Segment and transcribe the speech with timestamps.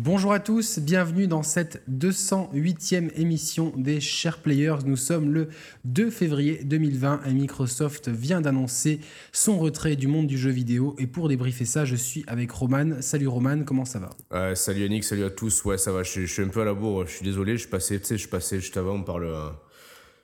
[0.00, 4.84] Bonjour à tous, bienvenue dans cette 208e émission des Chers Players.
[4.86, 5.48] Nous sommes le
[5.86, 9.00] 2 février 2020 et Microsoft vient d'annoncer
[9.32, 10.94] son retrait du monde du jeu vidéo.
[10.98, 13.02] Et pour débriefer ça, je suis avec Roman.
[13.02, 14.54] Salut Roman, comment ça va?
[14.54, 15.64] Salut Yannick, salut à tous.
[15.64, 17.54] Ouais, ça va, je, suis un peu à la bourre, je suis désolé.
[17.54, 19.34] Je suis passé, je suis passé juste avant par le,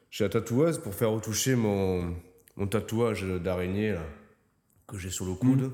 [0.08, 2.14] chez la tatoueuse pour faire retoucher mon,
[2.56, 3.96] mon tatouage d'araignée
[4.86, 5.62] que j'ai sur le coude.
[5.62, 5.72] Mm.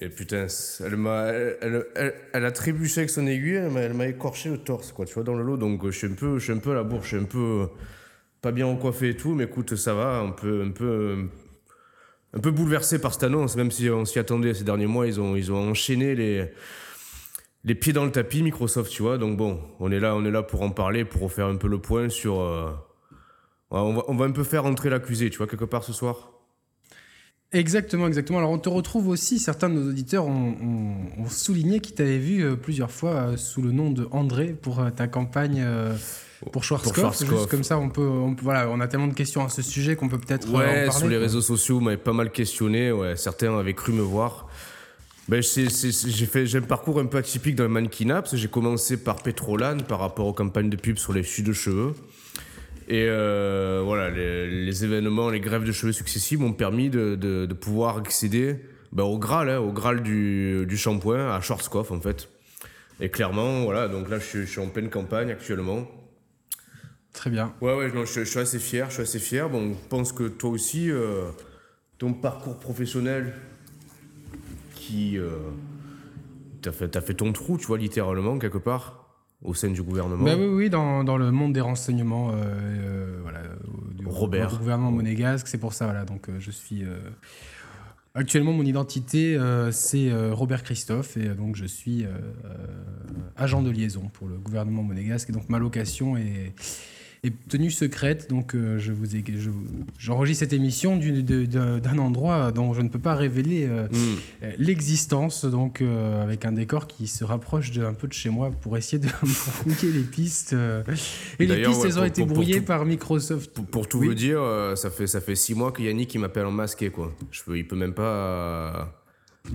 [0.00, 0.46] Et putain,
[0.84, 1.86] elle m'a, elle,
[2.32, 5.34] elle, a trébuché avec son aiguille, elle m'a écorché le torse, quoi, tu vois, dans
[5.34, 5.56] le lot.
[5.56, 7.24] Donc, je suis un peu, je suis un peu à la bourre, je suis un
[7.24, 7.68] peu
[8.44, 11.28] pas bien recoiffé et tout, mais écoute, ça va, un peu, un peu,
[12.34, 15.18] un peu bouleversé par cette annonce, même si on s'y attendait ces derniers mois, ils
[15.20, 16.52] ont, ils ont enchaîné les,
[17.64, 19.16] les pieds dans le tapis, Microsoft, tu vois.
[19.16, 21.68] Donc bon, on est là, on est là pour en parler, pour refaire un peu
[21.68, 22.40] le point sur.
[22.40, 22.70] Euh,
[23.70, 26.33] on, va, on va un peu faire entrer l'accusé, tu vois, quelque part ce soir.
[27.54, 28.38] Exactement, exactement.
[28.38, 30.56] Alors on te retrouve aussi, certains de nos auditeurs ont,
[31.28, 34.90] souligné qu'ils t'avaient vu euh, plusieurs fois euh, sous le nom de André pour euh,
[34.90, 35.64] ta campagne
[36.50, 37.24] pour Schwarzkopf.
[37.24, 38.10] Juste comme ça, on peut,
[38.42, 41.16] voilà, on a tellement de questions à ce sujet qu'on peut peut-être ouais, sur les
[41.16, 42.90] réseaux sociaux, m'avait pas mal questionné.
[42.90, 44.48] Ouais, certains avaient cru me voir.
[45.28, 45.70] Ben, j'ai
[46.26, 49.22] fait j'ai un parcours un peu atypique dans le mannequinat parce que j'ai commencé par
[49.22, 51.94] Petrolan par rapport aux campagnes de pub sur les chutes de cheveux.
[52.88, 57.96] Et euh, voilà, les, événements, les grèves de cheveux successives m'ont permis de, de, pouvoir
[57.96, 58.56] accéder
[58.92, 62.28] bah, au Graal, hein, au Graal du, du shampoing, à Schwarzkopf en fait.
[63.00, 65.88] Et clairement, voilà, donc là je suis, en pleine campagne actuellement.
[67.12, 67.54] Très bien.
[67.60, 69.48] Ouais, ouais, je, suis assez fier, je suis assez fier.
[69.48, 71.30] Bon, je pense que toi aussi, euh,
[71.98, 73.34] ton parcours professionnel
[74.74, 75.16] qui.
[75.16, 75.30] Euh,
[76.60, 79.03] t'as fait, as fait ton trou, tu vois, littéralement, quelque part
[79.44, 83.18] au sein du gouvernement bah Oui, oui, dans, dans, le monde des renseignements, euh, euh,
[83.22, 83.42] voilà,
[83.94, 84.50] du, Robert.
[84.50, 85.46] Du gouvernement monégasque.
[85.46, 86.04] C'est pour ça, voilà.
[86.04, 86.82] Donc, euh, je suis.
[88.16, 89.36] Actuellement, mon identité,
[89.72, 92.06] c'est Robert Christophe, et donc je suis
[93.36, 95.30] agent de liaison pour le gouvernement monégasque.
[95.30, 96.54] Et donc, ma location est
[97.24, 98.28] est tenue secrète.
[98.28, 99.24] Donc, euh, je vous ai,
[99.98, 104.46] j'enregistre cette émission d'un endroit dont je ne peux pas révéler euh, hmm.
[104.58, 105.44] l'existence.
[105.44, 108.76] Donc, euh, avec un décor qui se rapproche de, un peu de chez moi pour
[108.76, 110.54] essayer de fouiller les pistes.
[111.38, 113.60] et les pistes, elles ont été brouillées par Microsoft.
[113.60, 114.40] Pour, tout vous dire,
[114.76, 117.14] ça fait ça fait six mois que Yannick il m'appelle en masqué quoi.
[117.30, 118.94] Je peux, il peut même pas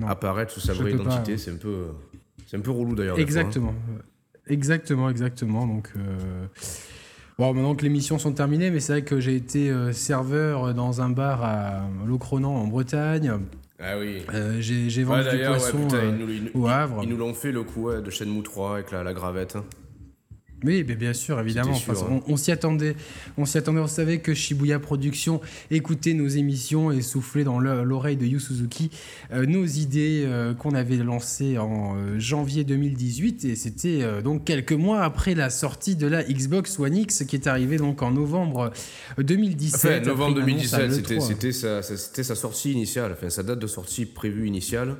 [0.08, 1.38] apparaître sous sa vraie identité.
[1.38, 1.88] C'est un peu
[2.48, 3.18] c'est un peu relou d'ailleurs.
[3.18, 3.22] Hein.
[3.22, 3.76] Exactement.
[4.48, 5.82] Exactement, exactement.
[7.40, 10.74] Bon, maintenant que les missions sont terminées, mais c'est vrai que j'ai été euh, serveur
[10.74, 13.32] dans un bar à Locronan en Bretagne.
[13.80, 14.24] Ah oui.
[14.34, 17.00] Euh, j'ai vendu du poisson euh, au Havre.
[17.02, 19.58] Ils nous l'ont fait le coup de Shenmue 3 avec la, la gravette.
[20.64, 21.74] Oui, mais bien sûr, évidemment.
[21.74, 22.22] Hein.
[22.28, 22.96] on, s'y attendait.
[23.38, 23.80] On s'y attendait.
[23.80, 25.40] On savait que Shibuya Productions
[25.72, 28.92] écoutait nos émissions et soufflait dans l'oreille de Yu Suzuki
[29.32, 33.46] euh, nos idées euh, qu'on avait lancées en euh, janvier 2018.
[33.46, 37.48] Et c'était donc quelques mois après la sortie de la Xbox One X qui est
[37.48, 38.72] arrivée donc en novembre
[39.18, 39.76] 2017.
[39.76, 44.98] Enfin, novembre 2017, c'était sa, sa, sortie initiale, enfin sa date de sortie prévue initiale.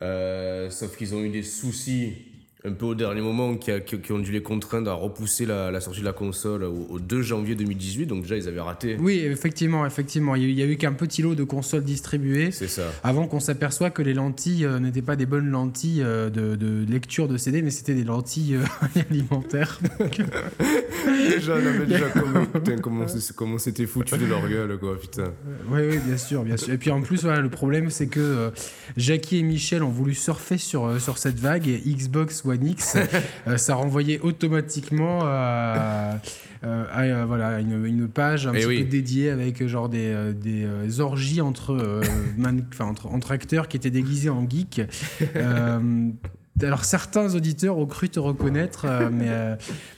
[0.00, 2.29] sauf qu'ils ont eu des soucis
[2.64, 6.00] un peu au dernier moment qui, qui, ont dû les contraindre à repousser la, sortie
[6.00, 8.06] de la console au, 2 janvier 2018.
[8.06, 8.96] Donc déjà, ils avaient raté.
[9.00, 10.34] Oui, effectivement, effectivement.
[10.34, 12.50] Il y a eu qu'un petit lot de consoles distribuées.
[12.50, 12.92] C'est ça.
[13.02, 17.28] Avant qu'on s'aperçoive que les lentilles euh, n'étaient pas des bonnes lentilles euh, de, lecture
[17.28, 19.80] de CD, mais c'était des lentilles euh, alimentaires.
[21.30, 22.08] déjà, on déjà
[22.82, 23.06] comment,
[23.36, 25.32] comment c'était foutu de leur gueule, quoi, putain.
[25.70, 26.74] Oui, oui, bien sûr, bien sûr.
[26.74, 28.50] Et puis en plus, voilà, le problème, c'est que
[28.96, 32.96] Jackie et Michel ont voulu surfer sur, sur cette vague et Xbox One X,
[33.46, 36.18] euh, ça renvoyait automatiquement à,
[36.64, 41.00] euh, euh, voilà, une, une, page un eh petit peu dédiée avec genre des, des
[41.00, 42.02] orgies entre,
[42.80, 44.82] entre, entre, acteurs qui étaient déguisés en geeks.
[46.62, 49.28] Alors certains auditeurs ont cru te reconnaître, mais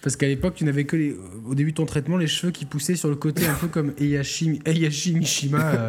[0.03, 2.65] parce qu'à l'époque tu n'avais que les, au début de ton traitement les cheveux qui
[2.65, 4.61] poussaient sur le côté un peu comme Eyashi,
[5.15, 5.89] Mishima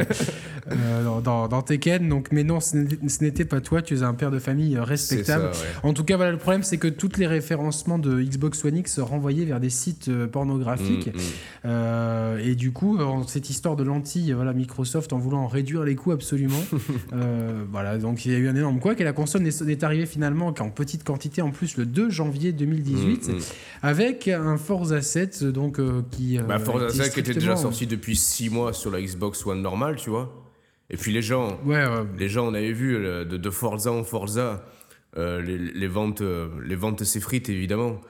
[0.72, 2.08] euh, dans, dans, Tekken.
[2.08, 2.78] Donc, mais non, ce
[3.22, 3.82] n'était pas toi.
[3.82, 5.52] Tu es un père de famille euh, respectable.
[5.84, 9.00] En tout cas, voilà, le problème, c'est que toutes les référencements de Xbox One X
[9.00, 11.12] renvoyaient vers des sites euh, pornographiques.
[11.64, 12.40] Mm, mm.
[12.40, 16.64] et du coup, cette histoire de lentilles, voilà, Microsoft en voulant réduire les coûts absolument.
[17.72, 18.94] voilà, donc il y a eu un énorme quoi.
[18.98, 23.30] Et la console n'est arrivée finalement qu'en petite quantité, en plus le 2 janvier 2018,
[23.30, 23.38] mm,
[23.82, 25.80] avec un Forza 7 donc
[26.12, 26.38] qui.
[26.38, 29.96] Bah, Forza 7 qui était déjà sorti depuis 6 mois sur la Xbox One normale,
[29.96, 30.40] tu vois.
[30.90, 31.60] Et puis les gens,
[32.18, 34.64] les gens, on avait vu de, de Forza en Forza,
[35.18, 38.02] euh, les, ventes, euh, les ventes s'effritent évidemment.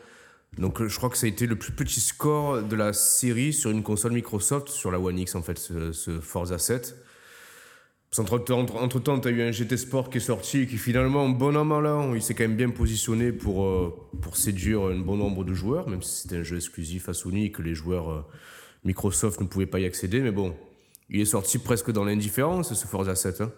[0.57, 3.51] Donc euh, je crois que ça a été le plus petit score de la série
[3.51, 6.95] sur une console Microsoft, sur la One X en fait, ce, Forza 7.
[8.19, 11.55] Entre, temps, tu as eu un GT Sport qui est sorti et qui finalement, bon
[11.55, 15.17] an mal an, il s'est quand même bien positionné pour, euh, pour séduire un bon
[15.17, 18.21] nombre de joueurs, même si c'était un jeu exclusif à Sony que les joueurs euh,
[18.83, 20.21] Microsoft ne pouvaient pas y accéder.
[20.21, 20.53] Mais bon,
[21.09, 23.41] il est sorti presque dans l'indifférence, ce Forza 7.
[23.41, 23.51] Hein.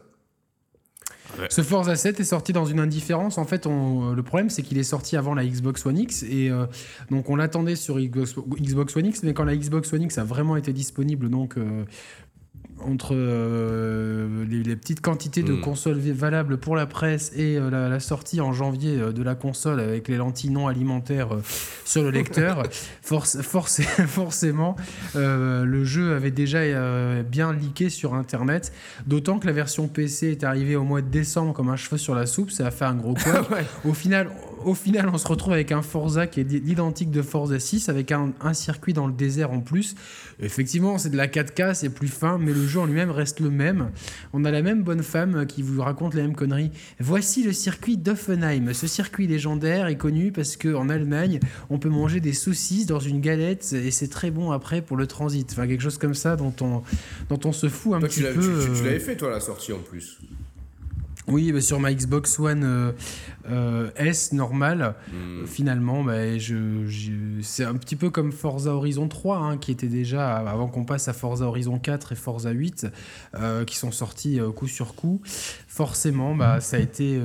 [1.50, 3.38] Ce Forza 7 est sorti dans une indifférence.
[3.38, 6.24] En fait, on, le problème, c'est qu'il est sorti avant la Xbox One X.
[6.24, 6.66] Et euh,
[7.12, 9.24] donc, on l'attendait sur Xbox, One X.
[9.24, 11.58] Mais quand la Xbox One X a vraiment été disponible, donc
[12.84, 15.62] entre euh, les, petites quantités de hmm.
[15.62, 19.80] consoles valables pour la presse et euh, la, sortie en janvier euh, de la console
[19.80, 21.30] avec les lentilles non alimentaires
[21.86, 22.64] sur le lecteur,
[23.02, 24.76] forcément,
[25.16, 28.72] le jeu avait déjà bien leaké sur Internet.
[29.06, 32.16] D'autant que la version PC est arrivée au mois de décembre comme un cheveu sur
[32.16, 33.46] la soupe, ça a fait un gros quoi.
[33.86, 34.30] Au final,
[34.66, 38.12] au final, on se retrouve avec un Forza qui est l'identique de Forza 6, avec
[38.12, 39.96] un, circuit dans le désert en plus.
[40.40, 43.50] Effectivement, c'est de la 4K, c'est plus fin, mais le jeu en lui-même reste le
[43.50, 43.92] même.
[44.34, 46.72] On a la même bonne femme qui vous raconte la même connerie.
[47.00, 48.74] Voici le circuit d'Offenheim.
[48.74, 51.40] Ce circuit légendaire est connu parce qu'en Allemagne,
[51.70, 55.08] on peut manger des saucisses dans une galette et c'est très bon après pour le
[55.08, 55.48] transit.
[55.52, 56.84] Enfin, quelque chose comme ça dont on,
[57.30, 58.34] dont on se fout un petit peu.
[58.34, 60.20] Tu, tu l'avais fait, toi, la sortie en plus
[61.28, 62.92] oui, bah, sur ma Xbox One euh,
[63.50, 65.46] euh, S normale, hmm.
[65.46, 70.38] finalement, bah, je, c'est un petit peu comme Forza Horizon 3, hein, qui était déjà,
[70.38, 72.88] avant qu'on passe à Forza Horizon 4 et Forza 8,
[73.36, 75.22] euh, qui sont sortis coup sur coup.
[75.26, 77.20] Forcément, bah, ça a été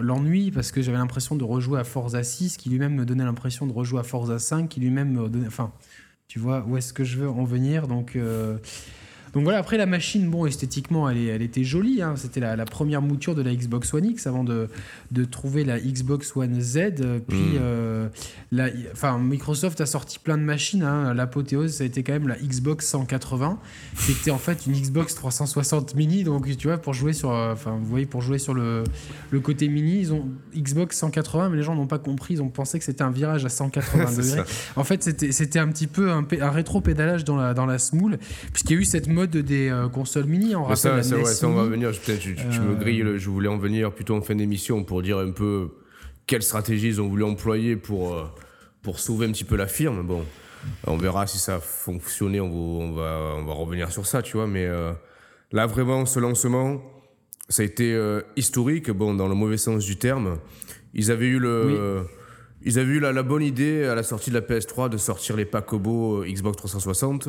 [0.00, 3.66] l'ennui, parce que j'avais l'impression de rejouer à Forza 6, qui lui-même me donnait l'impression
[3.66, 5.46] de rejouer à Forza 5, qui lui-même me donnait...
[5.46, 5.72] Enfin,
[6.26, 8.16] tu vois où est-ce que je veux en venir, donc...
[9.34, 12.02] Donc voilà, après la machine, bon, esthétiquement, elle, elle était jolie.
[12.02, 12.14] Hein.
[12.16, 14.68] C'était la, première mouture de la Xbox One X avant de,
[15.10, 16.78] de trouver la Xbox One Z.
[17.26, 17.58] Puis, hmm.
[17.60, 18.08] euh,
[18.52, 20.84] la, enfin, Microsoft a sorti plein de machines.
[20.84, 21.14] Hein.
[21.14, 23.58] L'apothéose, ça a été quand même la Xbox 180,
[24.04, 26.22] qui était en fait une Xbox 360 mini.
[26.22, 28.84] Donc, tu vois, pour jouer sur, euh, enfin, vous voyez, pour jouer sur le,
[29.30, 32.34] le côté mini, ils ont Xbox 180, mais les gens n'ont pas compris.
[32.34, 34.42] Ils ont pensé que c'était un virage à 180 degrés.
[34.76, 35.02] En fait,
[35.32, 38.18] c'était un petit peu un, un rétro-pédalage dans la, dans la smoule,
[38.52, 40.54] puisqu'il y a eu cette mode des euh, consoles mini.
[40.54, 41.90] En ça, ça, ouais, ça, on va venir.
[41.90, 43.18] Peut-être tu, me euh, grilles.
[43.18, 45.68] Je voulais en venir plutôt en fin d'émission pour dire un peu
[46.26, 48.24] quelle stratégie ils ont voulu employer pour, euh,
[48.82, 50.06] pour sauver un petit peu la firme.
[50.06, 50.24] Bon,
[50.86, 52.40] on verra si ça a fonctionné.
[52.40, 54.46] On va, on va, revenir sur ça, tu vois.
[54.46, 54.68] Mais
[55.52, 56.82] là, vraiment, ce lancement,
[57.48, 57.98] ça a été
[58.36, 58.90] historique.
[58.90, 60.38] Bon, dans le mauvais sens du terme.
[60.94, 62.04] Ils avaient eu le.
[62.66, 65.36] Ils avaient eu la, la, bonne idée à la sortie de la PS3 de sortir
[65.36, 67.28] les Pacobo Xbox 360.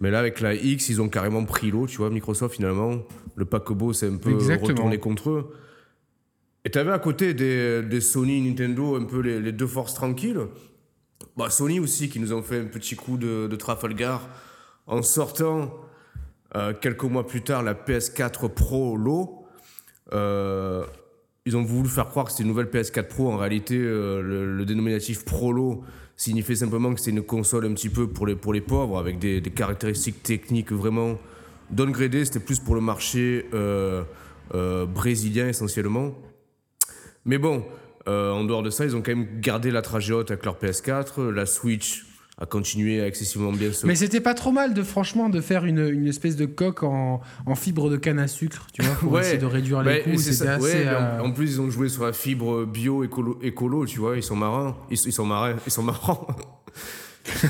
[0.00, 2.10] Mais là, avec la X, ils ont carrément pris l'eau, tu vois.
[2.10, 3.02] Microsoft, finalement,
[3.36, 5.54] le Pacobo, c'est un peu retourné contre eux.
[6.64, 10.40] Et tu avais à côté des, des, Sony, Nintendo, un peu les, deux forces tranquilles.
[11.36, 14.28] Bah, Sony aussi, qui nous ont fait un petit coup de, de Trafalgar
[14.86, 15.74] en sortant
[16.56, 19.46] euh, quelques mois plus tard la PS4 Pro Low.
[20.12, 20.84] Euh,
[21.46, 23.30] ils ont voulu faire croire que c'était une nouvelle PS4 Pro.
[23.30, 25.84] En réalité, euh, le, le, dénominatif Pro Low
[26.16, 29.18] signifiait simplement que c'était une console un petit peu pour les, pour les pauvres, avec
[29.18, 31.18] des, caractéristiques techniques vraiment
[31.70, 32.24] downgradées.
[32.24, 34.04] C'était plus pour le marché euh,
[34.54, 36.14] euh, brésilien essentiellement.
[37.24, 37.64] Mais bon,
[38.06, 40.58] euh, en dehors de ça, ils ont quand même gardé la trajet haute avec leur
[40.58, 41.30] PS4.
[41.30, 43.70] La Switch à continuer excessivement bien.
[43.84, 47.20] Mais c'était pas trop mal de franchement de faire une, une espèce de coque en,
[47.46, 50.10] en, fibre de canne à sucre, tu vois, pour essayer de réduire les coûts.
[50.10, 54.16] Assez, euh, en, plus, ils ont joué sur la fibre bio écolo, écolo tu vois,
[54.16, 56.26] ils sont marins, ils, sont marins, ils sont marrants.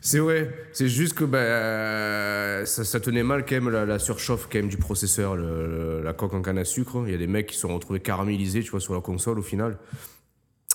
[0.00, 4.58] c'est vrai, c'est juste que bah, ça, ça, tenait mal quand même la, surchauffe quand
[4.58, 7.02] même du processeur, la coque en canne à sucre.
[7.04, 9.38] Il y a des mecs qui se sont retrouvés caramélisés, tu vois, sur la console
[9.38, 9.76] au final.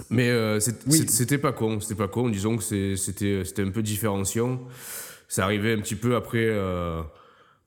[0.09, 2.29] Mais euh, c'était pas con, c'était pas con.
[2.29, 4.61] Disons que c'était un peu différenciant.
[5.27, 7.01] Ça arrivait un petit peu après, euh,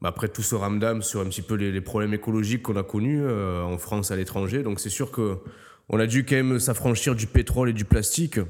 [0.01, 3.23] bah, après tout ce ramdam sur un petit peu les, problèmes écologiques qu'on a connus
[3.23, 4.63] euh, en France à l'étranger.
[4.63, 5.39] Donc c'est sûr que
[5.89, 8.41] on a dû quand même s'affranchir du pétrole et du plastique.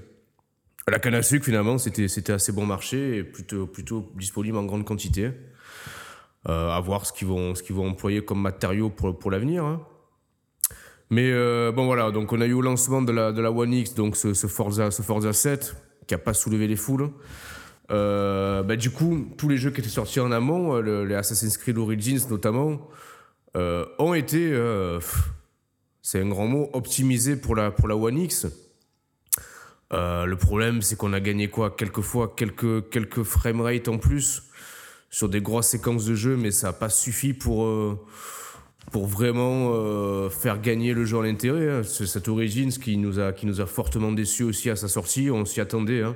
[0.88, 4.85] La canne à sucre finalement c'était assez bon marché et plutôt plutôt disponible en grande
[4.85, 5.33] quantité.
[6.47, 9.64] à voir ce qu'ils vont employer comme matériaux pour pour l'avenir.
[9.64, 9.87] Hein.
[11.11, 14.17] Mais euh, bon voilà, donc on a eu au lancement de la, One X, donc
[14.17, 17.11] ce, Forza, ce Forza 7, qui n'a pas soulevé les foules.
[17.93, 21.57] Euh, bah, du coup, tous les jeux qui étaient sortis en amont, euh, les Assassin's
[21.59, 22.89] Creed Origins notamment,
[23.99, 24.53] ont été,
[26.03, 28.47] c'est un grand mot, optimisés pour la, pour la One X.
[29.93, 31.71] le problème, c'est qu'on a gagné quoi?
[31.71, 34.43] Quelquefois, quelques, quelques framerate en plus
[35.09, 37.67] sur des grosses séquences de jeu, mais ça n'a pas suffi pour
[38.90, 41.71] pour vraiment euh, faire gagner le jeu à l'intérêt.
[41.71, 41.83] Hein.
[41.83, 45.45] Cette Origins qui nous, a, qui nous a fortement déçus aussi à sa sortie, on
[45.45, 46.02] s'y attendait.
[46.02, 46.14] Hein.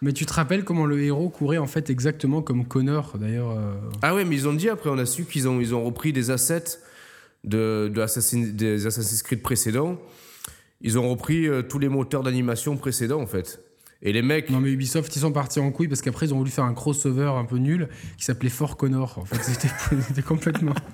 [0.00, 3.74] Mais tu te rappelles comment le héros courait en fait exactement comme Connor d'ailleurs euh,
[4.02, 6.12] Ah ouais, mais ils ont dit après, on a su qu'ils ont, ils ont repris
[6.12, 6.78] des assets
[7.44, 9.98] de, de Assassin- des Assassin's Creed précédents.
[10.80, 13.60] Ils ont repris euh, tous les moteurs d'animation précédents en fait.
[14.04, 16.38] Et les mecs, Non mais Ubisoft ils sont partis en couille parce qu'après ils ont
[16.38, 19.18] voulu faire un crossover un peu nul qui s'appelait Fort Connor.
[19.18, 19.40] En fait
[20.08, 20.74] c'était complètement...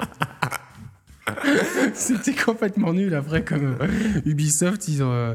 [1.95, 3.87] c'était complètement nul après comme euh,
[4.25, 5.11] Ubisoft ils ont...
[5.13, 5.35] euh,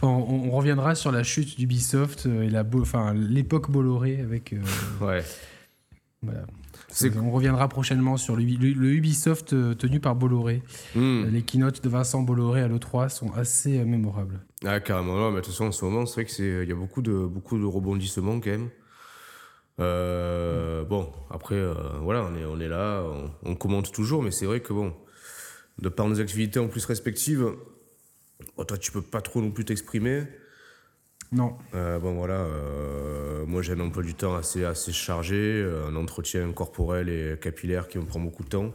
[0.00, 4.52] enfin, on, on reviendra sur la chute d'Ubisoft euh, et la enfin l'époque Bolloré avec...
[4.52, 4.60] euh,
[5.06, 5.22] ouais.
[6.22, 6.42] voilà.
[7.22, 10.60] On reviendra prochainement sur le, le- le Ubisoft tenu par Bolloré.
[10.96, 11.22] Hmm.
[11.30, 14.40] Les keynotes de Vincent Bolloré à l'E3 sont assez mémorables.
[14.66, 16.74] Ah, carrément, non, mais de toute façon, en ce moment, c'est vrai qu'il y a
[16.74, 18.70] beaucoup de, beaucoup de rebondissements quand même.
[19.78, 24.30] Euh, bon, après, euh, voilà, on est, on est là, on, on commente toujours, mais
[24.30, 24.92] c'est vrai que bon,
[25.80, 27.52] de par nos activités en plus respectives,
[28.56, 30.24] bon, toi, tu peux pas trop non plus t'exprimer.
[31.32, 31.56] Non.
[31.74, 36.50] Euh, bon, voilà, euh, moi, j'ai un emploi du temps assez, assez chargé, un entretien
[36.52, 38.72] corporel et capillaire qui me prend beaucoup de temps.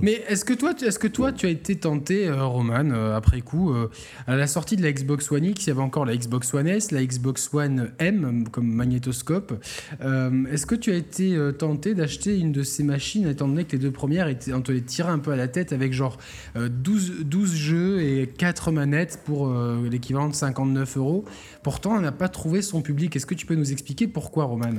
[0.00, 3.42] Mais est-ce que toi, est-ce que toi, tu as été tenté, euh, Roman, euh, après
[3.42, 3.90] coup, euh,
[4.26, 6.66] à la sortie de la Xbox One X, il y avait encore la Xbox One
[6.66, 9.62] S, la Xbox One M comme magnétoscope.
[10.00, 13.78] Est-ce que tu as été tenté d'acheter une de ces machines, étant donné que les
[13.78, 16.16] deux premières, étaient, on te les tirait un peu à la tête avec genre
[16.56, 19.52] euh, 12, 12 jeux et 4 manettes pour
[19.82, 21.24] l'équivalent de 59 euros?
[21.62, 23.14] Pourtant, on n'a pas trouvé son public.
[23.16, 24.72] Est-ce que tu peux nous expliquer pourquoi, Roman?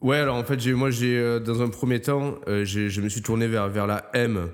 [0.00, 3.22] Ouais, alors en fait, moi, j'ai, euh, dans un premier temps, euh, je me suis
[3.22, 4.50] tourné vers, vers la M.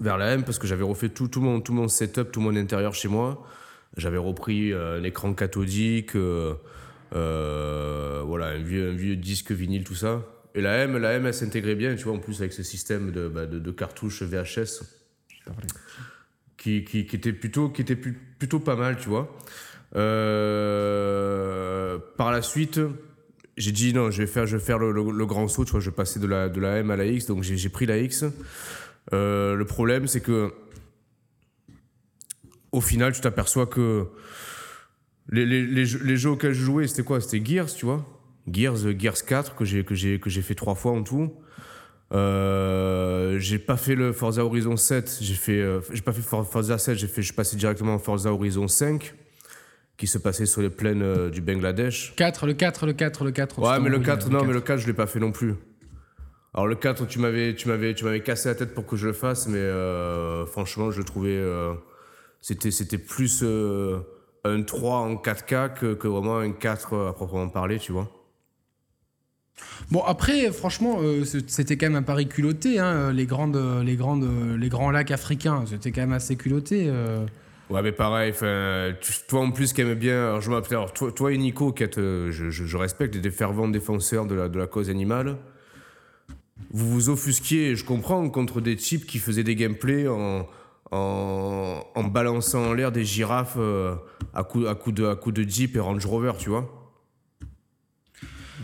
[0.00, 2.56] Vers la M parce que j'avais refait tout, tout, mon, tout mon setup, tout mon
[2.56, 3.46] intérieur chez moi.
[3.98, 6.56] J'avais repris euh, un écran cathodique, voilà,
[7.12, 10.22] un vieux, un vieux disque vinyle, tout ça.
[10.54, 13.10] Et la M, la M, elle s'intégrait bien, tu vois, en plus avec ce système
[13.10, 14.82] de, bah, de, cartouches VHS
[16.56, 19.36] qui, qui, était, plutôt, qui était plutôt pas mal, tu vois.
[19.92, 20.00] Par
[22.32, 22.80] la suite,
[23.56, 25.90] j'ai dit non, je vais faire, je vais faire le, grand saut, tu vois, je
[25.90, 28.24] vais passer de la, de la M à la X, donc j'ai pris la X.
[29.12, 30.52] Euh, le problème, c'est que
[32.72, 34.06] au final, tu t'aperçois que
[35.28, 37.20] les, les, jeux, auxquels je jouais, c'était quoi?
[37.20, 38.04] C'était Gears, tu vois?
[38.50, 41.32] Gears, Gears 4, que j'ai fait trois fois en tout.
[42.12, 46.78] Euh, j'ai pas fait le Forza Horizon 7, j'ai fait euh, pas fait For- Forza
[46.78, 49.14] 7, j'ai fait je directement en Forza Horizon 5
[49.96, 52.14] qui se passait sur les plaines euh, du Bangladesh.
[52.16, 53.58] 4, le 4, le 4, le 4.
[53.60, 54.52] Ouais, mais le Oui, 4, non, mais quatre.
[54.54, 55.54] le 4, je l'ai pas fait non plus.
[56.52, 59.06] Alors le 4, tu m'avais, tu m'avais, tu m'avais cassé la tête pour que je
[59.06, 61.74] le fasse, mais euh, franchement, je le trouvais, euh,
[62.40, 63.98] c'était, c'était plus euh,
[64.44, 68.10] un 3 en 4K que, que vraiment un 4 à proprement parler, tu vois.
[69.90, 74.28] Bon après franchement euh, c'était quand même un pari culotté hein, les grandes les grandes
[74.58, 77.24] les grands lacs africains c'était quand même assez culotté euh.
[77.70, 78.34] Ouais, mais pareil,
[79.26, 82.30] toi en plus qui aime bien, alors je alors toi, et Nico, qui êtes, euh,
[82.30, 85.38] je, respecte, des fervents défenseurs de la, cause animale,
[86.70, 90.46] vous vous offusquiez, je comprends, contre des types qui faisaient des gameplays en,
[92.10, 93.94] balançant en l'air des girafes euh,
[94.34, 96.83] à coups de Jeep et Range Rover, tu vois.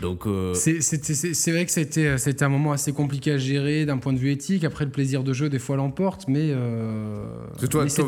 [0.01, 4.13] Donc, euh, C'est- vrai que c'était c'était un moment assez compliqué à gérer d'un point
[4.13, 7.23] de vue éthique après le plaisir de jeu des fois l'emporte mais, euh,
[7.59, 8.05] c'est toi, mais toi,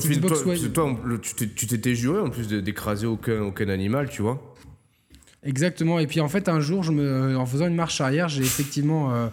[0.74, 4.42] toi, le- tu t'étais juré en plus de- d'écraser aucun, aucun animal, tu vois.
[5.46, 6.00] Exactement.
[6.00, 9.14] Et puis en fait, un jour, je me, en faisant une marche arrière, j'ai effectivement
[9.14, 9.28] euh,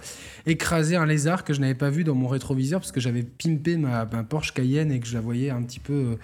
[0.46, 3.76] écrasé un lézard que je n'avais pas vu dans mon rétroviseur parce que j'avais pimpé
[3.76, 6.14] ma, ma Porsche Cayenne et que je la voyais un petit peu, euh,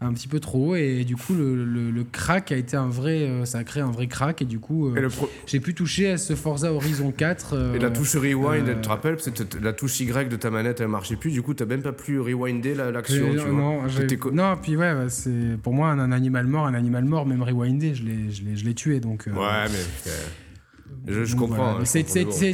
[0.00, 0.74] un petit peu trop haut.
[0.76, 3.82] Et du coup, le, le, le crack a été un vrai, euh, ça a créé
[3.82, 4.42] un vrai crack.
[4.42, 7.54] Et du coup, euh, pro- j'ai pu toucher à ce Forza Horizon 4.
[7.54, 10.50] euh, Et la touche rewind, euh, tu te rappelles, c'était- la touche Y de ta
[10.50, 11.30] manette, elle marchait plus.
[11.30, 13.26] Du coup, t'as même pas pu rewinder la- l'action.
[13.38, 13.82] tu non,
[14.32, 17.94] non, puis ouais, c'est pour moi un, un animal mort, un animal mort, même rewindé,
[17.94, 19.00] je l'ai, tué.
[19.00, 20.10] Donc, euh, Ouais, mais.
[21.06, 21.56] Je, comprends.
[21.56, 21.84] voilà.
[21.84, 22.52] hein,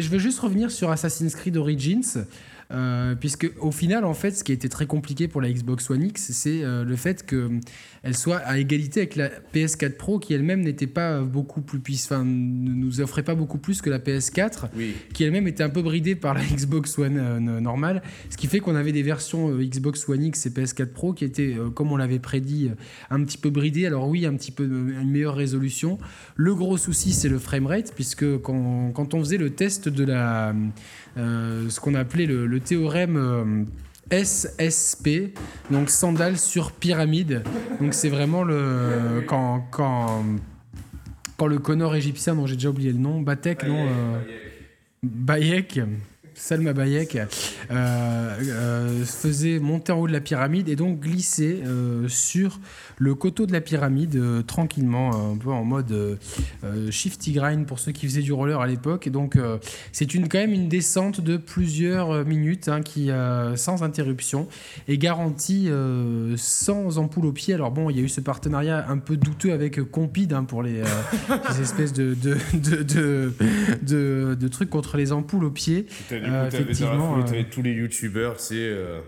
[0.00, 2.24] je veux juste revenir sur Assassin's Creed Origins.
[2.70, 5.88] Euh, puisque au final, en fait, ce qui a été très compliqué pour la Xbox
[5.90, 10.34] One X, c'est euh, le fait qu'elle soit à égalité avec la PS4 Pro, qui
[10.34, 14.68] elle-même n'était pas beaucoup plus puissante, ne nous offrait pas beaucoup plus que la PS4
[14.76, 14.94] Oui.
[15.14, 18.60] qui elle-même était un peu bridée par la Xbox One euh, normale, ce qui fait
[18.60, 21.90] qu'on avait des versions euh, Xbox One X et PS4 Pro qui étaient, euh, comme
[21.92, 22.74] on l'avait prédit, euh,
[23.10, 23.86] un petit peu bridées.
[23.86, 25.98] Alors oui, un petit peu euh, une meilleure résolution.
[26.36, 30.50] Le gros souci, c'est le framerate, puisque quand, quand on faisait le test de la,
[30.50, 30.52] euh,
[31.18, 33.64] ce qu'on appelait le, le théorème euh,
[34.24, 35.34] SSP,
[35.70, 37.42] donc sandales sur pyramide.
[37.80, 40.24] Donc c'est vraiment le quand quand
[41.36, 44.18] quand le Connor égyptien dont j'ai déjà oublié le nom, Batek, non euh,
[45.02, 45.80] Bayek,
[46.38, 47.26] Salma Bayek, euh,
[47.70, 52.60] euh, faisait monter en haut de la pyramide et donc glisser euh, sur
[52.96, 56.18] le coteau de la pyramide tranquillement, un peu en mode
[56.90, 59.06] shifty grind pour ceux qui faisaient du roller à l'époque.
[59.06, 59.38] Et donc
[59.92, 63.10] c'est une, quand même une descente de plusieurs minutes hein, qui,
[63.56, 64.48] sans interruption,
[64.88, 65.68] est garantie
[66.36, 67.54] sans ampoule au pied.
[67.54, 70.62] Alors bon, il y a eu ce partenariat un peu douteux avec Compide hein, pour
[70.62, 70.84] les, euh,
[71.52, 73.32] ces espèces de, de, de, de,
[73.82, 75.86] de- de trucs contre les ampoules au pied.
[76.28, 79.00] Du coup, Euh, t'avais dans la effectivement, foulée, tous les youtubeurs, tu sais, euh,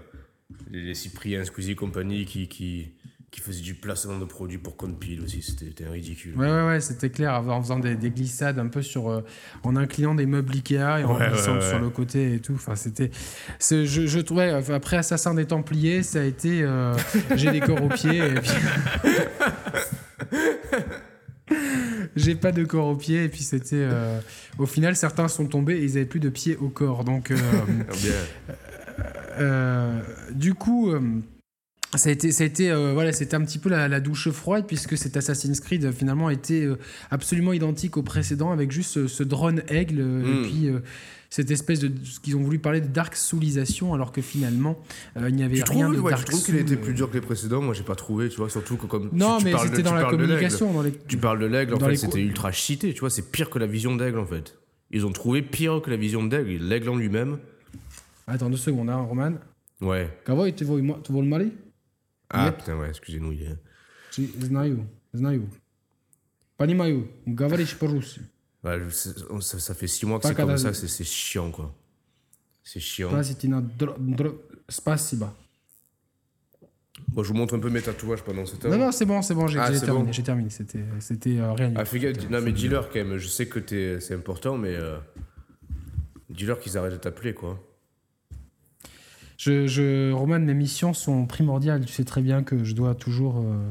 [0.71, 2.93] les, Cyprien, Squeezie et compagnie qui, qui,
[3.31, 5.41] qui faisaient du placement de produits pour Conpil aussi.
[5.43, 6.37] C'était ridicule.
[6.37, 9.09] Ouais, ouais, ouais, c'était clair, en faisant des, des glissades un peu sur.
[9.09, 9.21] euh,
[9.63, 12.55] en inclinant des meubles Ikea et en Ouais, glissant ouais, sur le côté et tout.
[12.55, 13.11] Enfin, c'était.
[13.61, 16.63] Je, je trouvais, après Assassin des Templiers, ça a été.
[16.63, 16.93] euh,
[17.37, 18.19] J'ai des corps aux pieds.
[18.19, 18.51] Et puis...
[22.17, 23.25] J'ai pas de corps aux pieds.
[23.25, 23.77] Et puis c'était.
[23.77, 24.21] euh,
[24.59, 27.05] Au final, certains sont tombés et ils avaient plus de pieds au corps.
[27.05, 27.31] Donc.
[27.31, 27.37] euh,
[28.99, 30.01] Ah, euh,
[30.33, 30.93] du coup,
[31.95, 34.65] ça a été, ça a été, voilà, c'était un petit peu la, la douche froide
[34.67, 36.69] puisque cet Assassin's Creed finalement était
[37.11, 40.81] absolument identique au précédent avec juste ce, ce drone aigle et puis euh,
[41.30, 44.78] cette espèce de ce qu'ils ont voulu parler de dark soulisation alors que finalement
[45.18, 46.74] euh, il n'y avait Tu rien trouves, de ouais, tu dark trouves qu'il a été
[46.76, 46.96] soul, plus euh.
[46.96, 49.10] dur que les précédents Moi, j'ai pas trouvé, tu vois, surtout que comme.
[49.14, 50.34] Non, tu, tu mais parles de- c'était tu dans la parles de l'aigle.
[50.34, 50.74] communication.
[50.74, 50.92] Dans les...
[51.08, 53.32] Tu parles de l'aigle, en Dans fait, les c'était co- ultra cheaté, tu vois, c'est
[53.32, 54.58] pire que la vision d'aigle, en fait.
[54.92, 56.64] Ils ont trouvé pire que la vision d'aigle.
[56.64, 57.38] L'aigle en lui-même,
[58.28, 59.34] Attends deux secondes, hein, Roman.
[59.82, 60.10] ouais.
[60.26, 61.52] Kawai, tu vois, tu vois le mali
[62.30, 62.58] Ah, Yep.
[62.58, 63.32] putain, ouais, excusez-nous.
[63.34, 63.58] il est-
[64.12, 64.80] Ci- Знаю,
[65.14, 65.44] знаю.
[66.58, 67.08] Понимаю.
[67.28, 68.22] Говоришь по-русски.
[68.63, 68.77] Bah,
[69.31, 71.75] oh, ça, fait six mois que c'est comme ça, c'est chiant, quoi.
[72.63, 73.11] C'est chiant.
[77.09, 78.71] Bon, je vous montre un peu mes tatouages pendant cette heure.
[78.71, 80.13] Non, non, c'est bon, c'est bon, j'ai ah, terminé.
[80.13, 80.51] J'ai terminé.
[80.51, 81.73] C'était, c'était euh, rien.
[81.77, 83.17] Ah, fais non, mais dis-leur quand même.
[83.17, 84.97] Je sais que c'est important, mais euh,
[86.29, 87.59] dis-leur qu'ils arrêtent de t'appeler, quoi.
[89.39, 91.85] Je, je, Roman, mes missions sont primordiales.
[91.87, 93.39] Tu sais très bien que je dois toujours.
[93.39, 93.71] Euh,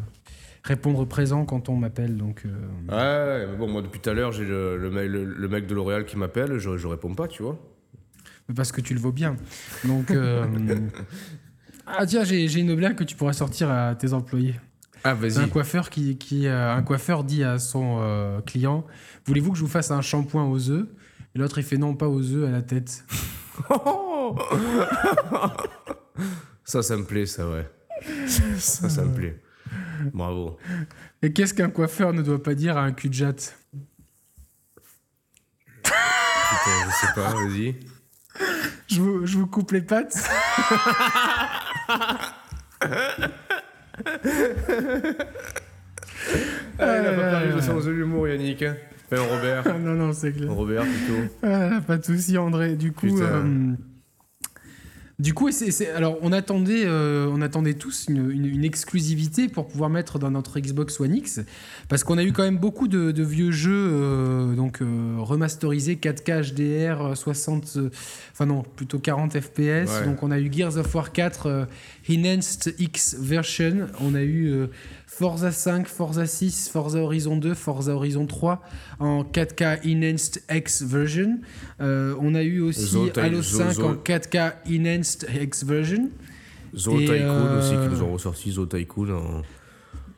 [0.64, 2.18] répondre présent quand on m'appelle.
[2.18, 2.50] Donc, euh,
[2.90, 5.68] Ouais, mais bon, moi depuis tout à l'heure, j'ai le, le, mec- le- le mec
[5.68, 7.58] de L'Oréal qui m'appelle, je, je réponds pas, tu vois.
[8.56, 9.36] parce que tu le vaux bien.
[9.86, 10.46] Donc, euh,
[11.88, 14.56] ah tiens, j'ai j'ai une blague que tu pourras sortir à tes employés.
[15.06, 18.86] Ah, C'est un coiffeur qui, qui euh, un coiffeur dit à son euh, client
[19.26, 20.88] Voulez-vous que je vous fasse un shampoing aux œufs?
[21.36, 23.06] Et l'autre il fait non, pas aux œufs, à la tête.
[26.64, 27.66] ça, ça me plaît, ça, ouais.
[28.58, 29.40] ça, ça me plaît.
[30.14, 30.58] Bravo.
[31.22, 33.58] Et qu'est-ce qu'un coiffeur ne doit pas dire à un cul de jatte
[35.84, 35.92] Putain,
[36.86, 37.76] je sais pas, vas-y.
[38.88, 40.30] je vous, je vous coupe les pattes
[46.80, 47.62] Ah, il a pas perdu là.
[47.62, 48.62] sens de l'humour, Yannick.
[48.64, 48.76] hein.
[49.12, 49.80] Enfin, Robert.
[49.80, 50.52] Non, non, c'est clair.
[50.52, 51.34] Robert, plutôt.
[51.44, 52.76] Ah, pas de souci, André.
[52.76, 53.74] Du coup, euh,
[55.20, 59.50] du coup, c'est, c'est- alors on attendait, euh, on attendait tous une, une- une exclusivité
[59.50, 61.42] pour pouvoir mettre dans notre Xbox One X,
[61.90, 65.96] parce qu'on a eu quand même beaucoup de, de vieux jeux, euh, donc euh, remasterisés
[65.98, 67.90] 4K HDR, euh, 60, euh,
[68.32, 69.60] enfin non, plutôt 40 FPS.
[69.60, 70.06] Ouais.
[70.06, 71.66] Donc on a eu Gears of War 4 euh,
[72.10, 74.68] Enhanced X version, on a eu euh,
[75.20, 78.62] Forza 5, Forza 6, Forza Horizon 2, Forza Horizon 3
[79.00, 81.40] en 4K Enhanced X version.
[81.82, 86.10] Euh, on a eu aussi Halo Zo- 5 Zo- en 4K Enhanced X version.
[86.74, 89.10] Zo Tycoon euh, aussi, qui nous ont ressorti Zo Tycoon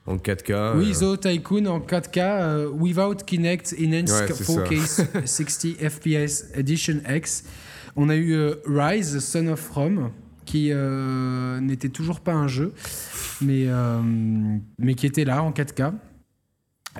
[0.05, 0.77] en, en 4K.
[0.77, 4.63] Oui, euh, Zo Tycoon en 4K euh, without Kinect Enhanced Ouais, c'est ça.
[4.65, 7.43] 4K 60 FPS Edition X.
[7.95, 10.11] On a eu euh, Rise, Son of Rome,
[10.45, 12.73] qui euh, n'était toujours pas un jeu,
[13.41, 14.01] mais, euh,
[14.80, 15.93] mais qui était là en 4K.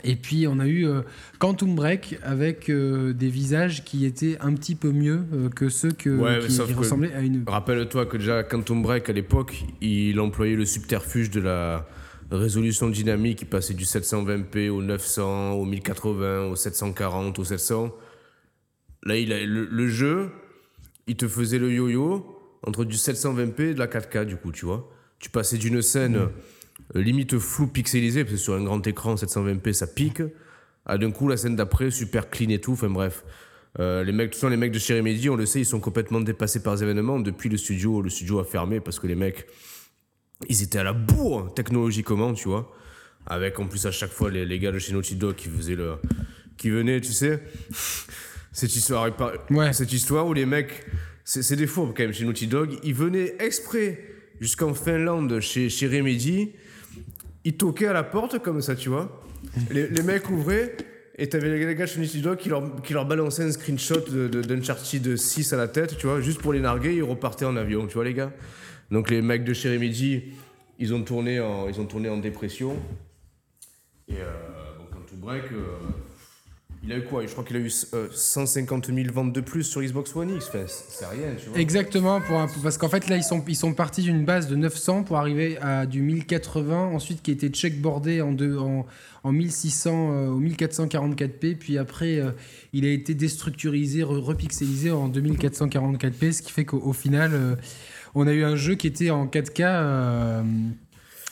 [0.06, 1.02] Et puis on a eu euh,
[1.38, 5.92] Quantum Break avec euh, des visages qui étaient un petit peu mieux euh, que ceux
[5.92, 7.44] que, Ouais, mais qui, sauf qui que- ressemblaient à une.
[7.46, 11.86] Rappelle-toi que déjà Quantum Break à l'époque, il employait le subterfuge de la
[12.32, 17.92] résolution dynamique qui passait du 720p au 900, au 1080, au 740, au 700.
[19.04, 20.30] Là, il a, le, le jeu,
[21.08, 22.26] il te faisait le yo-yo
[22.64, 24.90] entre du 720p et de la 4K du coup, tu vois.
[25.20, 29.74] Tu passais d'une scène euh, limite flou pixelisée, parce que sur un grand écran 720p
[29.74, 30.22] ça pique,
[30.86, 33.24] à d'un coup la scène d'après super clean et tout, enfin bref.
[33.80, 36.20] Euh, les mecs, façon, les mecs de chez Remedy, on le sait, ils sont complètement
[36.20, 37.20] dépassés par les événements.
[37.20, 39.48] Depuis le studio, le studio a fermé parce que les mecs,
[40.50, 42.70] ils étaient à la bourre technologiquement, tu vois.
[43.28, 45.76] Avec en plus à chaque fois les, les gars de chez Naughty Dog qui faisaient
[45.76, 45.96] le,
[46.58, 47.42] qui venaient, tu sais.
[48.52, 49.10] Cette histoire,
[49.50, 49.72] Ouais.
[49.72, 50.86] cette histoire où les mecs,
[51.42, 54.04] c'est des faux quand même chez Naughty Dog, ils venaient exprès
[54.42, 56.52] jusqu'en Finlande chez, chez Remedy,
[57.46, 59.24] ils toquaient à la porte comme ça, tu vois.
[59.72, 60.76] Les, les mecs ouvraient
[61.18, 65.16] Et t'avais les gars chez Naughty Dog qui leur, qui leur balançaient un screenshot d'Uncharted
[65.16, 67.94] 6 à la tête, tu vois, juste pour les narguer, ils repartaient en avion, tu
[67.94, 68.34] vois, les gars.
[68.92, 70.34] Donc les mecs de chez Remedy,
[70.80, 72.76] ils ont tourné en, ils ont tourné en dépression.
[74.10, 74.26] Et euh,
[74.78, 75.78] bon, quand tout break, euh,
[76.84, 77.26] il a eu quoi?
[77.26, 80.50] Je crois qu'il a eu 150 euh, 000 ventes de plus sur Xbox One X.
[80.90, 81.60] C'est rien, tu vois.
[81.60, 82.22] Exactement,
[82.64, 85.58] parce qu'en fait là ils sont, ils sont partis d'une base de 900 pour arriver
[85.60, 88.86] à du 1080, ensuite qui a été checkboardé en, deux, en,
[89.24, 92.20] en 1600 au 1444p, puis après
[92.74, 97.58] il a été déstructurisé, repixelisé en 2444p, ce qui fait qu'au final
[98.16, 100.44] on a eu un jeu qui était en 4K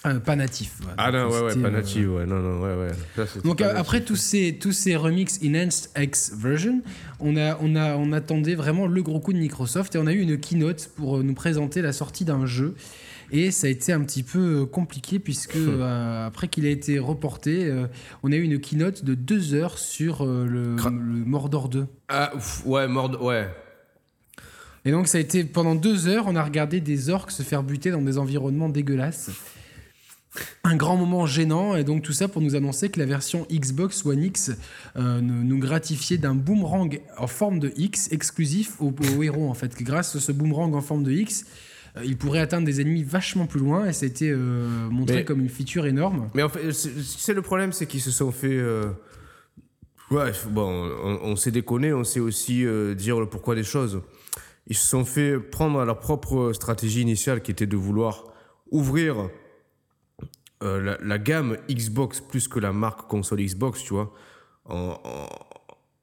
[0.06, 0.80] euh, pas natif.
[0.98, 3.26] Ah non, ouais, ouais, pas natif, ouais, non, non, ouais, ouais.
[3.44, 6.82] Donc après tous ces, tous ces remix Enhanced X version,
[7.20, 10.14] on, a, on, a, on attendait vraiment le gros coup de Microsoft et on a
[10.14, 12.76] eu une keynote pour euh, nous présenter la sortie d'un jeu.
[13.32, 15.58] Et ça a été un petit peu euh, compliqué puisque
[16.26, 17.70] après qu'il a été reporté,
[18.24, 21.88] on a eu une keynote de deux heures sur le, le, Mordor 2.
[22.08, 22.32] Ah
[22.66, 23.50] ouais, Mordor, ouais.
[24.86, 27.64] Et donc ça a été pendant deux heures, on a regardé des orques se faire
[27.64, 29.30] buter dans des environnements dégueulasses
[30.64, 34.06] un grand moment gênant et donc tout ça pour nous annoncer que la version Xbox
[34.06, 34.52] One X
[34.96, 39.76] euh, nous gratifiait d'un boomerang en forme de X exclusif aux, héros en fait.
[39.82, 41.46] Grâce à ce boomerang en forme de X,
[41.98, 45.26] euh, il pourrait atteindre des ennemis vachement plus loin et ça a été euh, montré
[45.26, 46.30] comme une feature énorme.
[46.36, 48.62] Mais en fait, c'est le problème, c'est qu'ils se sont fait.
[50.12, 50.90] Ouais, bon,
[51.22, 52.66] on, sait déconner, on sait aussi
[52.96, 54.02] dire le pourquoi des choses.
[54.66, 58.26] Ils se sont fait prendre leur propre stratégie initiale qui était de vouloir
[58.72, 59.30] ouvrir
[60.62, 64.14] euh, la, gamme Xbox plus que la marque console Xbox, tu vois,
[64.66, 65.00] en,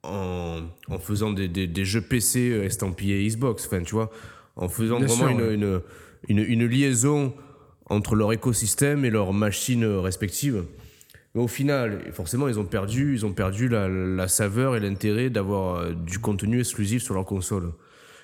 [0.03, 4.09] en, en faisant des, des, jeux PC euh, estampillés Xbox, enfin, tu vois,
[4.55, 5.81] en faisant vraiment une,
[6.27, 7.35] une, une, liaison
[7.89, 10.65] entre leur écosystème et leurs machines respectives.
[11.35, 15.29] Mais au final, forcément, ils ont perdu, ils ont perdu la, la saveur et l'intérêt
[15.29, 17.73] d'avoir euh, du contenu exclusif sur leur console.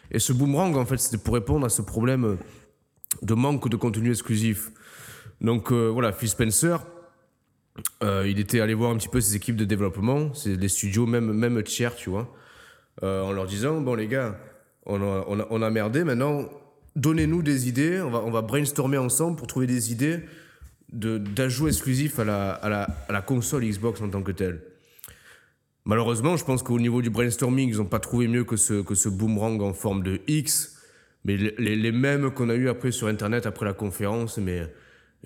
[0.10, 2.38] Et ce boomerang, en fait, c'était pour répondre à ce problème
[3.22, 4.72] de manque de contenu exclusif.
[5.42, 6.80] Donc euh, voilà, Phil Spencer,
[8.04, 11.06] euh, il était allé voir un petit peu ses équipes de développement, c'est les studios,
[11.06, 12.34] même, même tiers, tu vois,
[13.04, 14.38] euh, en leur disant Bon, les gars,
[14.86, 16.50] on a, merdé, maintenant,
[16.96, 20.20] donnez-nous des idées, on va, on va brainstormer ensemble pour trouver des idées
[20.90, 24.62] d'ajouts exclusifs à la, à, la, à la console Xbox en tant que telle.
[25.86, 28.94] Malheureusement, je pense qu'au niveau du brainstorming, ils n'ont pas trouvé mieux que ce, que
[28.94, 30.78] ce boomerang en forme de X.
[31.26, 34.72] Mais les, les mêmes qu'on a eu après sur Internet, après la conférence, mais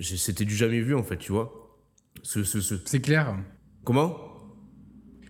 [0.02, 1.76] c'était du jamais vu en fait, tu vois.
[2.24, 3.38] Ce, ce, C'est clair.
[3.84, 4.28] Comment?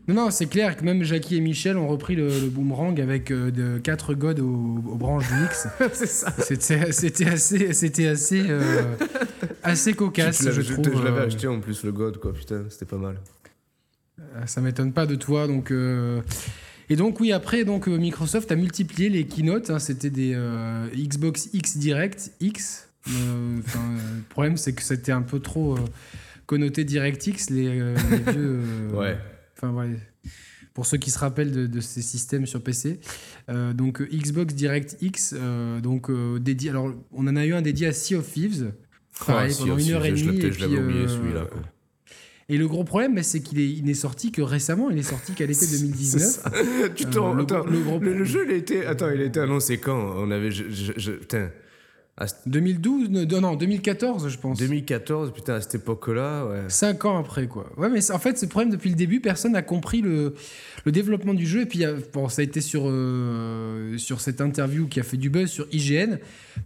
[0.07, 3.51] Non, non, c'est clair que même Jackie et Michel ont repris le, boomerang avec euh,
[3.51, 5.67] de 4 godes aux, branches du X.
[5.91, 6.33] c'est ça.
[6.91, 8.95] C'était assez, c'était assez, euh,
[9.63, 10.97] assez cocasse, je, trouve.
[10.97, 11.27] Je l'avais euh.
[11.27, 12.33] acheté en plus le god, quoi.
[12.33, 13.19] Putain, c'était pas mal.
[14.45, 15.73] Ça m'étonne pas de toi, donc.
[16.89, 19.69] Et donc oui, après, donc Microsoft a multiplié les keynotes.
[19.69, 20.37] Hein, c'était des
[20.95, 25.81] Xbox X Direct X euh, le problème, c'est que c'était un peu trop euh,
[26.45, 28.61] connoté DirectX, les, euh, les vieux.
[28.93, 29.17] ouais.
[29.55, 29.99] Enfin, ouais
[30.73, 32.99] pour ceux qui se rappellent de, ces systèmes sur PC.
[33.73, 35.33] donc Xbox DirectX,
[35.81, 36.69] donc dédié.
[36.69, 38.73] Alors on en a eu un dédié à Sea of Thieves,
[39.25, 40.37] pareil, pendant une heure et demie.
[40.37, 41.47] Et, celui-là.
[42.49, 44.89] Et le gros problème, c'est qu'il n'est sorti que récemment.
[44.89, 46.93] Il est sorti qu'à l'été 2019.
[46.95, 47.33] tu t'en.
[47.33, 48.85] le, le, jeu, il a été.
[48.85, 50.51] Attends, il a été annoncé quand On avait.
[50.51, 51.49] Je, je, putain.
[52.47, 54.57] 2012 Non, 2014, je pense.
[54.57, 56.61] 2014, putain, à cette époque-là, ouais.
[56.67, 57.69] Cinq ans après, quoi.
[57.77, 60.33] Ouais, mais en fait, le problème, depuis le début, personne n'a compris le,
[60.85, 61.61] le, développement du jeu.
[61.61, 65.29] Et puis, bon, ça a été sur, euh, sur cette interview qui a fait du
[65.29, 66.17] buzz sur IGN,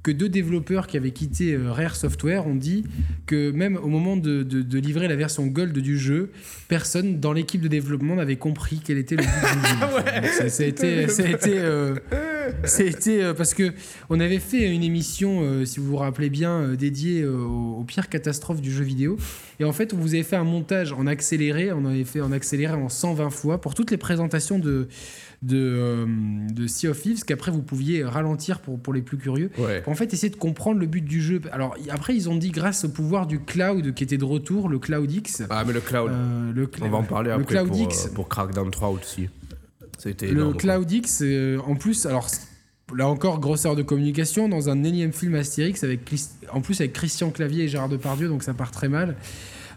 [0.03, 2.85] que deux développeurs qui avaient quitté euh, Rare Software ont dit
[3.25, 6.31] que même au moment de, de, livrer la version Gold du jeu,
[6.69, 10.49] personne dans l'équipe de développement n'avait compris quel était le but du jeu.
[10.49, 11.07] ça, a été...
[11.09, 11.95] Ça a été euh,
[12.63, 13.73] C'était euh, parce que
[14.09, 18.09] on avait fait une émission, euh, si vous vous rappelez bien, euh, dédiée aux, pires
[18.09, 19.17] catastrophes du jeu vidéo.
[19.59, 22.31] Et en fait, on vous avait fait un montage en accéléré, on avait fait en
[22.31, 24.87] accéléré en 120 fois pour toutes les présentations de
[25.41, 26.05] de,
[26.53, 29.49] de Sea of Thieves qu'après vous pouviez ralentir pour, pour les plus curieux.
[29.83, 31.41] Pour en fait essayer de comprendre le but du jeu.
[31.51, 34.77] Alors après ils ont dit grâce au pouvoir du cloud qui était de retour, le
[34.77, 35.41] Cloud X.
[35.49, 36.11] Ah mais le cloud.
[36.53, 39.29] le on va en parler après cloud pour, X, pour Crackdown 3 aussi
[40.05, 42.27] le Cloud X, euh, en plus, alors
[42.95, 46.01] là encore, grosseur de communication, dans un énième film Astérix, avec,
[46.51, 49.15] en plus avec Christian Clavier et Gérard Depardieu, donc ça part très mal.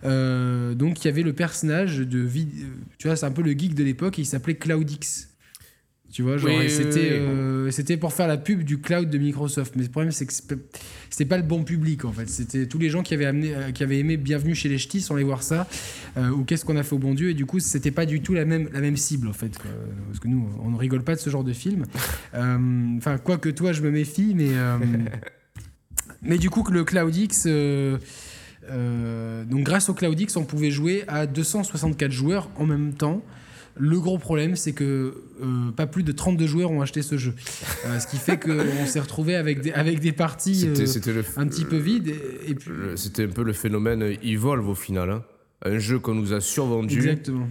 [0.04, 2.28] Euh, donc il y avait le personnage de...
[2.98, 5.33] Tu vois, c'est un peu le geek de l'époque, il s'appelait Cloud X.
[6.14, 7.16] Tu vois, genre, Oui, et c'était oui, oui.
[7.18, 9.74] euh, c'était pour faire la pub du cloud de Microsoft.
[9.74, 12.28] Mais le problème, c'est que c'était pas le bon public, en fait.
[12.28, 15.00] C'était tous les gens qui avaient, amené, euh, qui avaient aimé Bienvenue chez les Ch'tis
[15.00, 15.66] sans aller voir ça,
[16.16, 18.20] euh, ou Qu'est-ce qu'on a fait au bon Dieu, et du coup, c'était pas du
[18.20, 19.58] tout la même, la même cible, en fait.
[19.58, 19.68] quoi.
[20.06, 21.84] Parce que nous, on ne rigole pas de ce genre de film.
[22.32, 24.50] Enfin, quoi que toi, je me méfie, mais.
[26.22, 27.46] mais du coup, que le CloudX.
[27.46, 27.98] euh,
[28.70, 33.22] euh, donc, grâce au CloudX, on pouvait jouer à 264 joueurs en même temps.
[33.76, 37.34] Le gros problème, c'est que euh, pas plus de 32 joueurs ont acheté ce jeu.
[37.86, 41.12] Euh, ce qui fait qu'on s'est retrouvé avec des, avec des parties C'était euh, c'était
[41.12, 42.08] le, un petit peu vides.
[42.08, 45.10] Et, et puis, le- C'était un peu le phénomène Evolve au final.
[45.10, 45.24] hein.
[45.64, 47.48] Un jeu qu'on nous a survendu, exactement.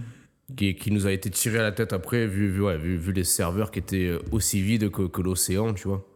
[0.56, 3.12] qui, qui nous a été tiré à la tête après, vu, vu, ouais, vu, vu
[3.12, 6.06] les serveurs qui étaient aussi vides que, que l'océan, tu vois.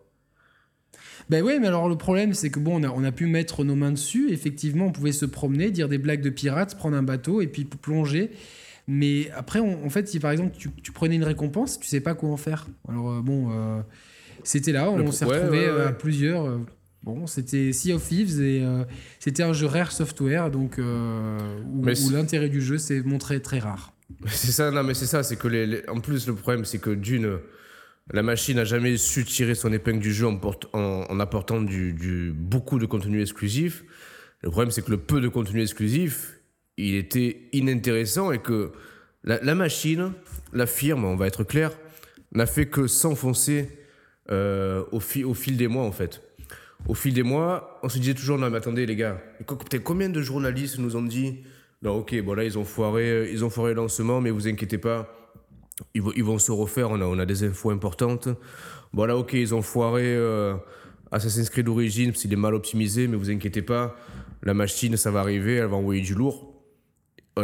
[1.28, 3.62] Ben oui, mais alors le problème, c'est que bon, on a, on a pu mettre
[3.64, 4.30] nos mains dessus.
[4.30, 7.64] Effectivement, on pouvait se promener, dire des blagues de pirates, prendre un bateau et puis
[7.64, 8.30] plonger.
[8.90, 12.00] Mais après, on- en fait, si par exemple tu, tu prenais une récompense, tu sais
[12.00, 12.66] pas quoi en faire.
[12.88, 13.80] Alors euh, bon, euh,
[14.42, 15.82] c'était là, on s'est ouais, retrouvés ouais, ouais.
[15.82, 16.46] à plusieurs.
[16.46, 16.58] euh,
[17.02, 18.84] bon, c'était Sea of Thieves et euh,
[19.20, 21.38] c'était un jeu rare software, donc euh,
[21.70, 23.92] où, l'intérêt du jeu s'est montré très rare.
[24.26, 26.78] C'est ça, non, mais c'est ça, c'est que les, les- en plus, le problème, c'est
[26.78, 27.38] que d'une,
[28.10, 31.60] la machine n'a jamais su tirer son épingle du jeu en, porte- en- en apportant
[31.60, 33.84] du, du- beaucoup de contenu exclusif.
[34.42, 36.37] Le problème, c'est que le peu de contenu exclusif,
[36.78, 38.72] il était inintéressant et que
[39.24, 40.12] la, machine,
[40.52, 41.72] la firme, on va être clair,
[42.32, 43.68] n'a fait que s'enfoncer
[44.30, 46.22] euh, au, fi- au fil des mois, en fait.
[46.86, 49.20] Au fil des mois, on se disait toujours, non mais attendez les gars,
[49.82, 51.38] combien de journalistes nous ont dit,
[51.82, 54.78] non ok, bon là ils ont foiré, ils ont foiré le lancement, mais vous inquiétez
[54.78, 55.12] pas,
[55.94, 58.28] ils, ils vont se refaire, on a, on a des infos importantes.
[58.92, 60.54] Bon là ok, ils ont foiré euh,
[61.10, 63.96] Assassin's Creed Origins, parce qu'il est mal optimisé, mais vous inquiétez pas,
[64.44, 66.47] la machine ça va arriver, elle va envoyer du lourd.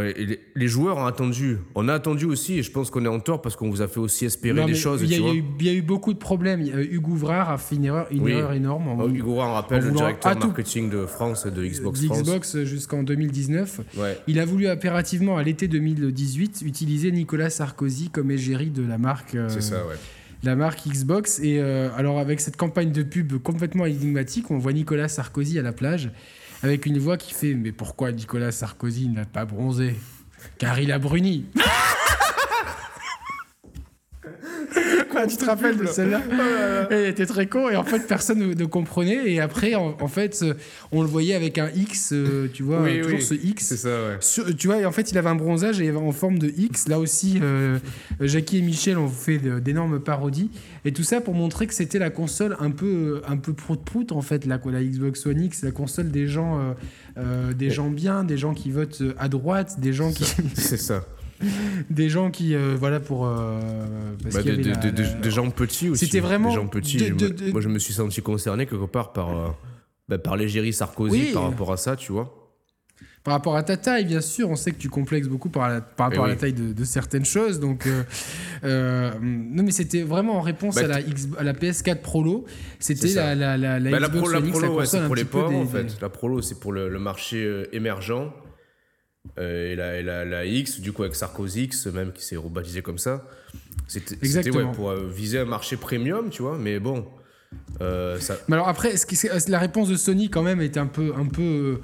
[0.03, 3.21] Et les, joueurs ont attendu, on a attendu aussi, et je pense qu'on est en
[3.21, 5.03] tort parce qu'on vous a fait aussi espérer Non, des choses.
[5.03, 6.61] Il y, a- y eu- il y a eu beaucoup de problèmes.
[6.63, 8.33] Hugo Ouvrard a fait une erreur, une Oui.
[8.33, 8.89] erreur énorme.
[8.89, 12.19] en- Oh, Hugo Roy, on rappelle, le directeur marketing de France, de Xbox France.
[12.23, 13.81] d'Xbox jusqu'en 2019.
[13.97, 14.19] Ouais.
[14.27, 19.35] Il a voulu impérativement, à l'été 2018, utiliser Nicolas Sarkozy comme égérie de la marque,
[19.35, 19.95] euh, C'est ça, ouais.
[20.43, 21.39] la marque Xbox.
[21.41, 25.63] Et euh, alors, avec cette campagne de pub complètement énigmatique, on voit Nicolas Sarkozy à
[25.63, 26.11] la plage
[26.64, 29.96] avec une voix qui fait Mais pourquoi Nicolas Sarkozy n'a pas bronzé?
[30.59, 31.44] Car il a bruni.
[35.11, 36.21] Quoi, tu te rappelles de celle-là
[36.91, 40.45] Elle était très con et en fait personne ne, comprenait et après en, en fait
[40.93, 43.23] on le voyait avec un X, euh, tu vois, Oui, toujours oui.
[43.23, 43.65] ce X.
[43.65, 44.17] C'est ça, ouais.
[44.21, 46.89] Sur- tu vois, et en fait, il avait un bronzage et en forme de X.
[46.89, 47.79] Là aussi, euh,
[48.21, 50.51] Jackie et Michel ont fait d'énormes parodies.
[50.85, 54.21] Et tout ça pour montrer que c'était la console un peu, un peu prout-prout, en
[54.23, 56.73] fait, la, quoi, la Xbox One X, la console des gens, euh,
[57.19, 61.05] euh, des gens bien, des gens qui votent à droite, des gens qui, C'est ça.
[61.91, 63.27] des gens qui, euh, voilà, pour.
[63.27, 63.61] euh,
[64.23, 64.75] parce Bah, des, la-
[65.23, 66.07] la- gens petits aussi.
[66.07, 66.99] C'était vraiment Des gens petits.
[66.99, 69.49] je Moi, je me suis senti concerné quelque part par, euh,
[70.09, 71.31] bah, par l'égérie Sarkozy Oui.
[71.33, 72.41] par rapport à ça, tu vois.
[73.25, 75.81] Par rapport à ta taille, bien sûr, on sait que tu complexes beaucoup par, la-
[75.81, 77.59] par rapport Eh à la taille de, de certaines choses.
[77.59, 78.03] Donc, euh,
[78.65, 82.45] euh, non, mais c'était vraiment en réponse Bah, à, la X- à la PS4 Prolo.
[82.79, 85.55] C'était la, la, la, la Bah, Xbox la prolo, ouais, c'est pour les pauvres, des-
[85.57, 85.97] en des- fait.
[86.03, 88.31] La prolo, c'est pour le, le marché émergent.
[89.39, 92.83] Euh, et, la, la, la X, du coup, avec Sarkozy X, même qui s'est rebaptisé
[92.83, 93.27] comme ça.
[93.87, 96.57] C'était ouais, pour euh, viser un marché premium, tu vois.
[96.59, 97.05] Mais bon,
[97.81, 100.81] euh, ça, Mais alors après, ce qui- c'est- la réponse de Sony quand même était
[100.81, 101.81] un peu, un peu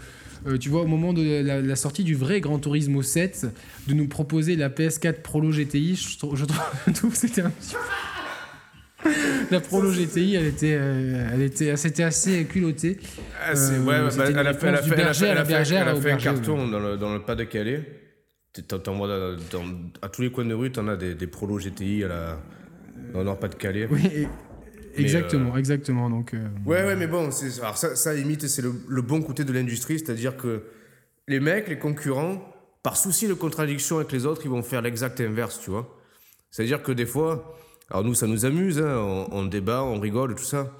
[0.47, 3.47] euh, tu vois, au moment de la, la sortie du vrai Gran Turismo 7,
[3.89, 6.37] de nous proposer la PS4 Prolo GTI, je, je trouve,
[6.87, 7.79] je trouve que c'était un petit peu...
[9.51, 12.99] La Prolo GTI, elle était, euh, elle était, c'était assez culottée.
[13.43, 13.85] Ah, Euh, ouais,
[14.17, 15.97] bah, elle a fait, elle a fait, berger elle la a fait- bergère, elle a
[15.97, 17.83] au fait un carton dans le, dans le pas de Calais.
[18.69, 21.27] T'en- t'en vois dans- dans- à tous les coins de rue, t'en as des, des
[21.27, 22.39] prolos GTI à la,
[23.15, 23.89] dans le pas de Calais.
[23.91, 24.27] Oui, et-
[25.01, 26.11] exactement, exactement.
[26.11, 27.31] Donc, euh, Ouais, ouais, mais bon,
[27.63, 30.63] alors ça, ça limite, c'est le, le bon côté de l'industrie, c'est-à-dire que
[31.29, 32.45] les mecs, les concurrents,
[32.83, 35.97] par souci de contradiction avec les autres, ils vont faire l'exact inverse, tu vois.
[36.51, 37.57] C'est-à-dire que des fois,
[37.91, 40.73] alors nous, ça nous amuse, hein, on, on débat, on rigole, tout ça.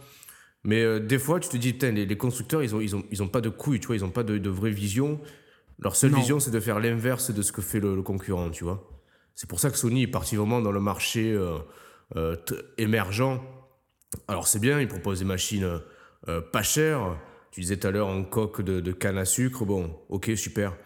[0.63, 3.05] Mais euh, des fois, tu te dis, putain, les, les constructeurs, ils ont, ils, ont,
[3.11, 5.21] ils ont pas de couilles, tu vois, ils ont pas de, de vraie vision.
[5.79, 6.19] Leur seule Non.
[6.19, 8.87] vision, c'est de faire l'inverse de ce que fait le, le concurrent, tu vois.
[9.35, 11.59] C'est pour ça que Sony est parti vraiment dans le marché euh,
[12.17, 12.37] euh,
[12.77, 13.41] émergent.
[14.29, 15.81] Alors c'est bien, ils proposent des machines
[16.53, 17.17] pas chères.
[17.51, 19.65] Tu disais tout à l'heure en coque de, de canne à sucre.
[19.65, 20.77] Bon, ok, super.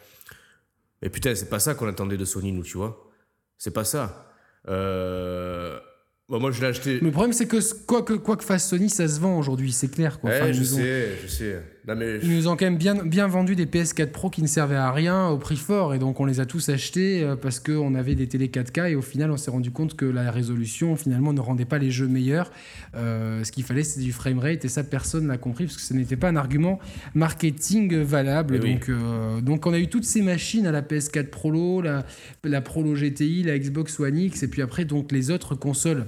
[1.03, 3.11] Mais putain, c'est pas ça qu'on attendait de Sony, nous, tu vois.
[3.59, 4.31] C'est pas ça.
[4.69, 5.81] Euh...
[6.29, 7.01] bon, moi, je l'ai acheté.
[7.01, 9.89] Le problème, c'est que quoi, que quoi que fasse Sony, ça se vend aujourd'hui, c'est
[9.89, 10.21] clair.
[10.21, 10.31] Quoi.
[10.31, 11.63] Ouais, Enfin, je sais, je sais.
[11.87, 14.47] Non, mais Ils nous ont quand même bien, bien vendu des PS4 Pro qui ne
[14.47, 17.61] servaient à rien au prix fort et donc on les a tous achetés euh, parce
[17.61, 20.97] qu'on avait des télé 4K et au final on s'est rendu compte que la résolution
[20.97, 22.51] finalement ne rendait pas les jeux meilleurs.
[22.95, 25.93] Euh, ce qu'il fallait c'était du framerate et ça personne n'a compris parce que ce
[25.93, 26.79] n'était pas un argument
[27.15, 28.57] marketing valable.
[28.57, 28.75] Eh oui.
[28.75, 32.07] donc, euh, donc on a eu toutes ces machines à la PS4 Pro, la,
[32.45, 36.07] la Pro GTI, la Xbox One X et puis après donc les autres consoles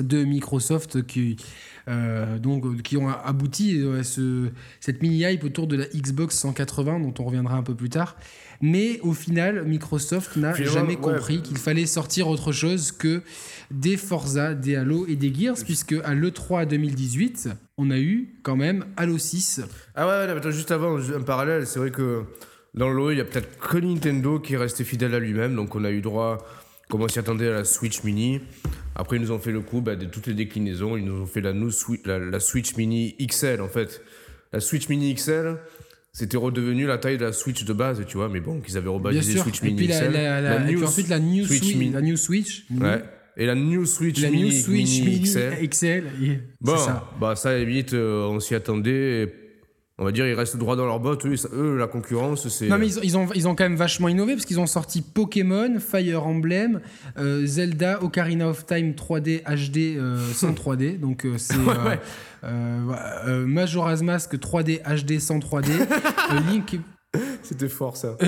[0.00, 1.36] de Microsoft qui,
[1.88, 7.00] euh, donc, euh, qui ont abouti à ce, cette mini-hype autour de la Xbox 180
[7.00, 8.16] dont on reviendra un peu plus tard.
[8.60, 10.96] Mais au final, Microsoft n'a jamais ouais.
[10.96, 13.22] compris qu'il fallait sortir autre chose que
[13.70, 18.56] des Forza, des Halo et des Gears, puisque à l'E3 2018, on a eu quand
[18.56, 19.62] même Halo 6.
[19.94, 22.24] Ah ouais, mais attends, juste avant, un parallèle, c'est vrai que
[22.74, 25.54] dans le lot, il y a peut-être que Nintendo qui est resté fidèle à lui-même,
[25.54, 26.38] donc on a eu droit,
[26.88, 28.40] comme on s'y attendait, à la Switch Mini.
[28.94, 31.26] Après, ils nous ont fait le coup bah, de toutes les déclinaisons, ils nous ont
[31.26, 34.02] fait la, new Swi- la, la Switch Mini XL, en fait.
[34.52, 35.56] La Switch Mini XL,
[36.12, 38.88] c'était redevenu la taille de la Switch de base, tu vois, mais bon, qu'ils avaient
[38.88, 39.38] rebaptisé.
[39.38, 40.12] Switch Et Mini puis, la, XL.
[40.12, 43.02] la- et puis ensuite la New Switch la New Switch, Mini, Ouais.
[43.36, 46.04] Et la New Switch la Mini, New Switch Mini Mini XL.
[46.60, 47.08] Bon, ça.
[47.20, 49.22] bah ça évite, euh, on s'y attendait.
[49.22, 49.26] et
[49.98, 51.26] on va dire, ils restent droit dans leurs bottes.
[51.26, 52.68] Eux, la concurrence, c'est.
[52.68, 54.66] Non mais ils, ont- ils ont, ils ont quand même vachement innové parce qu'ils ont
[54.66, 56.80] sorti Pokémon, Fire Emblem,
[57.18, 60.98] euh, Zelda, Ocarina of Time 3D HD euh, sans 3D.
[61.00, 61.98] Donc euh, c'est Ouais,
[62.44, 63.46] euh, ouais.
[63.46, 65.70] Majora's Mask 3D HD sans 3D.
[66.30, 66.78] A Link,
[67.42, 68.16] C'était fort ça.
[68.20, 68.24] a-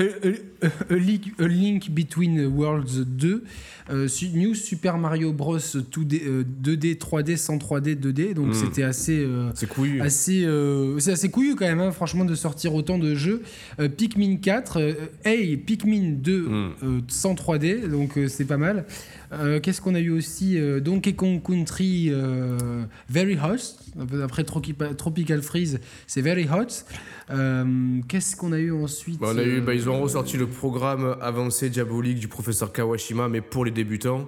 [0.67, 3.43] a- a Link, a Link Between Worlds 2,
[3.89, 8.33] euh, New Super Mario Bros 2D, euh, 2D 3D sans 3D 2D.
[8.33, 8.53] Donc Mm.
[8.53, 9.19] c'était assez...
[9.19, 10.01] euh, C'est couillu.
[10.01, 13.41] assez euh, c'est assez couillu quand même hein, franchement de sortir autant de jeux
[13.79, 14.93] Euh, Pikmin 4 euh,
[15.25, 16.73] hey Pikmin 2 Mm.
[16.83, 18.85] euh, sans 3D donc euh, c'est pas mal
[19.33, 24.75] Euh, qu'est-ce qu'on a eu aussi Euh, Donkey Kong Country euh, Very Hot après Tropi-
[24.95, 26.83] Tropical Freeze c'est Very Hot
[27.29, 30.47] Euh, qu'est-ce qu'on a eu ensuite Bah, on a eu, bah, ils ont ressorti le
[30.47, 34.27] programme avancé diabolique du professeur Kawashima, mais pour les débutants,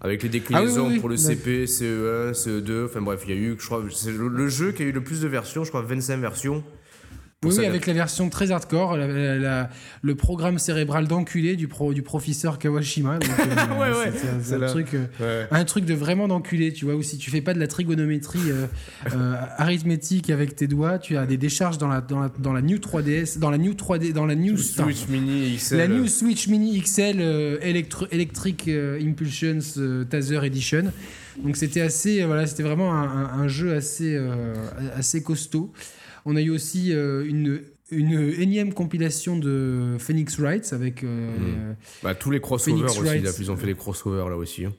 [0.00, 1.16] avec les déclinaisons Ah oui, oui, pour le.
[1.16, 2.84] CP, CE1, CE2.
[2.86, 4.92] Enfin bref, il y a eu, je crois, c'est le, le jeu qui a eu
[4.92, 6.62] le plus de versions, je crois 25 versions.
[7.44, 9.70] Oui, oui, avec la version très hardcore, la- la- la-
[10.02, 13.18] le programme cérébral d'enculé du, pro, du professeur Kawashima.
[13.18, 13.44] Donc, euh,
[13.80, 14.88] Ouais, ouais, c'est- c'est c'est un, truc,
[15.20, 15.46] Ouais.
[15.50, 18.38] un truc de vraiment d'enculé, tu vois, où si tu fais pas de la trigonométrie
[18.50, 18.66] euh,
[19.14, 22.62] euh, arithmétique avec tes doigts, tu as des décharges dans la, dans la, dans la
[22.62, 25.76] New 3DS, dans la New 3D, dans la New Switch Mini XL.
[25.78, 29.58] la New Switch Mini XL euh, Electro- Electric Impulsions
[30.08, 30.84] Taser Edition.
[31.42, 34.16] Donc c'était assez, voilà, c'était vraiment un, un- un jeu assez,
[34.96, 35.72] assez costaud.
[36.24, 37.60] On a eu aussi euh, une,
[37.90, 41.04] une énième compilation de Phoenix Wright avec.
[41.04, 41.76] euh, Mm.
[42.02, 44.64] Bah, tous les crossovers aussi, là, ils ont fait les crossovers là aussi.
[44.64, 44.72] hein.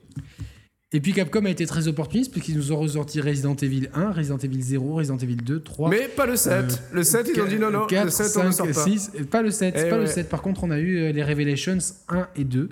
[0.92, 4.38] Et puis Capcom a été très opportuniste puisqu'ils nous ont ressorti Resident Evil 1, Resident
[4.38, 5.90] Evil 0, Resident Evil 2, 3.
[5.90, 6.80] Mais pas le 7.
[6.92, 8.72] le 7, ils ont dit non, non, 4, le 7, on ne sort pas.
[8.84, 10.06] 6, pas le 7, Eh pas le ouais.
[10.06, 10.28] 7.
[10.28, 11.78] Par contre, on a eu euh, les Revelations
[12.08, 12.68] 1 et 2.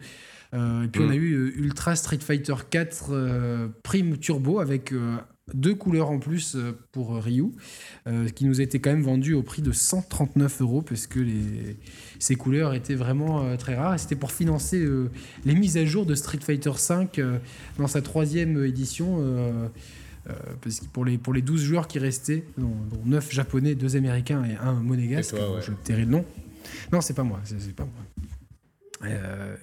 [0.54, 1.06] Euh, et puis Mm.
[1.06, 5.16] on a eu euh, Ultra Street Fighter 4 euh, Prime Turbo avec euh,
[5.52, 7.46] deux couleurs en plus euh, pour euh, Ryu,
[8.06, 11.76] euh, qui nous était quand même vendu au prix de 139 euros parce que les,
[12.18, 13.94] ces couleurs étaient vraiment euh, très rares.
[13.94, 15.10] Et c'était pour financer euh,
[15.44, 17.20] les mises à jour de Street Fighter 5
[17.78, 19.70] dans sa troisième édition.
[20.62, 23.96] parce que pour les, pour les 12 joueurs qui restaient, dont, dont 9 japonais, 2
[23.96, 25.62] américains et 1 monégasque, toi, ouais.
[25.62, 26.24] je tairai le nom.
[26.92, 27.92] Non, c'est pas moi, c'est pas moi.
[29.06, 29.56] Euh,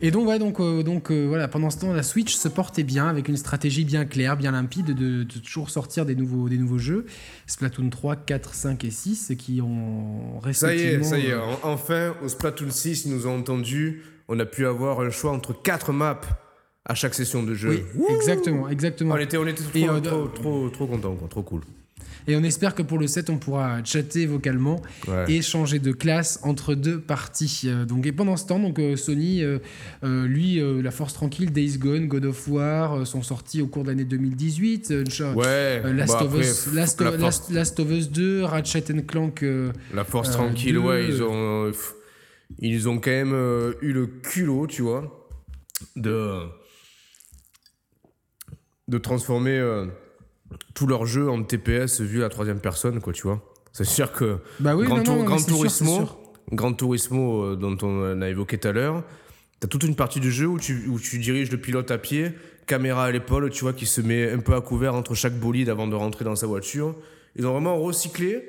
[0.00, 2.84] et donc, ouais, donc, euh, donc euh, voilà, pendant ce temps, la Switch se portait
[2.84, 6.56] bien avec une stratégie bien claire, bien limpide de, de toujours sortir des nouveaux, des
[6.58, 7.06] nouveaux jeux.
[7.46, 11.04] Splatoon 3, 4, 5 et 6 qui ont Ça y est, respectivement.
[11.04, 11.32] ça y est.
[11.32, 14.02] euh, en- Enfin, au Splatoon 6, ils nous ont entendu.
[14.28, 16.20] On a pu avoir un choix entre 4 maps
[16.84, 17.84] à chaque session de jeu.
[17.96, 19.14] oui, exactement, exactement.
[19.14, 21.62] On était, on était trop, euh, trop, trop, trop contents, trop cool.
[22.28, 25.24] Et on espère que pour le 7, on pourra chatter vocalement Ouais.
[25.32, 27.62] et changer de classe entre deux parties.
[27.64, 29.58] Euh, donc, et pendant ce temps, donc, euh, Sony, euh,
[30.02, 33.88] lui, euh, la force tranquille, Days Gone, God of War sont sortis au cours de
[33.88, 34.90] l'année 2018.
[34.90, 38.44] Euh, cha- Ouais, Last, bon, of après, Us, Last, la, Last- Last of Us 2,
[38.44, 39.42] Ratchet and Clank.
[39.94, 41.72] la force tranquille, deux- ouais, ils ont,
[42.58, 43.32] ils ont quand même
[43.80, 45.28] eu le culot, tu vois,
[45.96, 46.40] de,
[48.88, 49.86] de transformer euh,
[50.74, 53.42] tout leur jeu en TPS vu à la troisième personne, quoi, tu vois.
[53.72, 56.18] C'est-à-dire que Bah oui, Grand, non, Grand c'est sûr, c'est Turismo, sûr.
[56.52, 59.04] Grand Turismo euh, dont on a évoqué tout à l'heure,
[59.60, 62.32] t'as toute une partie du jeu où tu, où tu diriges le pilote à pied,
[62.66, 65.68] caméra à l'épaule, tu vois, qui se met un peu à couvert entre chaque bolide
[65.68, 66.94] avant de rentrer dans sa voiture.
[67.36, 68.42] Ils ont vraiment recyclé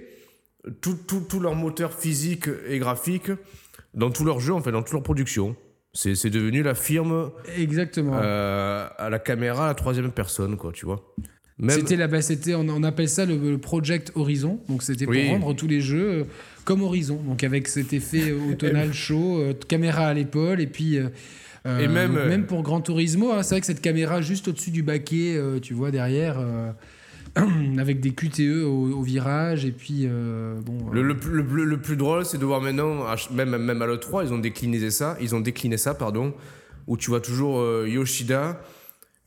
[0.82, 3.32] tout, tout, tout leur moteur physique et graphique
[3.94, 5.56] dans tout leur jeu, en fait, dans toute leur production.
[5.94, 8.14] C'est c'est devenu la firme Exactement.
[8.16, 11.14] euh, à la caméra à la troisième personne, quoi, tu vois.
[11.68, 14.60] C'était là, bah, c'était, on, on appelle ça le, le Project Horizon.
[14.70, 15.30] Donc c'était pour Oui.
[15.30, 16.24] rendre tous les jeux euh,
[16.64, 17.20] comme Horizon.
[17.28, 20.98] Donc avec cet effet euh, automnal chaud, euh, caméra à l'épaule et puis.
[20.98, 21.10] euh,
[21.80, 24.84] Et même, euh, pour Gran Turismo, hein, c'est vrai que cette caméra juste au-dessus du
[24.84, 26.38] baquet, euh, tu vois derrière,
[27.78, 30.08] avec des QTE au, au virage et puis
[30.66, 30.90] bon.
[30.92, 33.86] Le, le plus- le plus- le plus drôle, c'est de voir maintenant, même, même à
[33.86, 36.34] l'E3, ils ont décliné ça, ils ont décliné ça, pardon,
[36.88, 38.62] où tu vois toujours Yoshida,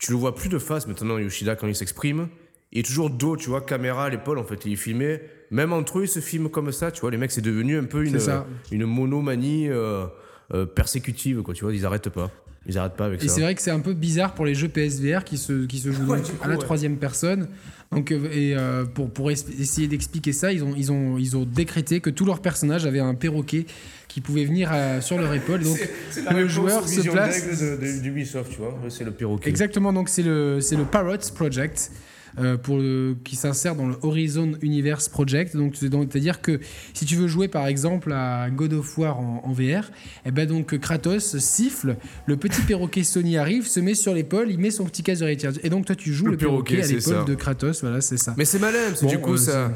[0.02, 2.28] tu le vois plus de face maintenant, Yoshida, quand il s'exprime,
[2.72, 5.20] il est toujours dos, tu vois, caméra à l'épaule, en fait, il est filmé,
[5.52, 7.84] même entre eux, ils se filment comme ça, tu vois, les mecs, c'est devenu un
[7.84, 10.06] peu une, monomanie euh,
[10.54, 12.32] euh, persécutive, quoi, tu vois, ils arrêtent pas,
[12.66, 13.34] ils arrêtent pas avec Et ça.
[13.34, 15.90] c'est vrai que c'est un peu bizarre pour les jeux PSVR qui se, qui se
[15.90, 16.60] jouent Ouais, coup, à la ouais.
[16.60, 17.48] troisième personne.
[17.90, 21.36] Donc, euh, et euh, pour, pour es- essayer d'expliquer ça, ils ont, ils, ont, ils
[21.36, 23.66] ont décrété que tous leurs personnages avaient un perroquet
[24.08, 25.62] qui pouvait venir euh, sur leur épaule.
[25.62, 25.78] Donc,
[26.10, 28.00] C'est le joueur se place.
[28.02, 29.48] d'Ubisoft, tu vois, c'est le perroquet.
[29.50, 31.90] Exactement, donc c'est le, c'est le Parrots Project.
[32.38, 35.56] Euh, pour le- qui s'insère dans le Horizon Universe Project.
[35.56, 36.60] Donc, c'est- donc, c'est-à-dire que
[36.94, 39.90] si tu veux jouer par exemple à God of War en, en VR,
[40.24, 44.58] et ben donc Kratos siffle, le petit perroquet Sony arrive, se met sur l'épaule, il
[44.58, 45.48] met son petit casque de réalité.
[45.62, 48.16] Et donc toi tu joues Le le, perroquet, perroquet, à l'épaule de Kratos, voilà, c'est
[48.16, 48.34] ça.
[48.38, 49.68] Mais c'est malin, parce que Bon, du coup, euh,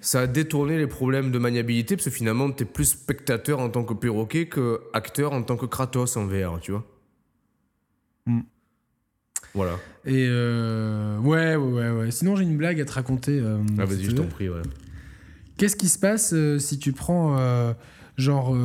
[0.00, 3.84] ça a détourné les problèmes de maniabilité, parce que finalement, t'es plus spectateur en tant
[3.84, 6.84] que perroquet que acteur en tant que Kratos en VR, tu vois.
[8.26, 8.40] Hmm.
[9.54, 9.78] Voilà.
[10.04, 12.10] Et euh, ouais, ouais, ouais, ouais.
[12.10, 13.38] Sinon j'ai une blague à te raconter.
[13.40, 14.62] euh, Ah, vas-y, je t'en prie, ouais.
[15.56, 17.36] Qu'est-ce qui se passe euh, si tu prends
[18.16, 18.56] genre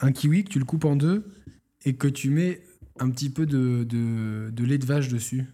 [0.00, 1.26] un kiwi, que tu le coupes en deux
[1.84, 2.62] et que tu mets
[2.98, 5.44] un petit peu de, de, de lait de vache dessus?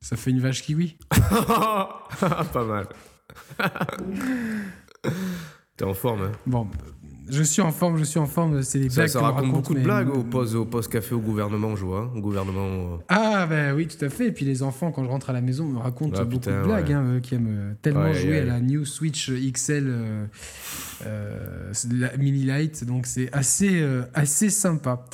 [0.00, 0.96] Ça fait une vache kiwi
[1.30, 2.88] Pas mal.
[5.76, 6.68] T'es en forme, hein Bon,
[7.28, 8.62] je suis en forme, je suis en forme.
[8.62, 11.14] C'est les Ça, blagues ça raconte raconte, beaucoup de blagues au poste, au poste café
[11.14, 12.10] au gouvernement, je vois.
[12.14, 12.94] Au gouvernement.
[12.94, 14.26] euh, Ah, bah oui, tout à fait.
[14.28, 16.60] Et puis les enfants, quand je rentre à la maison, me racontent Ah, beaucoup putain,
[16.60, 16.94] de blagues, ouais.
[16.94, 20.26] hein, qui aiment euh, tellement jouer à la New Switch XL euh,
[21.06, 22.84] euh, la Mini Light.
[22.84, 25.04] Donc c'est assez, euh, assez sympa.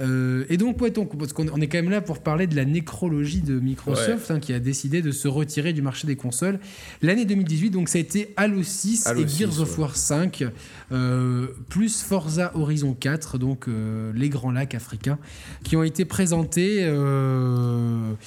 [0.00, 2.56] Euh, et donc, ouais, donc, parce qu'on on est quand même là pour parler de
[2.56, 6.58] la nécrologie de Microsoft, hein, qui a décidé de se retirer du marché des consoles.
[7.02, 9.78] L'année 2018, donc ça a été Halo 6 Halo et 6, Gears of.
[9.78, 10.44] War 5,
[10.92, 15.18] euh, plus Forza Horizon 4, donc euh, les grands lacs africains,
[15.62, 16.86] qui ont été présentés.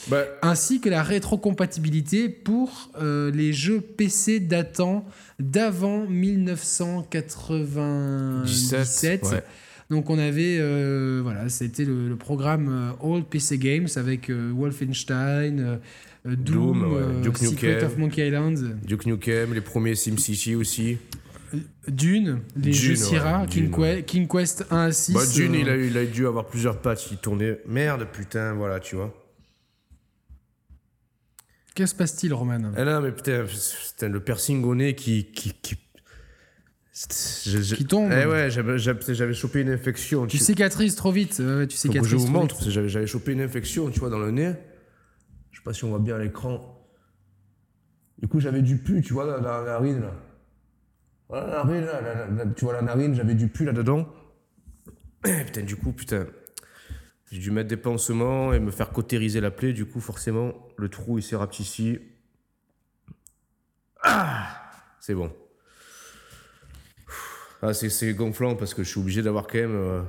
[0.08, 5.06] Bah, ainsi que la rétrocompatibilité pour les jeux PC datant
[5.40, 8.46] d'avant 1997.
[8.46, 9.44] 17, ouais.
[9.92, 12.70] Donc on avait, euh, voilà, c'était le, le programme
[13.04, 15.78] euh, All PC Games avec euh, Wolfenstein, euh,
[16.26, 17.22] Doom, Doom, ouais.
[17.22, 17.86] Duke Secret Nukem.
[17.88, 20.98] of Monkey Island, Duke Nukem, les premiers SimCity aussi.
[21.90, 25.14] Dune, les Dune, jeux ouais, Sierra, King, Dune, Que- King Quest 1 à 6.
[25.14, 27.12] Bah, Dune, il, a, eu- il a dû avoir plusieurs patchs.
[27.12, 27.60] Il tournait.
[27.68, 29.14] Merde, putain, voilà, tu vois.
[31.76, 32.72] Que se passe-t-il, Roman?
[32.78, 35.26] Ah non, mais putain, c'était le piercing au nez qui.
[35.34, 35.76] qui, qui...
[36.94, 38.12] je- je- Qui tombe.
[38.12, 40.28] Eh ouais, j'avais- chopé une infection.
[40.28, 41.40] Tu cicatrises trop vite.
[41.40, 44.32] ouais, tu cicatrises je vous trop montre, j'avais chopé une infection, tu vois, dans le
[44.32, 44.54] nez.
[45.52, 46.78] Je sais pas si on voit bien à l'écran.
[48.18, 50.14] Du coup, j'avais du pu, tu vois, dans, la narine, là.
[51.30, 54.08] Voilà la narine, là, la- la- la- tu vois la narine, j'avais du pu là-dedans.
[55.24, 56.26] Putain, du coup, putain.
[57.32, 59.72] J'ai dû mettre des pansements et me faire cautériser la plaie.
[59.72, 62.02] Du coup, forcément, le trou, il s'est rapetissé.
[64.04, 64.48] Ah
[65.00, 65.32] C'est bon.
[67.62, 69.76] Ah, c'est- gonflant parce que je suis obligé d'avoir quand même.
[69.76, 70.02] euh,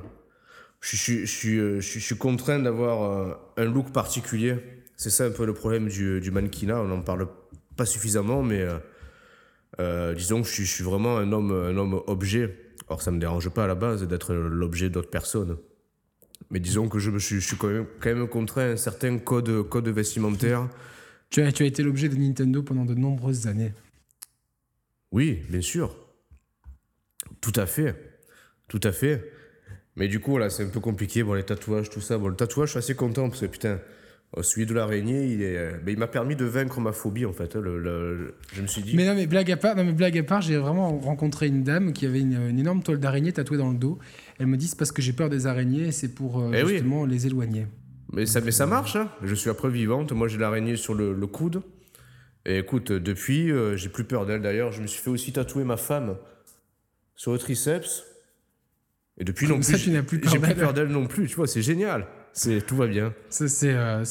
[0.81, 4.57] je, suis- je, suis, je, suis- je suis contraint d'avoir euh, un look particulier.
[4.97, 6.81] C'est ça un peu le problème du, du mannequinat.
[6.81, 7.29] On n'en parle
[7.77, 8.79] pas suffisamment, mais euh,
[9.81, 12.57] euh, disons que je suis, vraiment un homme, un homme objet.
[12.89, 15.57] Alors, ça me dérange pas à la base d'être l'objet d'autres personnes.
[16.51, 18.77] Mais disons que je, me suis, je suis quand même, quand même contraint à un
[18.77, 20.69] certain code, code vestimentaire.
[21.31, 23.73] Tu as, tu as été l'objet de Nintendo pendant de nombreuses années.
[25.13, 25.95] Oui, bien sûr.
[27.43, 27.95] Tout à fait.
[28.69, 29.31] Tout à fait.
[29.97, 31.23] Mais du coup, là, c'est un peu compliqué.
[31.23, 32.17] Bon, les tatouages, tout ça.
[32.17, 33.79] Bon, le tatouage, je suis assez content parce que putain,
[34.39, 37.27] euh, celui de l'araignée, il, est, euh, ben, il m'a permis de vaincre ma phobie
[37.27, 37.55] en fait.
[37.57, 37.61] hein.
[37.61, 38.97] Le- le- le- je me suis dit.
[38.97, 41.63] Mais non, mais blague à part, non, mais blague à part, j'ai vraiment rencontré une
[41.63, 43.99] dame qui avait une, une énorme toile d'araignée tatouée dans le dos.
[44.39, 46.63] Elle me dit c'est parce que j'ai peur des araignées et c'est pour euh, Eh
[46.63, 46.71] oui.
[46.73, 47.67] justement les éloigner.
[48.15, 49.11] Mais ça, mais ça marche, hein.
[49.23, 50.13] je suis preuve vivante.
[50.13, 51.61] Moi, j'ai l'araignée sur le, le coude.
[52.47, 54.41] Et écoute, depuis, euh, j'ai plus peur d'elle.
[54.43, 56.17] D'ailleurs, je me suis fait aussi tatouer ma femme
[57.17, 58.05] sur le triceps.
[59.19, 61.29] Et depuis Comme non ça, plus, j'ai plus peur d'elle non plus.
[61.29, 62.07] Tu vois, c'est génial.
[62.33, 63.13] C'est tout va bien.
[63.29, 64.05] C'est euh,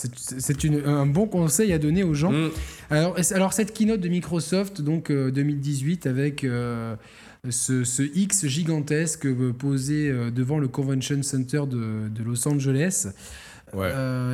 [0.86, 2.32] un bon conseil à donner aux gens.
[2.32, 2.52] Mm.
[2.91, 6.95] Alors, alors cette keynote de Microsoft, donc euh, 2018, avec euh,
[7.49, 13.08] ce, ce X gigantesque euh, posé euh, devant le Convention Center de, de Los Angeles,
[13.74, 13.91] Ouais.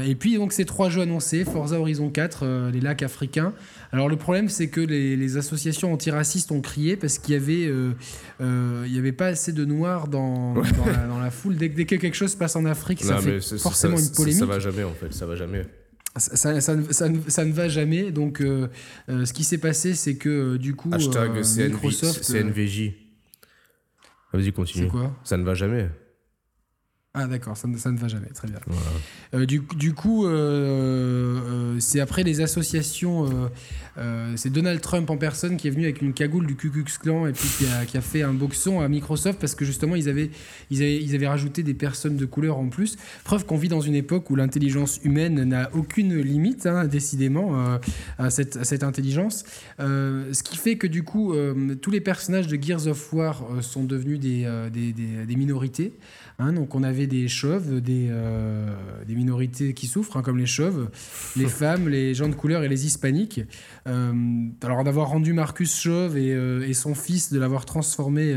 [0.07, 3.53] Et puis donc ces trois jeux annoncés, Forza Horizon 4, euh, les lacs africains.
[3.91, 7.65] Alors le problème c'est que les, les associations antiracistes ont crié parce qu'il y avait
[7.67, 7.93] euh,
[8.41, 11.55] euh, il y avait pas assez de noirs dans, dans, la, dans la foule.
[11.55, 13.57] Dès, que- dès que quelque chose se passe en Afrique, ça Non, mais fait c'est-
[13.57, 14.39] forcément ça- une ça- polémique.
[14.39, 15.65] Ça, va jamais en fait, ça va jamais.
[16.17, 18.11] Ça, ça- ça ne, ça ça va jamais.
[18.11, 18.67] Donc euh,
[19.09, 22.23] euh, ce qui s'est passé c'est que euh, du coup Hashtag CNV Microsoft...
[22.23, 22.91] CNVJ.
[24.33, 24.87] Vas-y, c'est continue.
[24.89, 25.15] quoi?
[25.23, 25.89] Ça ne va jamais.
[27.19, 28.59] Ah d'accord, ça, ne- ça ne va jamais, très bien.
[29.33, 33.27] Euh, du, du coup, euh, euh, c'est après les associations,
[34.35, 37.25] c'est Donald Trump en personne qui est venu avec une cagoule du Ku Klux Klan
[37.25, 40.07] et puis qui a, qui a fait un boxon à Microsoft parce que justement ils
[40.07, 40.29] avaient,
[40.69, 42.97] ils avaient, ils avaient rajouté des personnes de couleur en plus.
[43.23, 47.79] Preuve qu'on vit dans une époque où l'intelligence humaine n'a aucune limite, hein, décidément,
[48.19, 49.43] à, cette, à cette intelligence.
[49.79, 51.33] Ce qui fait que du coup,
[51.81, 55.93] tous les personnages de Gears of War sont devenus des, des, des- des minorités.
[56.39, 58.67] Hein, donc on avait des chauves, des, euh,
[59.07, 60.89] des minorités qui souffrent, hein, comme les chauves,
[61.35, 63.41] les femmes, les gens de couleur et les hispaniques.
[63.87, 64.13] Euh,
[64.61, 68.35] alors d'avoir rendu Marcus chauve et, euh, et son fils, de l'avoir transformé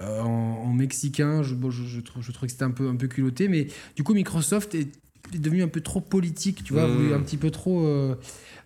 [0.00, 2.96] en, en mexicain, je, bon, je, je trouve, je trouve que c'était un peu, un
[2.96, 3.48] peu culotté.
[3.48, 3.66] Mais
[3.96, 4.88] du coup Microsoft est,
[5.34, 7.14] est devenu un peu trop politique, tu vois, a voulu Mm.
[7.14, 7.84] un petit peu trop...
[7.86, 8.14] euh,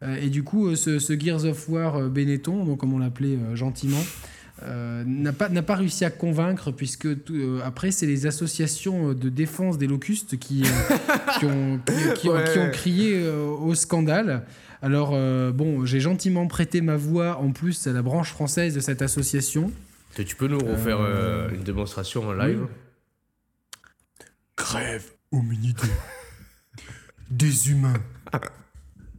[0.03, 3.39] euh, et du coup, euh, ce, ce Gears of War Benetton, donc comme on l'appelait
[3.55, 4.03] gentiment,
[4.65, 9.13] euh, n'a pas, n'a pas réussi à convaincre, puisque tout- euh, après, c'est les associations
[9.15, 10.67] de défense des locustes qui, euh,
[11.39, 12.71] qui, ont, qui, qui ont- qui ont Ouais.
[12.73, 14.45] crié euh, au scandale.
[14.83, 18.81] Alors, euh, bon, j'ai gentiment prêté ma voix en plus à la branche française de
[18.81, 19.71] cette association.
[20.15, 22.67] Tu tu peux nous refaire Euh, euh, une démonstration en live
[24.57, 25.81] Crève, hominidés.
[27.31, 27.95] Des humains.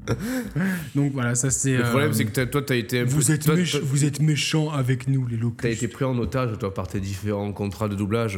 [0.96, 1.78] Donc voilà, ça c'est.
[1.78, 3.72] Le problème, euh, c'est que t'as- toi, tu as été vous peu- êtes, toi, méch-
[3.72, 5.84] toi, vous êtes méchants avec nous, les T'as locustes.
[5.84, 8.38] été pris en otage, toi, par tes différents contrats de doublage.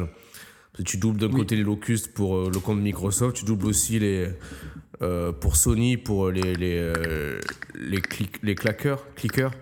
[0.72, 1.36] Parce que tu doubles d'un Oui.
[1.36, 4.28] côté les locustes pour euh, le compte Microsoft, tu doubles aussi les,
[5.02, 6.92] euh, pour Sony pour les, les,
[7.74, 9.52] les, clic- les claqueurs, clickers,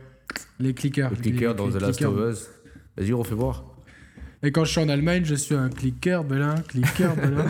[0.58, 1.10] Les clickers.
[1.10, 2.12] les clickers dans les The Last clickers.
[2.18, 2.48] of Us.
[2.96, 3.64] Vas-y, refais voir.
[4.42, 7.46] Et quand je suis en Allemagne, je suis un clicker Berlin, clicker Berlin.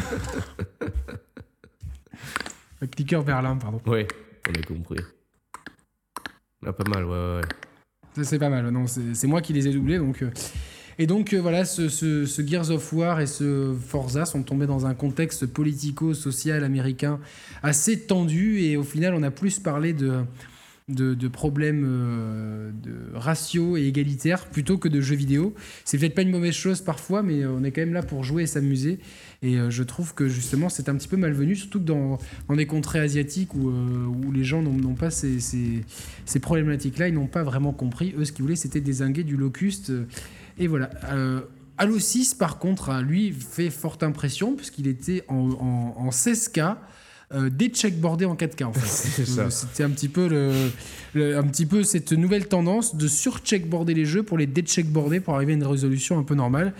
[2.80, 3.80] un clicker Berlin, pardon.
[3.86, 4.06] Ouais,
[4.48, 4.98] on a compris.
[6.64, 8.22] Ah, pas mal, ouais, ouais.
[8.24, 8.68] C'est pas mal.
[8.70, 9.98] Non, c'est moi qui les ai doublés.
[9.98, 10.30] Donc, euh,
[10.98, 14.94] Et donc euh, voilà, ce Gears of War et ce Forza sont tombés dans un
[14.94, 17.18] contexte politico-social américain
[17.62, 18.60] assez tendu.
[18.60, 20.24] Et au final, on a plus parlé de,
[20.88, 25.54] de, problèmes euh, de raciaux et égalitaires plutôt que de jeux vidéo.
[25.84, 28.24] C'est peut-être pas une mauvaise chose parfois, mais euh, on est quand même là pour
[28.24, 28.98] jouer et s'amuser.
[29.42, 32.18] Et euh, je trouve que justement, c'est un petit peu malvenu, surtout dans,
[32.50, 37.42] des contrées asiatiques où, où les gens n'ont pas ces, ces, problématiques-là, ils n'ont pas
[37.42, 38.14] vraiment compris.
[38.18, 39.92] Eux, ce qu'ils voulaient, c'était désinguer du locuste.
[40.58, 40.90] Et voilà.
[41.10, 41.42] Euh,
[41.78, 46.76] Halo 6, par contre, lui, fait forte impression, puisqu'il était en, en, en 16K.
[47.34, 49.22] Euh, décheckboardé en 4K en fait.
[49.38, 50.50] Euh, C'était un petit peu le,
[51.14, 55.34] le- un petit peu cette nouvelle tendance de surcheckboarder les jeux pour les décheckboarder pour
[55.34, 56.74] arriver à une résolution un peu normale.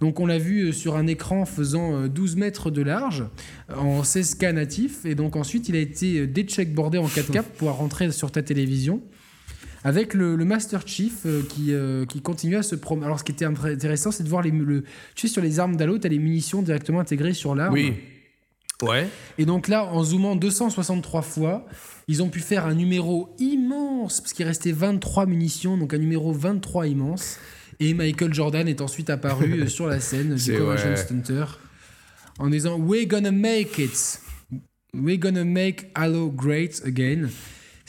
[0.00, 3.24] Donc on l'a vu euh, sur un écran faisant euh, 12 mètres de large
[3.70, 7.52] euh, en 16K natif et donc ensuite il a été euh, décheckboardé en 4K pour
[7.52, 9.02] pouvoir rentrer sur ta télévision
[9.84, 13.06] avec le, le Master Chief euh, qui, euh, qui continue à se promener.
[13.06, 14.84] Alors ce qui était intéressant c'est de voir les le,
[15.14, 17.74] tu sais sur les armes d'Halo tu as les munitions directement intégrées sur l'arme.
[17.74, 17.92] Oui.
[18.82, 19.08] Ouais.
[19.38, 21.66] Et donc là, en zoomant 263 fois,
[22.06, 26.32] ils ont pu faire un numéro immense, parce qu'il restait 23 munitions, donc un numéro
[26.32, 27.38] 23 immense.
[27.80, 30.96] Et Michael Jordan est ensuite apparu euh, sur la scène du Convention ouais.
[30.96, 31.44] Stunter
[32.38, 34.20] en disant We're gonna make it.
[34.94, 37.28] We're gonna make Halo great again.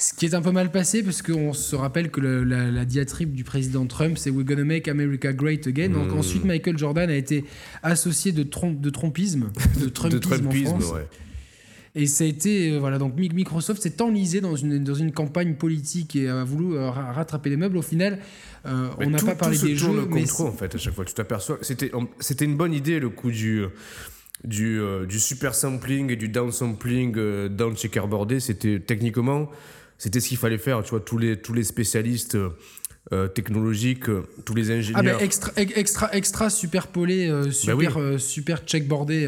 [0.01, 2.85] Ce qui est un peu mal passé, parce qu'on se rappelle que le- la, la
[2.85, 5.89] diatribe du président Trump, c'est We're gonna make America great again.
[5.89, 6.17] Donc Mm.
[6.19, 7.43] ensuite, Michael Jordan a été
[7.83, 9.49] associé de, de trompisme,
[9.81, 10.93] de Trumpisme, De Trumpisme, en France.
[10.93, 11.07] ouais.
[11.95, 15.11] Et ça a été, euh, voilà, donc Mi- Microsoft s'est enlisé dans une, dans une
[15.11, 17.75] campagne politique et a voulu euh, ra- rattraper les meubles.
[17.77, 18.19] Au final,
[18.67, 20.75] euh, Mais on n'a pas parlé tout se des jeux, mais contre eux, en fait,
[20.75, 21.03] à chaque fois.
[21.03, 21.57] Tu t'aperçois.
[21.61, 21.91] C'était,
[22.21, 23.63] c'était une bonne idée, le coup du,
[24.45, 28.39] du, euh, du super sampling et du down sampling, euh, down checkerboardé.
[28.39, 29.49] C'était techniquement,
[29.99, 30.81] c'était ce qu'il fallait faire.
[30.83, 32.49] Tu vois, tous les, tous les spécialistes euh,
[33.13, 35.03] euh, technologiques, euh, tous les ah ingénieurs.
[35.03, 37.87] ben extra, ex- extra, extra superpolé, euh, super, oui.
[37.97, 39.27] euh, super checkboardé.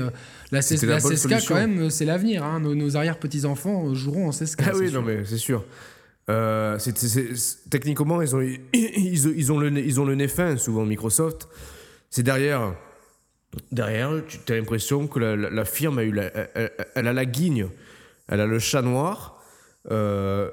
[0.52, 1.48] la, CS C'était la la bonne 16K, solution.
[1.56, 2.44] quand même, c'est l'avenir.
[2.44, 2.60] hein.
[2.60, 4.64] Nos, nos arrière-petits enfants euh, joueront en 16K.
[4.66, 5.00] Ah oui, sûr.
[5.02, 5.64] non, mais c'est sûr.
[6.30, 6.78] Euh,
[7.70, 8.42] techniquement, ils ont,
[8.74, 11.48] ils, ils ont le, nez- ils ont le nez fin, souvent, Microsoft.
[12.10, 12.74] C'est derrière.
[13.72, 14.12] Derrière,
[14.46, 17.14] tu as l'impression que la, la- la firme a eu la- elle, elle- elle a
[17.14, 17.68] la guigne,
[18.30, 19.41] elle a le chat noir.
[19.90, 20.50] Euh,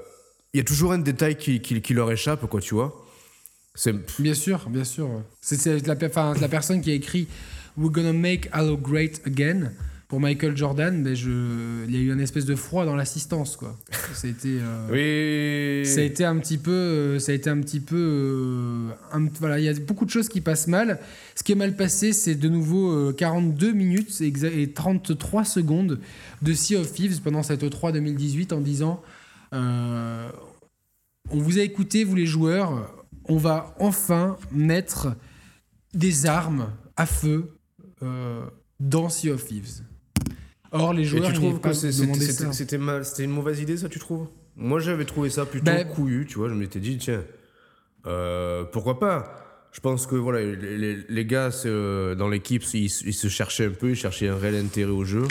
[0.55, 3.05] Il y a toujours un détail qui, leur échappe, quoi, tu vois.
[4.19, 5.09] Bien sûr, bien sûr.
[5.41, 7.29] C'est la, la personne qui a écrit
[7.77, 9.73] We're gonna make Halo great again.
[10.09, 13.57] Pour Michael Jordan, ben je, il y a eu une espèce de froid dans l'assistance,
[13.57, 13.79] quoi.
[14.15, 14.59] Ça a été,
[14.91, 15.85] oui.
[15.87, 18.89] ça a été un petit peu, ça a été un petit peu,
[19.39, 20.99] voilà, il y a beaucoup de choses qui passent mal.
[21.37, 26.01] Ce qui est mal passé, c'est de nouveau 42 minutes et 33 secondes
[26.41, 29.03] de Sea of Thieves pendant cette E3 2018 en disant,
[31.31, 32.95] on vous a écouté, vous les joueurs,
[33.29, 35.15] on va enfin mettre
[35.95, 37.59] des armes à feu
[38.03, 38.45] euh,
[38.81, 39.83] dans Sea of Thieves.
[40.73, 41.25] Or, les joueurs.
[41.25, 44.29] Et tu trouves que c'était une mauvaise idée, ça, tu trouves?
[44.57, 46.49] Moi, j'avais trouvé ça plutôt ben, couillu, tu vois.
[46.49, 47.23] Je m'étais dit, tiens,
[48.07, 49.69] euh, pourquoi pas?
[49.73, 53.97] Je pense que voilà, les, gars euh, dans l'équipe, ils, se cherchaient un peu, ils
[53.97, 55.25] cherchaient un réel intérêt au jeu.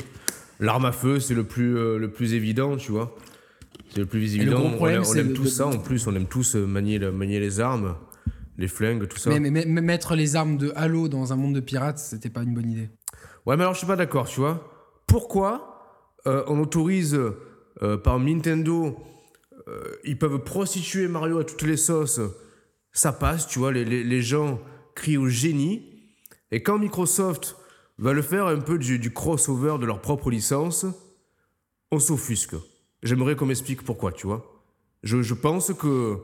[0.60, 3.16] L'arme à feu, c'est le plus, le plus évident, tu vois.
[3.90, 4.62] C'est le plus évident.
[4.80, 7.96] on, on, aime tous ça en plus, on aime tous manier, manier les armes
[8.58, 9.30] les flingues, tout ça.
[9.40, 12.54] Mais, mais, mettre les armes de Halo dans un monde de pirates, c'était pas une
[12.54, 12.90] bonne idée.
[13.46, 14.77] Ouais, mais alors je suis pas d'accord, tu vois.
[15.08, 15.78] Pourquoi
[16.28, 17.18] euh, on autorise
[17.82, 18.98] euh, par Nintendo,
[19.68, 22.20] euh, ils peuvent prostituer Mario à toutes les sauces,
[22.92, 24.60] ça passe, tu vois, les, gens
[24.96, 26.12] crient au génie.
[26.52, 27.56] Et quand Microsoft
[27.98, 30.86] va le faire un peu du, crossover de leur propre licence,
[31.92, 32.56] on s'offusque.
[33.04, 34.64] J'aimerais qu'on m'explique pourquoi, tu vois.
[35.04, 36.18] Je pense que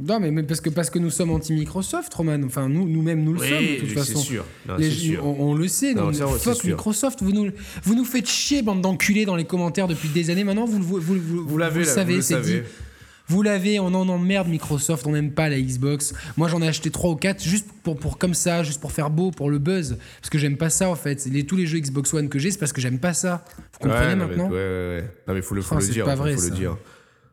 [0.00, 2.40] non, mais, parce, que, parce que nous sommes anti-Microsoft, Roman.
[2.44, 4.18] Enfin, nous, nous-mêmes, nous le sommes, de toute façon.
[4.18, 4.44] Sûr.
[4.90, 5.26] sûr.
[5.26, 5.94] On, le sait.
[5.94, 7.22] Non, fuck Microsoft.
[7.22, 7.50] Vous nous,
[7.82, 10.44] vous nous faites chier, bande d'enculés, dans les commentaires depuis des années.
[10.44, 12.60] Maintenant, vous, vous, vous, vous, vous l'avez, savez, c'est dit.
[13.28, 16.14] Vous l'avez, on en emmerde Microsoft, on n'aime pas la Xbox.
[16.38, 19.10] Moi j'en ai acheté 3 ou 4 juste pour, pour comme ça, juste pour faire
[19.10, 19.98] beau, pour le buzz.
[20.22, 21.26] Parce que j'aime pas ça en fait.
[21.26, 23.44] Les, tous les jeux Xbox One que j'ai, c'est parce que j'aime pas ça.
[23.74, 25.10] Vous comprenez maintenant Ouais, ouais, ouais.
[25.26, 26.06] Non mais faut le, faut oh, le dire.
[26.06, 26.78] Pas vrai, faut le dire.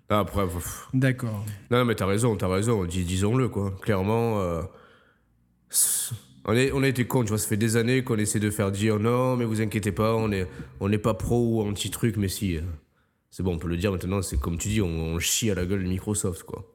[0.09, 0.45] Après,
[0.93, 1.43] D'accord.
[1.71, 2.85] Non, mais t'as raison, t'as raison.
[2.85, 3.75] disons-le, quoi.
[3.81, 4.61] Clairement, euh,
[6.45, 7.39] on, est, on a été con, tu vois.
[7.39, 10.27] Ça fait des années qu'on essaie de faire dire non, mais vous inquiétez pas, on
[10.27, 10.47] n'est
[10.79, 12.57] on est pas pro ou anti-truc, mais si.
[12.57, 12.61] Euh,
[13.31, 15.65] c'est bon, on peut le dire maintenant, c'est comme tu dis, on, chie à la
[15.65, 16.71] gueule de Microsoft, quoi.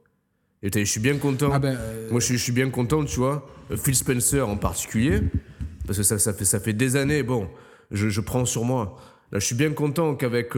[0.63, 1.51] Et je suis bien content.
[1.53, 3.49] Ah ben, euh, Moi, je, suis bien content, tu vois.
[3.77, 5.21] Phil Spencer en particulier,
[5.87, 7.49] parce que ça, ça, fait, ça fait des années, bon,
[7.93, 8.99] je, je prends sur moi.
[9.33, 10.53] Là, je suis bien content qu'avec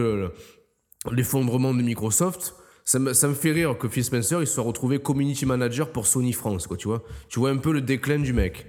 [1.09, 2.55] l'effondrement de Microsoft,
[2.85, 6.05] ça me, ça me, fait rire que Phil Spencer il soit retrouvé community manager pour
[6.07, 7.03] Sony France, quoi, tu vois.
[7.29, 8.65] Tu vois un peu le déclin du mec.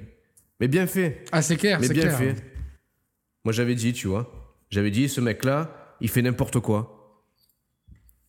[0.60, 1.24] Mais bien fait.
[1.32, 2.18] Ah, c'est clair, Mais bien clair.
[2.18, 2.36] fait.
[3.44, 4.54] Moi, j'avais dit, tu vois.
[4.70, 7.22] J'avais dit, ce mec-là, il fait n'importe quoi.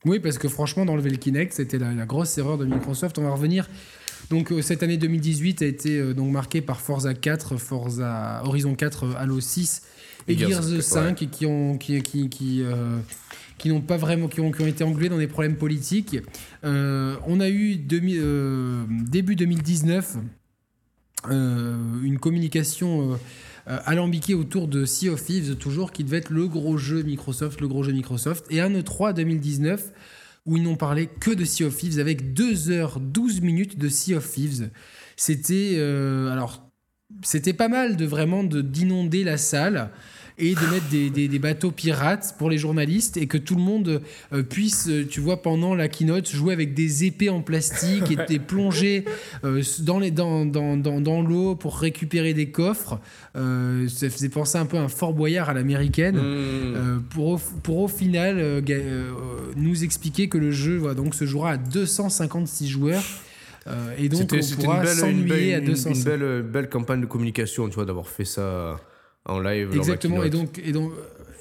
[0.05, 3.17] Oui, parce que franchement, d'enlever le Kinect, c'était la, grosse erreur de Microsoft.
[3.17, 3.69] On va revenir.
[4.29, 8.75] Donc, euh, cette année 2018 a été euh, donc marquée par Forza 4, Forza Horizon
[8.75, 9.83] 4, Halo 6
[10.27, 11.77] et, Gears, 5, qui ont.
[11.77, 12.63] qui, qui, qui
[13.57, 16.17] qui n'ont pas vraiment, qui ont, été englués dans des problèmes politiques.
[16.63, 20.17] Euh, on a eu euh, début 2019
[21.29, 23.19] euh, une communication
[23.65, 27.67] alambiquée autour de Sea of Thieves, toujours, qui devait être le gros jeu Microsoft, le
[27.67, 29.91] gros jeu Microsoft, et un E3 2019
[30.45, 34.31] où ils n'ont parlé que de Sea of Thieves avec 2h12 minutes de Sea of
[34.31, 34.69] Thieves.
[35.15, 35.79] C'était
[36.31, 36.69] alors
[37.23, 39.89] c'était pas mal de vraiment d'inonder la salle
[40.37, 44.01] et de mettre des, des, bateaux pirates pour les journalistes et que tout le monde
[44.33, 48.17] euh, puisse, euh, tu vois, pendant la keynote, jouer avec des épées en plastique et
[48.27, 49.05] des plonger
[49.45, 52.99] euh, dans, les, dans, dans, dans, dans l'eau pour récupérer des coffres.
[53.33, 56.17] ça faisait penser un peu à un Fort Boyard à l'américaine.
[56.17, 57.03] Mmh.
[57.09, 58.63] pour, pour au final
[59.55, 63.03] nous expliquer que le jeu va donc se jouera à 256 joueurs.
[63.97, 65.93] et donc on pourra s'ennuyer à 200.
[65.93, 68.77] Une belle, belle campagne de communication, tu vois, d'avoir fait ça
[69.25, 69.71] en live.
[69.75, 70.91] Exactement, et donc, et donc,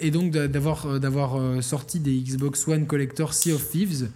[0.01, 4.09] et donc d'avoir, euh, d'avoir euh, sorti des Xbox One Collector Sea of Thieves.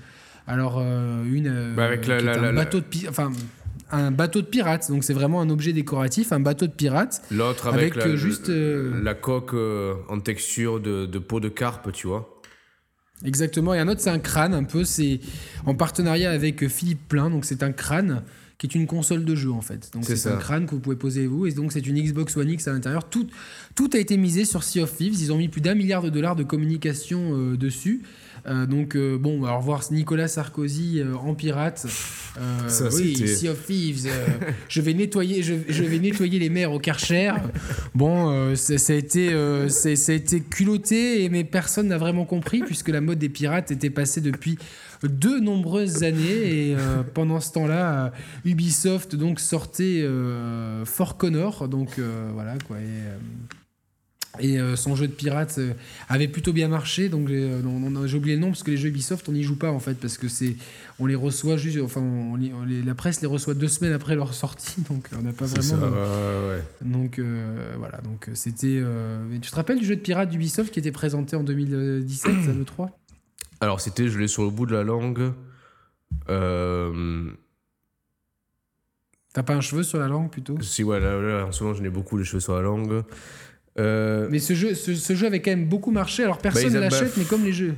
[0.46, 1.74] Alors, euh, une.
[1.76, 2.86] Bah, avec un bateau de.
[3.08, 3.30] Enfin,
[3.90, 7.22] un bateau de pirate, donc c'est vraiment un objet décoratif, un bateau de pirate.
[7.30, 12.40] L'autre avec, la, juste la coque en texture de, de, peau de carpe, tu vois.
[13.24, 15.20] Exactement, et un autre c'est un crâne, un peu, c'est
[15.64, 18.22] en partenariat avec Philippe Plein, donc c'est un crâne
[18.59, 19.90] qui est une console de jeu en fait.
[19.92, 22.50] Donc c'est un crâne que vous pouvez poser vous et donc c'est une Xbox One
[22.50, 23.09] X à l'intérieur.
[23.09, 23.28] Tout,
[23.76, 25.14] tout a été misé sur Sea of Thieves.
[25.20, 28.02] Ils ont mis plus d'un milliard de dollars de communication euh, dessus.
[28.47, 31.86] Euh, donc euh, bon, alors voir Nicolas Sarkozy en pirate.
[32.93, 34.09] oui, Sea of Thieves.
[34.68, 37.32] je vais nettoyer, je, vais nettoyer les mers au Karcher.
[37.95, 39.30] Bon, ça a été,
[39.68, 43.91] ça a été culotté, mais personne n'a vraiment compris puisque la mode des pirates était
[43.91, 44.59] passée depuis
[45.03, 46.70] de nombreuses années.
[46.70, 48.11] Et euh, pendant ce temps-là, euh,
[48.45, 51.68] Ubisoft donc sortait euh, Fort Connor.
[51.68, 51.99] Donc
[52.34, 52.78] voilà quoi.
[52.78, 53.57] Et
[54.43, 55.72] euh, son jeu de pirate euh,
[56.09, 58.89] avait plutôt bien marché, donc j'ai euh, j'ai oublié le nom parce que les jeux
[58.89, 60.57] Ubisoft on n'y joue pas en fait parce que c'est
[60.99, 63.93] on les reçoit juste, enfin on les- on les- la presse les reçoit deux semaines
[63.93, 65.97] après leur sortie, donc on n'a pas C'est ça, vraiment.
[66.49, 66.62] ouais.
[66.82, 68.82] Donc euh, voilà, donc c'était.
[69.43, 72.89] Tu te rappelles du jeu de pirate d'Ubisoft qui était présenté en 2017 à l'E3
[73.61, 75.32] Alors, c'était, je l'ai sur le bout de la langue.
[79.34, 80.59] T'as pas un cheveu sur la langue plutôt?
[80.62, 83.03] Si, ouais, là, là, en ce moment, j'en ai beaucoup les cheveux sur la langue.
[83.78, 86.24] Euh, Mais ce jeu, ce, ce jeu avait quand même beaucoup marché.
[86.24, 87.74] Alors personne ne l'achète, mais comme les jeux.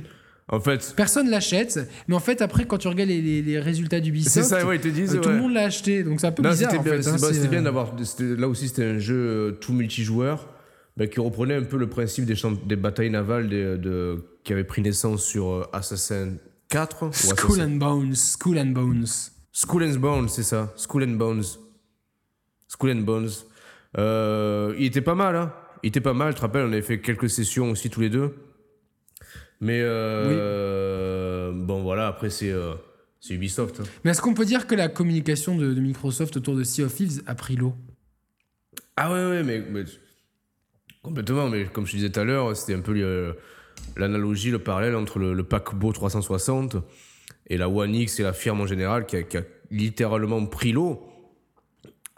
[0.47, 3.99] en fait, Personne l'achète, mais en fait après quand tu regardes les, les- les résultats
[3.99, 5.15] d'Ubisoft, ça, ouais, ils te disent.
[5.15, 6.03] euh, tout le monde l'a acheté.
[6.03, 7.95] Donc c'est un peu Non, bizarre c'était en bien, hein, bah, bien euh, d'avoir.
[8.19, 10.47] Là aussi, c'était un jeu tout multijoueur
[10.97, 14.81] bah, qui reprenait un peu le principe des, batailles navales des- de, qui avaient pris
[14.81, 16.33] naissance sur Assassin
[16.69, 17.03] 4.
[17.07, 19.05] ou Skull Assassin- and Bones, Skull and Bones.
[19.53, 20.73] Skull and Bones, c'est ça.
[20.75, 21.43] Skull and Bones.
[22.67, 23.29] Skull and Bones.
[23.97, 25.53] Euh, il était pas mal, hein.
[25.83, 28.09] Il était pas mal, tu te rappelles, on avait fait quelques sessions aussi tous les
[28.09, 28.35] deux.
[29.59, 32.73] Mais euh, bon, voilà, après, c'est euh,
[33.29, 33.79] Ubisoft.
[33.79, 33.83] hein.
[34.03, 36.93] Mais est-ce qu'on peut dire que la communication de, de Microsoft autour de Sea of
[36.95, 37.75] Thieves a pris l'eau?
[38.97, 39.83] Ah ouais, ouais, mais, mais-
[41.03, 41.49] complètement.
[41.49, 43.33] Mais comme je te disais tout à l'heure, c'était un peu euh,
[43.97, 46.77] l'analogie, le parallèle entre le, le paquebot 360
[47.47, 50.71] et la One X et la firme en général qui a, qui a littéralement pris
[50.71, 51.07] l'eau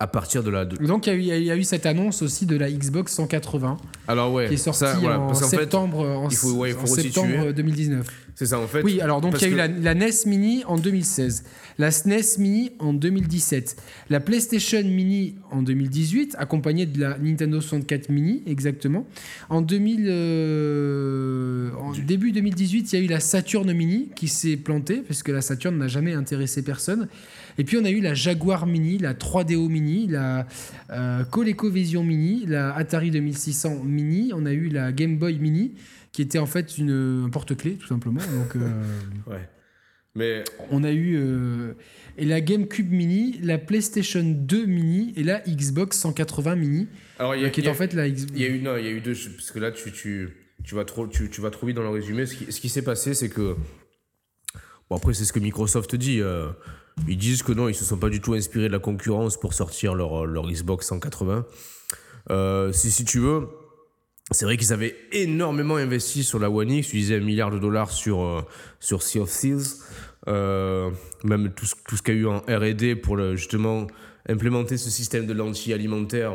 [0.03, 0.65] à partir de la.
[0.65, 3.13] de- Donc il y, eu- y a eu- eu cette annonce aussi de la Xbox
[3.13, 3.77] 180
[4.09, 6.75] Alors ouais, qui est sortie voilà, en qu'en fait, septembre, en, il faut- ouais, il
[6.75, 7.53] faut en septembre resituer.
[7.53, 8.07] 2019.
[8.35, 8.81] c'est ça en fait.
[8.83, 11.45] Oui, alors donc il y a eu que- la, la NES Mini en 2016,
[11.77, 13.77] la SNES Mini en 2017,
[14.09, 19.07] la PlayStation Mini en 2018, accompagnée de la Nintendo 64 Mini exactement.
[19.49, 24.57] En 2000, euh, en début 2018, il y a eu la Saturn Mini qui s'est
[24.57, 27.07] plantée parce que la Saturn n'a jamais intéressé personne.
[27.57, 30.47] Et puis on a eu la Jaguar Mini, la 3DO Mini, la
[30.91, 35.73] euh, ColecoVision Mini, la Atari 2600 Mini, on a eu la Game Boy Mini
[36.11, 38.19] qui était en fait une, un porte-clés tout simplement.
[38.21, 38.69] Donc euh,
[39.27, 39.47] Ouais.
[40.15, 41.73] Mais on a eu euh,
[42.19, 46.87] et la GameCube Mini, la PlayStation 2 Mini et la Xbox 180 Mini,
[47.17, 48.31] alors il y a, qui il est y a- en fait la Xbox.
[48.35, 50.29] il y a eu non, il y a eu deux parce que là tu tu
[50.63, 52.27] tu vas trop tu, tu vas trop vite dans le résumé.
[52.27, 53.55] Ce qui, ce qui s'est passé, c'est que
[54.89, 56.19] bon après c'est ce que Microsoft dit.
[56.21, 56.49] euh,
[57.07, 59.53] ils disent que non, ils se sont pas du tout inspirés de la concurrence pour
[59.53, 61.45] sortir leur leur Xbox 180.
[62.29, 63.47] Euh, si si tu veux.
[64.31, 67.59] C'est vrai qu'ils avaient énormément investi sur la One X, ils disaient un milliard de
[67.59, 68.41] dollars sur, euh,
[68.79, 69.67] sur Sea of Thieves,
[70.29, 70.89] Euh,
[71.25, 73.87] même tout ce, tout ce qu'il y a eu en RD pour le, justement
[74.29, 76.31] implémenter ce système de lentilles alimentaires.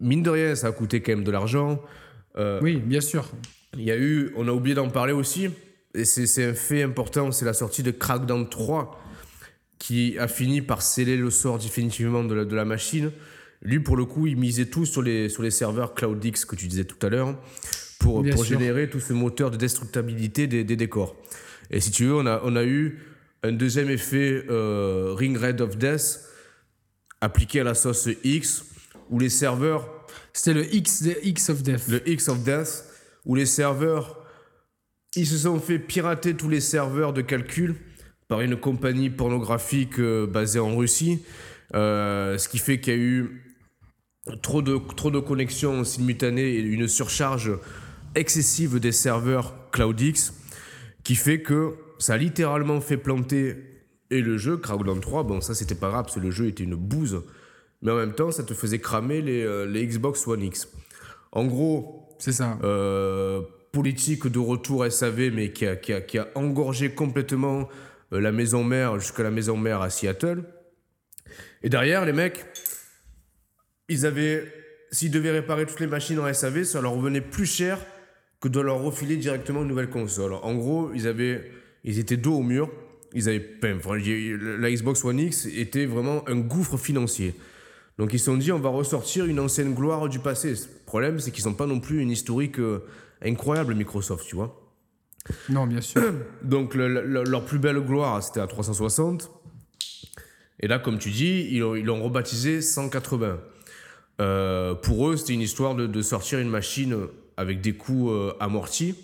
[0.00, 1.80] Mine de rien, ça a coûté quand même de l'argent.
[2.36, 3.24] Euh, Oui, bien sûr.
[3.78, 5.48] il y a eu, on a oublié d'en parler aussi,
[5.94, 9.00] et c'est c'est un fait important, c'est la sortie de Crackdown 3
[9.78, 13.10] qui a fini par sceller le sort définitivement de la, de la machine.
[13.62, 16.68] Lui, pour le coup, il misait tout sur les, sur les serveurs CloudX que tu
[16.68, 17.38] disais tout à l'heure
[17.98, 18.58] pour, Bien pour sûr.
[18.58, 21.16] générer tout ce moteur de destructibilité des, des décors.
[21.70, 23.00] Et si tu veux, on a, on a eu
[23.42, 26.20] un deuxième effet euh, Ring Red of Death
[27.20, 28.64] appliqué à la sauce X
[29.10, 31.88] où les serveurs C'était le X, de- X of Death.
[31.88, 32.84] le X of Death,
[33.24, 34.22] où les serveurs,
[35.16, 37.76] ils se sont fait pirater tous les serveurs de calcul
[38.28, 41.22] par une compagnie pornographique euh, basée en Russie,
[41.74, 43.42] Euh, ce qui fait qu'il y a eu
[44.42, 47.50] trop de, trop de connexions simultanées et une surcharge
[48.14, 50.34] excessive des serveurs CloudX,
[51.02, 53.56] qui fait que ça a littéralement fait planter
[54.10, 56.62] et le jeu, Crackdown 3, bon ça c'était pas grave parce que le jeu était
[56.62, 57.22] une bouse,
[57.82, 60.68] mais en même temps ça te faisait cramer les, euh, les Xbox One X.
[61.32, 62.58] En gros, C'est ça.
[62.62, 63.40] euh,
[63.72, 67.68] politique de retour SAV, mais qui a, qui a, qui a engorgé complètement
[68.18, 70.44] la maison mère jusqu'à la maison mère à Seattle.
[71.62, 72.44] Et derrière, les mecs,
[73.88, 74.44] ils avaient,
[74.90, 77.78] s'ils devaient réparer toutes les machines en SAV, ça leur revenait plus cher
[78.40, 80.34] que de leur refiler directement une nouvelle console.
[80.34, 81.50] En gros, ils avaient,
[81.82, 82.70] ils étaient dos au mur.
[83.14, 87.34] Ils avaient, enfin, la Xbox One X était vraiment un gouffre financier.
[87.96, 90.50] Donc ils se sont dit, on va ressortir une ancienne gloire du passé.
[90.50, 92.84] Le problème, c'est qu'ils n'ont pas non plus une historique euh,
[93.22, 94.63] incroyable, Microsoft, tu vois.
[95.48, 96.02] Non, bien sûr.
[96.42, 99.30] Donc le- le- leur plus belle gloire, c'était à 360.
[100.60, 103.38] Et là, comme tu dis, ils l'ont ils l'ont rebaptisé 180.
[104.20, 106.96] Euh, pour eux, c'était une histoire de, de sortir une machine
[107.36, 108.94] avec des coûts euh, amortis.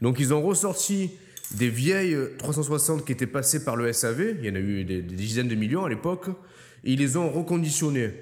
[0.00, 1.10] Donc ils ont ressorti
[1.52, 4.36] des vieilles 360 qui étaient passées par le SAV.
[4.40, 6.28] Il y en a eu des, des dizaines de millions à l'époque.
[6.84, 8.12] Et ils les ont reconditionnés.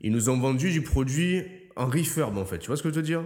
[0.00, 1.44] Ils nous ont vendu du produit
[1.76, 2.58] en refurb, en fait.
[2.58, 3.24] Tu vois ce que je veux te dire?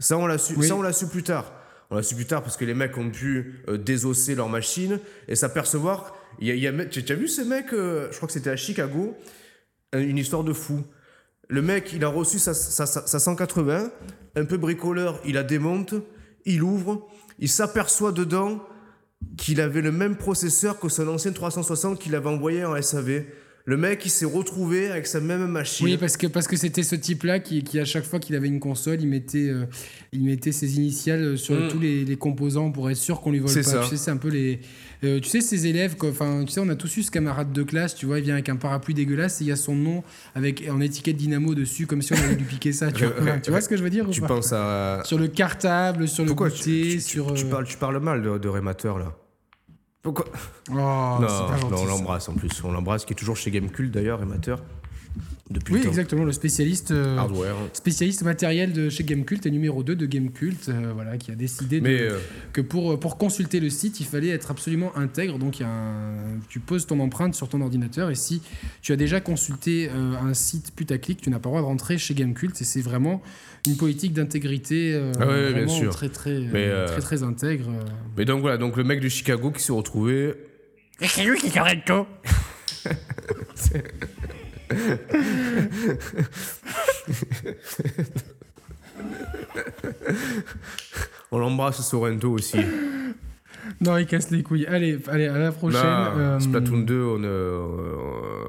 [0.00, 0.66] Ça on, l'a su, Oui.
[0.66, 1.52] ça, on l'a su plus tard.
[1.90, 4.98] On l'a su plus tard parce que les mecs ont pu euh, désosser leur machine
[5.26, 6.14] et s'apercevoir.
[6.40, 6.50] Tu
[7.08, 9.16] as vu ce mec, euh, je crois que c'était à Chicago,
[9.92, 10.82] un- une histoire de fou.
[11.48, 13.90] Le mec, il a reçu sa, sa, sa- sa 180,
[14.36, 15.94] un peu bricoleur, il la démonte,
[16.44, 17.08] il ouvre,
[17.38, 18.62] il s'aperçoit dedans
[19.38, 23.24] qu'il avait le même processeur que son ancien 360 qu'il avait envoyé en SAV.
[23.68, 25.84] Le mec, il s'est retrouvé avec sa même machine.
[25.84, 28.48] Oui, parce que parce que c'était ce type-là qui, qui, à chaque fois qu'il avait
[28.48, 29.66] une console, il mettait, euh,
[30.12, 31.68] il mettait ses initiales sur Mm.
[31.68, 33.62] tous les, les composants pour être sûr qu'on lui vole pas.
[33.62, 33.80] ça.
[33.82, 34.60] Tu sais, c'est un peu les.
[35.04, 37.62] euh, tu sais, ces élèves, enfin, tu sais, on a tous eu ce camarade de
[37.62, 40.02] classe, tu vois, il vient avec un parapluie dégueulasse et il y a son nom
[40.34, 42.90] avec en étiquette dynamo dessus, comme si on avait dû piquer ça.
[42.90, 45.02] Tu vois, tu vois ce que je veux dire tu penses à.
[45.04, 47.34] Sur le cartable, sur le goûter, tu, tu- sur.
[47.34, 49.14] tu euh, parles, tu parles mal de, de Rémateur, là
[50.14, 50.24] Pourquoi
[50.70, 52.64] Oh, Non, c'est pas gentil, non, on l'embrasse en plus.
[52.64, 54.58] On l'embrasse, qui est toujours chez Gamecult d'ailleurs, Rémateur.
[55.50, 56.90] Depuis Oui, le exactement, le spécialiste.
[56.90, 57.54] euh, Hardware.
[57.72, 61.80] Spécialiste matériel de chez Gamecult et numéro 2 de Gamecult, euh, voilà, qui a décidé
[61.80, 62.18] de- euh,
[62.52, 65.38] que pour, pour consulter le site, il fallait être absolument intègre.
[65.38, 68.42] Donc, il y a un- tu poses ton empreinte sur ton ordinateur et si
[68.82, 71.96] tu as déjà consulté euh, un site putaclic, tu n'as pas le droit de rentrer
[71.96, 72.60] chez Gamecult.
[72.60, 73.22] Et c'est vraiment
[73.66, 75.94] une politique d'intégrité euh, Ah ouais, bien sûr.
[75.94, 77.70] très, très, Mais, euh, euh, très, très intègre.
[77.70, 77.84] euh.
[78.18, 80.34] mais donc voilà, donc le mec de Chicago qui s'est retrouvé.
[81.00, 82.04] C'est lui qui connaît tout.
[91.30, 92.58] On l'embrasse Sorrento aussi.
[93.80, 94.66] Non, il casse les couilles.
[94.66, 95.80] Allez, allez à la prochaine.
[95.82, 98.44] Non, Euh, Splatoon 2, on, euh,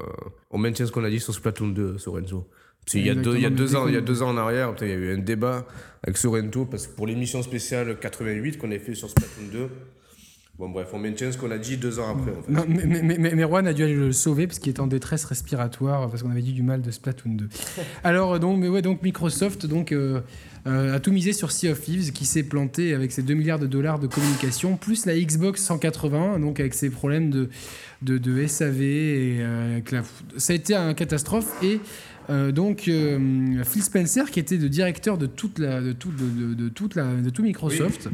[0.50, 2.48] on maintient ce qu'on a dit sur Splatoon 2, Sorrento.
[2.86, 4.36] Qu'il y a deux, il y a deux ans, il y a deux ans en
[4.38, 5.66] arrière, il y a eu un débat
[6.02, 9.68] avec Sorrento parce que pour l'émission spéciale 88 qu'on avait fait sur Splatoon 2.
[10.60, 12.32] Bon bref, on maintient ce qu'on a dit deux ans après.
[12.32, 12.52] En fait.
[12.52, 14.80] Non, mais, mais, mais, mais- mais Juan a dû aller le sauver parce qu'il était
[14.80, 17.48] en détresse respiratoire parce qu'on avait dit du mal de Splatoon 2.
[18.04, 20.20] Alors donc, mais ouais, donc Microsoft donc euh,
[20.66, 23.58] euh, a tout misé sur Sea of Thieves qui s'est planté avec ses 2 milliards
[23.58, 27.48] de dollars de communication plus la Xbox 180 donc avec ses problèmes de
[28.02, 29.80] de, de SAV et euh,
[30.36, 31.80] ça a été un catastrophe et
[32.30, 36.48] euh, donc euh, Phil Spencer qui était le directeur de toute la de tout de,
[36.48, 38.08] de- de toute la de tout Microsoft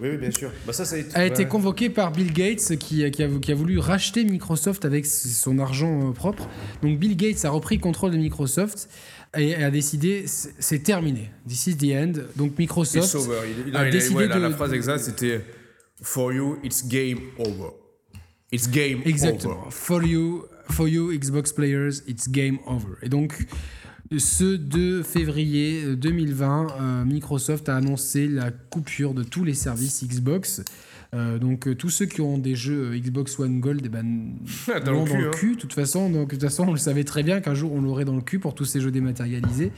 [0.00, 0.50] Oui, oui, bien sûr.
[0.66, 3.52] Bah, ça, ça a été, a été convoqué par Bill Gates qui, qui, a, qui
[3.52, 6.48] a voulu racheter Microsoft avec son argent euh, propre.
[6.82, 8.88] Donc Bill Gates a repris le contrôle de Microsoft
[9.38, 11.30] et a décidé c'est terminé.
[11.46, 12.12] This is the end.
[12.36, 13.36] Donc It's Microsoft over.
[13.46, 15.40] Il- il- a il décidé ouais, de- la phrase exacte, c'était
[16.02, 17.70] For you, it's game over.
[18.50, 19.70] It's game exactement over.
[19.70, 22.96] for you for you Xbox players it's game over.
[23.02, 23.46] Et donc
[24.18, 30.62] ce 2 février 2020, euh, Microsoft a annoncé la coupure de tous les services Xbox.
[31.14, 34.32] Euh, donc euh, tous ceux qui ont des jeux euh, Xbox One Gold, eh ben,
[34.84, 35.30] Dans le l'ont cul, dans le hein.
[35.30, 36.10] cul, de toute façon.
[36.10, 38.22] Donc, de toute façon, on le savait très bien qu'un jour, on l'aurait dans le
[38.22, 39.72] cul pour tous ces jeux dématérialisés.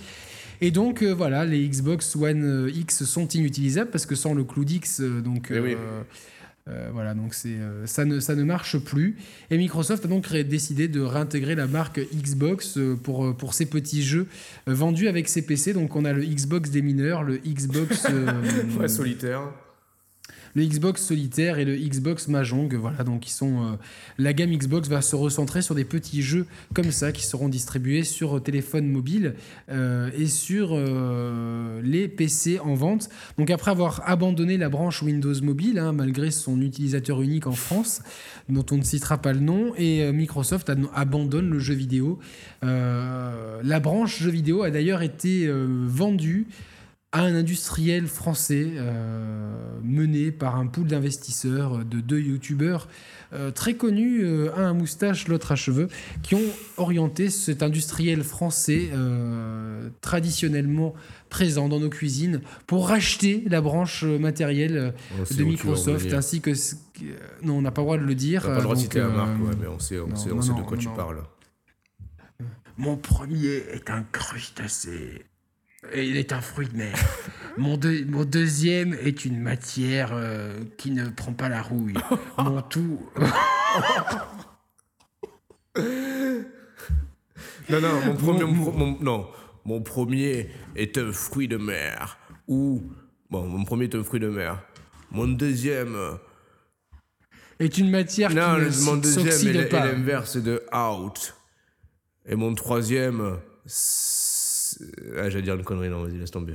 [0.61, 4.45] Et donc, euh, voilà, les Xbox One euh, X sont inutilisables parce que sans le
[4.45, 5.49] cloud X, euh, donc.
[5.55, 5.77] Eh oui.
[6.71, 9.19] Euh, voilà, donc c'est euh, ça ne ça ne marche plus.
[9.51, 13.67] Et Microsoft a donc décidé de réintégrer la marque Xbox euh, pour euh, pour ces
[13.67, 14.27] petits jeux
[14.69, 15.75] euh, vendus avec ses PC.
[15.75, 18.07] Donc on a le Xbox des mineurs, le Xbox
[18.81, 19.43] Ouais, solitaire.
[20.55, 22.75] Le Xbox solitaire et le Xbox Mahjong.
[22.75, 23.63] Voilà, donc ils sont.
[23.65, 23.77] euh,
[24.19, 28.05] la gamme Xbox va se recentrer sur des petits jeux comme ça qui seront distribués
[28.05, 29.35] sur téléphone mobile
[29.71, 33.09] euh, et sur euh, les PC en vente.
[33.39, 38.03] Donc après avoir abandonné la branche Windows Mobile, hein, malgré son utilisateur unique en France,
[38.49, 42.19] dont on ne citera pas le nom, et euh, Microsoft an- abandonne le jeu vidéo.
[42.63, 46.47] Euh, la branche jeu vidéo a d'ailleurs été euh, vendue
[47.15, 52.89] à un industriel français euh, mené par un pool d'investisseurs de deux youtubeurs
[53.33, 55.89] euh, très connus, euh, un à moustache, l'autre à cheveux,
[56.25, 56.43] qui ont
[56.77, 60.95] orienté cet industriel français euh, traditionnellement
[61.31, 64.91] présent dans nos cuisines pour racheter la branche euh, matérielle euh,
[65.31, 66.51] On de Microsoft ainsi que...
[67.45, 68.43] Non, on n'a pas le droit de le dire.
[68.43, 70.17] T'as pas le droit de citer la euh, marque, ouais, mais on sait, on non,
[70.17, 70.97] sait, on non, sait de non, quoi tu non.
[70.97, 71.23] parles.
[72.77, 75.25] Mon premier est un crustacé.
[75.95, 76.95] Il est un fruit de mer.
[77.57, 81.95] mon, deux- mon deuxième est une matière euh, qui ne prend pas la rouille.
[82.39, 83.01] mon tout.
[87.71, 89.29] Non, non, mon premier, Mon- mon- mon- non,
[89.65, 92.19] mon premier est un fruit de mer.
[92.47, 92.83] Ou,
[93.31, 94.63] bon, mon premier est un fruit de mer.
[95.11, 95.97] Mon deuxième,
[97.59, 101.35] est une matière non, qui ne mon deuxième est l'inverse de out.
[102.27, 104.24] Et mon troisième, c'est-
[105.17, 106.55] ah, j'allais dire une connerie, non, vas-y, laisse tomber.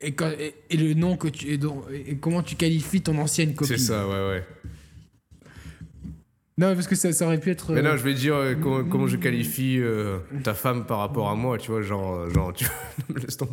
[0.00, 1.46] Et, quand- et- et le nom que tu.
[1.48, 4.46] Et, donc- et comment tu qualifies ton ancienne copine C'est ça, ouais, ouais.
[6.58, 7.72] Non, parce que ça, ça aurait pu être.
[7.72, 10.98] Mais euh, non, je vais dire euh, comment, comment je qualifie euh, ta femme par
[10.98, 13.52] rapport à moi, tu vois, genre, euh, genre tu vois, laisse tomber.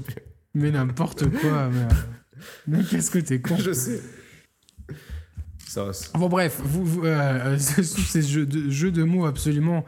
[0.54, 1.70] Mais n'importe quoi.
[1.72, 1.88] mais, euh,
[2.68, 3.58] mais qu'est-ce que t'es con?
[3.58, 4.02] Je sais.
[5.68, 9.84] Ça, Bon bref, vous, vous, euh, euh, sous ces jeux de, jeux de mots absolument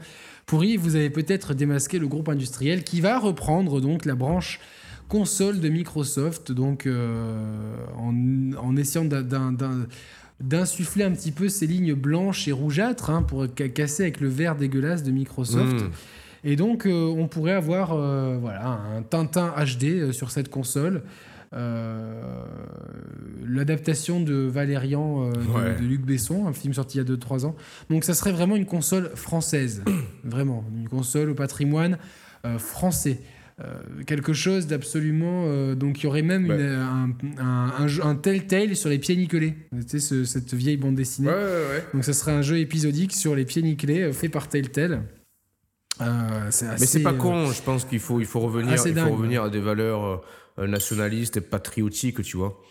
[0.45, 4.59] Pour y, vous avez peut-être démasqué le groupe industriel qui va reprendre donc la branche
[5.07, 6.87] console de Microsoft, donc
[7.97, 9.05] en, essayant
[10.39, 14.55] d'insuffler un petit peu ces lignes blanches et rougeâtres hein, pour casser avec le vert
[14.55, 15.81] dégueulasse de Microsoft.
[15.81, 15.89] Hmm.
[16.43, 17.95] Et donc, on pourrait avoir
[18.39, 21.03] voilà, un Tintin HD sur cette console.
[21.53, 22.21] Euh,
[23.47, 27.55] l'adaptation de Valérian euh, de, Luc Besson, un film sorti il y a 2-3 ans.
[27.89, 29.83] Donc ça serait vraiment une console française,
[30.23, 31.97] vraiment, une console au patrimoine
[32.45, 33.19] euh, français.
[34.05, 35.73] quelque chose d'absolument.
[35.75, 39.55] donc, il y aurait même un, un, un, Telltale sur les pieds nickelés.
[39.89, 41.31] Tu sais, cette vieille bande dessinée.
[41.93, 45.03] donc, ça serait un jeu épisodique sur les pieds nickelés fait par Telltale.
[46.01, 49.49] Mais c'est pas con, je pense qu'il faut, il faut, revenir, il faut revenir à
[49.49, 50.21] des valeurs
[50.57, 52.61] nationaliste et patriotique, tu vois.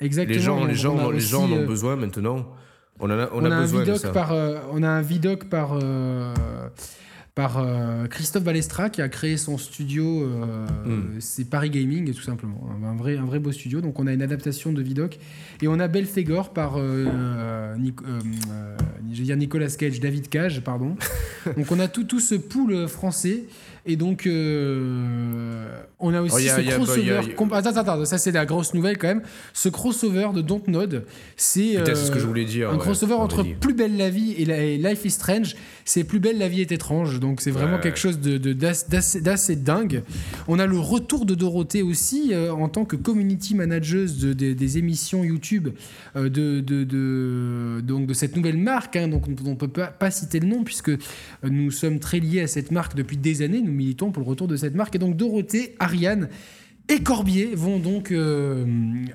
[0.00, 0.36] Exactement.
[0.36, 2.48] Les gens, les gens, les gens en ont euh, besoin maintenant.
[2.98, 4.10] On, a, on, a, besoin de ça.
[4.10, 6.34] Par, euh, on a un vidoc par, euh,
[7.34, 7.64] par
[8.10, 11.18] Christophe Balestra qui a créé son studio, hmm.
[11.18, 13.80] c'est Paris Gaming tout simplement, un vrai, un vrai beau studio.
[13.80, 15.18] Donc on a une adaptation de Vidoc
[15.62, 16.78] et on a Belphégor par
[19.02, 20.96] dire Nicolas Cage, David Cage, pardon.
[21.56, 23.44] Donc on a tout, tout ce pool français
[23.90, 25.64] et donc, euh,
[25.98, 27.20] on a aussi oh, ce crossover.
[27.52, 29.22] Attends, attends, ça c'est la grosse nouvelle quand même.
[29.52, 31.04] Ce crossover de Dontnod,
[31.36, 32.70] c'est euh, ce que je voulais dire.
[32.70, 35.56] Un crossover entre Plus belle la vie et, Life is Strange.
[35.84, 37.18] C'est Plus belle la vie est étrange.
[37.18, 40.04] Donc c'est vraiment quelque chose de, d'assez, dingue.
[40.46, 44.78] On a le retour de Dorothée aussi euh, en tant que community manager de, des
[44.78, 45.70] émissions YouTube
[46.14, 48.94] de, de, donc de cette nouvelle marque.
[48.94, 50.92] Hein, donc on ne peut pas, pas, citer le nom puisque
[51.42, 54.56] nous sommes très liés à cette marque depuis des années militons pour le retour de
[54.56, 54.94] cette marque.
[54.94, 56.28] Et donc Dorothée, Ariane
[56.88, 58.64] et Corbier vont donc euh,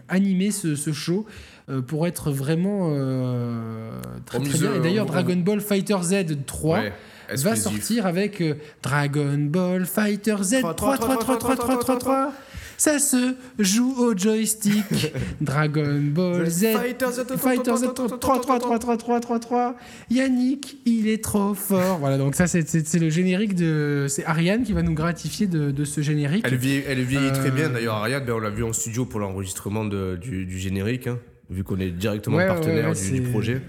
[0.08, 1.26] animer ce, show
[1.70, 4.76] euh, pour être vraiment euh, très, très bien.
[4.76, 6.84] Et d'ailleurs, Dragon Ball Fighter Z 3
[7.30, 8.42] va sortir avec
[8.82, 12.34] Dragon Ball Fighter Z 3 3 3 3 3 3 3 3
[12.78, 15.14] ça se joue au joystick.
[15.42, 16.74] Dragon Ball Z.
[16.74, 19.76] Fighter Z, Fighter Z 3, 3, 3, 3, 3, 3, 3.
[20.10, 22.00] Yannick, il est trop fort.
[22.00, 24.06] Voilà, donc ça, c'est le générique de.
[24.10, 26.46] C'est Ariane qui va nous gratifier de, de ce générique.
[26.48, 27.70] Elle vieillit, elle vieillit très bien.
[27.70, 31.20] D'ailleurs, Ariane, ben, on l'a vu en studio pour l'enregistrement du, du, générique, hein,
[31.50, 33.62] vu qu'on est directement partenaire du, projet.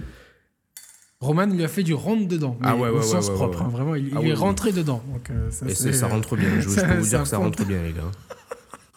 [1.18, 3.62] Roman lui a fait du rentre dedans, mais ah ouais, au sens propre.
[3.62, 5.02] Hein, vraiment, il, ah est rentré dedans.
[5.11, 6.48] Donc, euh, ça, Et ça rentre bien.
[6.61, 8.02] Je, je peux vous dire que ça rentre bien, les gars.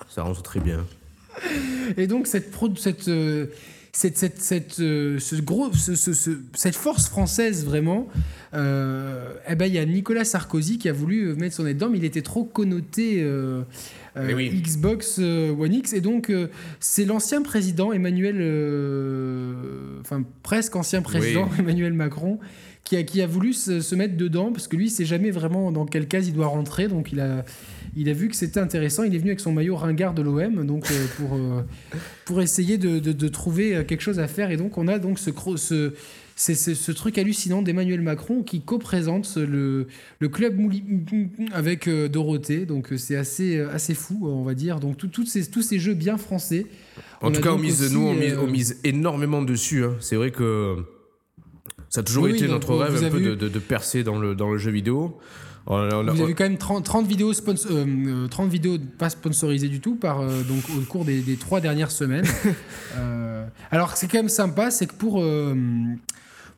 [0.09, 0.85] Ça rentre très bien.
[1.97, 3.47] Et donc, cette, cette, euh,
[3.91, 8.07] cette, cette, cette, euh, ce gros, ce, ce, cette force française, vraiment,
[8.53, 11.89] euh, eh ben, il y a Nicolas Sarkozy qui a voulu mettre son nez dedans,
[11.89, 13.25] mais il était trop connoté
[14.17, 15.93] eh Xbox One X.
[15.93, 16.31] Et donc,
[16.79, 18.37] c'est l'ancien président Emmanuel,
[20.01, 22.39] enfin, presque ancien président Emmanuel Macron,
[22.83, 25.29] qui a, qui a voulu se, se, mettre dedans, parce que lui, il sait jamais
[25.29, 26.87] vraiment dans quelle case il doit rentrer.
[26.87, 27.45] Donc, il a
[27.95, 29.03] il a vu que c'était intéressant.
[29.03, 31.61] Il est venu avec son maillot ringard de l'OM donc euh, pour, euh,
[32.25, 34.51] pour essayer de, de, trouver euh, quelque chose à faire.
[34.51, 35.93] Et donc on a donc ce, ce,
[36.35, 39.87] c'est ce truc hallucinant d'Emmanuel Macron qui co-présente le,
[40.19, 40.83] le club Mouli
[41.53, 42.65] avec Dorothée.
[42.65, 44.79] Donc c'est assez, assez fou, on va dire.
[44.79, 46.65] Donc tout, ces, tous ces jeux bien français.
[47.21, 49.83] En tout cas, on mise, nous, on mise, on mise, énormément dessus.
[49.83, 49.95] Hein.
[49.99, 50.77] C'est vrai que
[51.89, 54.57] ça a toujours été notre rêve un peu de, de, percer dans le, dans le
[54.57, 55.17] jeu vidéo.
[55.65, 59.95] Vous avez quand même 30, 30 vidéos, 30 euh, euh, vidéos pas sponsorisées du tout
[59.95, 62.25] par, euh, donc, au cours des, des trois dernières semaines.
[63.71, 65.23] alors, c'est quand même sympa, c'est que pour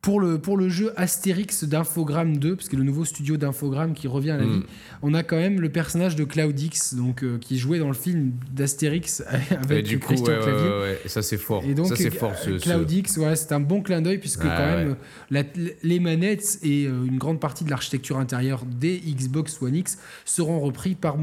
[0.01, 4.07] pour le, pour le jeu Astérix d'Infogrames 2, parce que le nouveau studio d'Infogrames qui
[4.07, 4.59] revient à la mm.
[4.59, 4.63] vie,
[5.03, 8.31] on a quand même le personnage de Cloudix, donc, euh, qui jouait dans le film
[8.51, 11.63] d'Astérix avec du coup, Christian ouais, ouais, ça c'est fort.
[11.63, 14.95] Et donc, ça, c'est fort, ce, c'est un bon clin d'œil, puisque quand même
[15.29, 20.59] les manettes et euh, une grande partie de l'architecture intérieure des Xbox One X seront
[20.59, 21.17] repris par.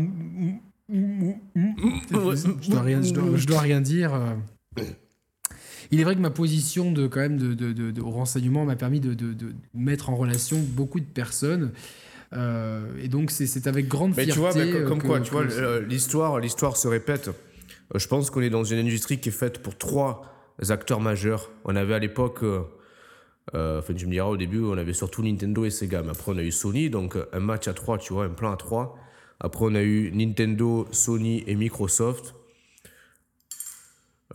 [0.89, 4.13] Je dois rien, je dois, je dois rien dire.
[5.89, 5.93] Euh.
[5.93, 8.77] Il est vrai que ma position de, quand même de, de, de, au renseignement m'a
[8.77, 9.17] permis de,
[9.75, 11.73] mettre en relation beaucoup de personnes.
[12.35, 14.29] Euh, et donc c'est avec grande fierté.
[14.29, 15.45] Mais tu vois, euh, comme, quoi, tu vois,
[15.81, 17.29] l'histoire, l'histoire se répète.
[17.29, 20.23] Euh, je pense qu'on est dans une industrie qui est faite pour trois
[20.69, 21.51] acteurs majeurs.
[21.65, 22.45] On avait à l'époque,
[23.55, 26.03] enfin tu me diras au début, on avait surtout Nintendo et Sega.
[26.03, 28.53] Mais après on a eu Sony, donc un match à trois, tu vois, un plan
[28.53, 28.99] à trois.
[29.41, 32.35] Après on a eu Nintendo, Sony et Microsoft.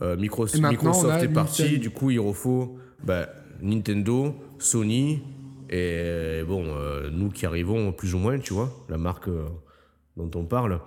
[0.02, 3.28] Euh, Microsoft est parti, du coup il refaut bah,
[3.62, 5.22] Nintendo, Sony
[5.70, 9.46] et bon, euh, nous qui arrivons plus ou moins, tu vois, la marque, euh,
[10.16, 10.80] dont on parle.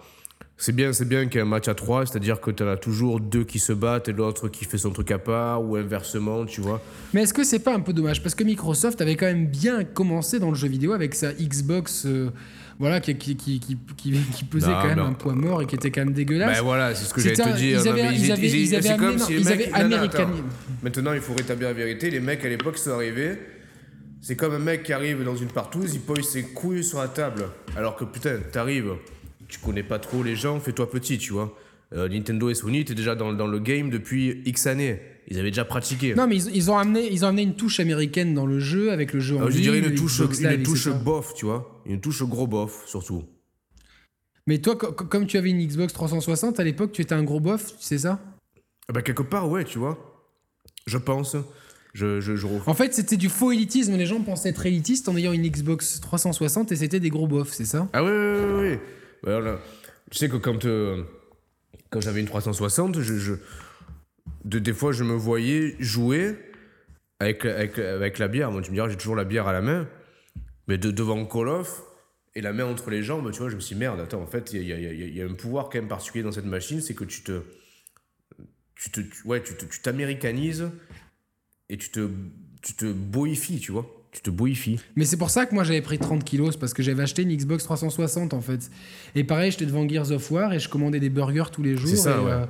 [0.59, 2.67] C'est bien, c'est bien qu'il y ait un match à 3, c'est-à-dire que tu en
[2.67, 5.75] as toujours deux qui se battent et l'autre qui fait son truc à part, ou
[5.75, 6.81] inversement, tu vois.
[7.13, 8.23] Mais est-ce que c'est pas un peu dommage?
[8.23, 12.07] Parce que Microsoft avait quand même bien commencé dans le jeu vidéo avec sa Xbox.
[12.80, 15.89] Voilà, qui, qui, qui, qui, pesait Non, quand même un poids mort et qui était
[15.89, 16.57] quand même dégueulasse.
[16.57, 17.82] Ben voilà, c'est ce que j'allais te dire.
[17.82, 18.63] Ils avaient, ils ils- amené- si
[19.36, 20.43] ils avaient américanisé.
[20.84, 22.09] Maintenant, il faut rétablir la vérité.
[22.11, 23.39] Les mecs à l'époque sont arrivés.
[24.21, 27.07] C'est comme un mec qui arrive dans une partouze, il pose ses couilles sur la
[27.07, 27.45] table.
[27.75, 28.93] Alors que putain, t'arrives,
[29.47, 31.55] tu connais pas trop les gens, fais-toi petit, tu vois.
[31.93, 34.99] Euh, Nintendo et Sony étaient déjà dans, dans le game depuis X années.
[35.30, 36.15] Ils avaient déjà pratiqué.
[36.15, 38.91] Non, mais ils, ils ont amené, ils ont amené une touche américaine dans le jeu
[38.91, 40.19] avec le jeu en Euh, je dirais une touche,
[40.86, 41.82] une bof, tu vois.
[41.86, 43.25] Une touche gros bof, surtout.
[44.45, 47.23] Mais toi, co- co- comme tu avais une Xbox 360 à l'époque, tu étais un
[47.23, 48.19] gros bof, c'est ça?
[48.88, 49.97] Ah Bah, quelque part, ouais, tu vois.
[50.86, 51.36] Je pense.
[51.93, 52.47] Je, je, je...
[52.65, 53.97] En fait, c'était du faux élitisme.
[53.97, 57.51] Les gens pensaient être élitistes en ayant une Xbox 360 et c'était des gros bofs,
[57.51, 57.89] c'est ça?
[57.91, 58.15] Ah ouais, ouais,
[58.45, 58.82] ouais, ouais.
[59.23, 59.59] Voilà.
[60.11, 61.03] Tu sais que quand, euh,
[61.89, 63.34] quand j'avais une 360, je, je-
[64.45, 66.36] de, des fois, je me voyais jouer
[67.19, 68.51] avec, avec, avec la bière.
[68.51, 69.88] Moi, tu me diras, j'ai toujours la bière à la main.
[70.67, 71.84] Mais de, devant Call of
[72.36, 74.28] et la main entre les jambes, tu vois, je me suis dit, merde, attends, en
[74.28, 76.32] fait, il y a, il y a- y a un pouvoir quand même particulier dans
[76.32, 77.41] cette machine, c'est que tu te.
[78.75, 80.69] Tu te, tu- ouais, tu t'américanises
[81.69, 82.07] et tu te,
[82.61, 83.88] tu te boifies, tu vois.
[84.11, 84.80] Tu te boifies.
[84.95, 87.36] Mais c'est pour ça que moi j'avais pris 30 kilos, parce que j'avais acheté une
[87.36, 88.69] Xbox 360 en fait.
[89.15, 91.89] Et pareil, j'étais devant Gears of War et je commandais des burgers tous les jours.
[91.89, 92.32] C'est ça, et, ouais.
[92.32, 92.45] euh,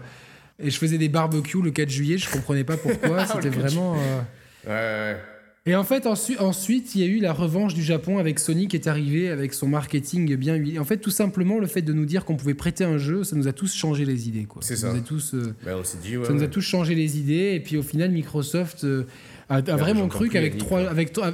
[0.60, 3.26] et je faisais des barbecues le 4 juillet, je comprenais pas pourquoi.
[3.28, 3.96] C'était Le 4 vraiment.
[3.96, 4.22] euh,
[4.66, 5.22] Ouais, ouais.
[5.66, 8.70] Et en fait, ensuite, ensuite, il y a eu la revanche du Japon avec Sony
[8.70, 10.80] qui est arrivé avec son marketing bien huilé.
[10.80, 13.36] En fait, tout simplement, le fait de nous dire qu'on pouvait prêter un jeu, ça
[13.36, 14.46] nous a tous changé les idées.
[14.46, 14.62] Quoi.
[14.62, 14.88] C'est ça.
[14.88, 14.94] ça.
[14.94, 16.26] Nous a tous, euh, Ben, dit, ouais.
[16.26, 17.52] ça nous a tous changé les idées.
[17.56, 19.06] Et puis au final, Microsoft euh,
[19.50, 20.88] a, a vraiment cru qu'avec trois.
[20.90, 21.34] Avec, trois-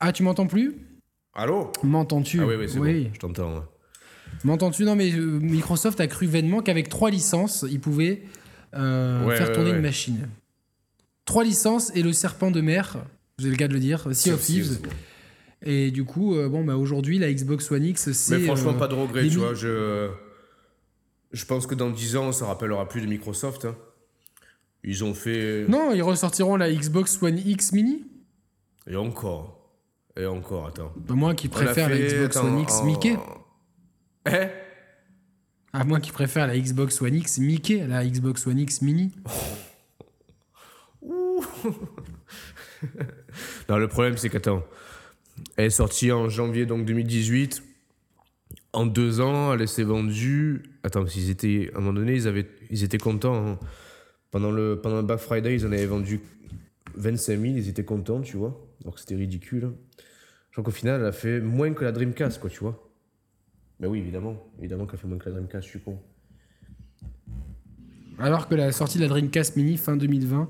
[0.00, 0.76] ah, tu m'entends plus?
[1.34, 1.70] Allô?
[1.82, 2.40] M'entends-tu?
[2.40, 3.04] Ah oui, oui, c'est Oui.
[3.04, 3.54] bon, je t'entends.
[3.54, 3.60] ouais.
[4.44, 4.84] M'entends-tu?
[4.84, 8.22] Non, mais euh, Microsoft a cru vainement qu'avec trois licences, il pouvait
[8.74, 9.76] euh, Ouais, faire tourner ouais.
[9.76, 10.28] une machine.
[11.24, 12.96] Trois licences et le serpent de mer,
[13.38, 14.78] vous avez le cas de le dire, Sea of Thieves.
[15.62, 18.38] Et du coup, euh, bon, bah, aujourd'hui, la Xbox One X, c'est.
[18.38, 19.54] Mais franchement, euh, pas de regret, tu vois.
[19.54, 20.10] Je,
[21.32, 23.64] je pense que dans 10 ans, on se rappellera plus de Microsoft.
[23.64, 23.74] hein.
[24.82, 25.64] Ils ont fait.
[25.68, 28.04] Non, ils ressortiront la Xbox One X Mini.
[28.86, 29.60] Et encore.
[30.16, 30.92] Et encore, attends.
[30.96, 33.16] Bah, moi qui préfère la Xbox attends, One X en- Mickey.
[34.28, 34.30] Eh
[35.76, 39.10] Ah, moi qui préfère la Xbox One X Mickey à la Xbox One X Mini.
[43.68, 44.62] Non, le problème, c'est qu'attends.
[45.56, 47.62] Elle est sortie en janvier donc 2018.
[48.72, 50.62] En deux ans, elle s'est vendue.
[50.82, 51.70] Attends, qu'ils étaient.
[51.74, 53.34] À un moment donné, ils, avaient, ils étaient contents.
[53.34, 53.58] hein.
[54.30, 56.20] Pendant, le, pendant le Black Friday, ils en avaient vendu
[56.94, 57.54] 25 000.
[57.56, 58.64] Ils étaient contents, tu vois.
[58.82, 59.72] Alors que c'était ridicule.
[60.50, 62.83] Je crois qu'au final, elle a fait moins que la Dreamcast, quoi, tu vois.
[63.80, 64.36] Mais oui, évidemment.
[64.58, 65.98] Évidemment qu'elle fait moins que la Dreamcast, je suis con.
[68.18, 70.48] Alors que la sortie de la Dreamcast Mini fin 2020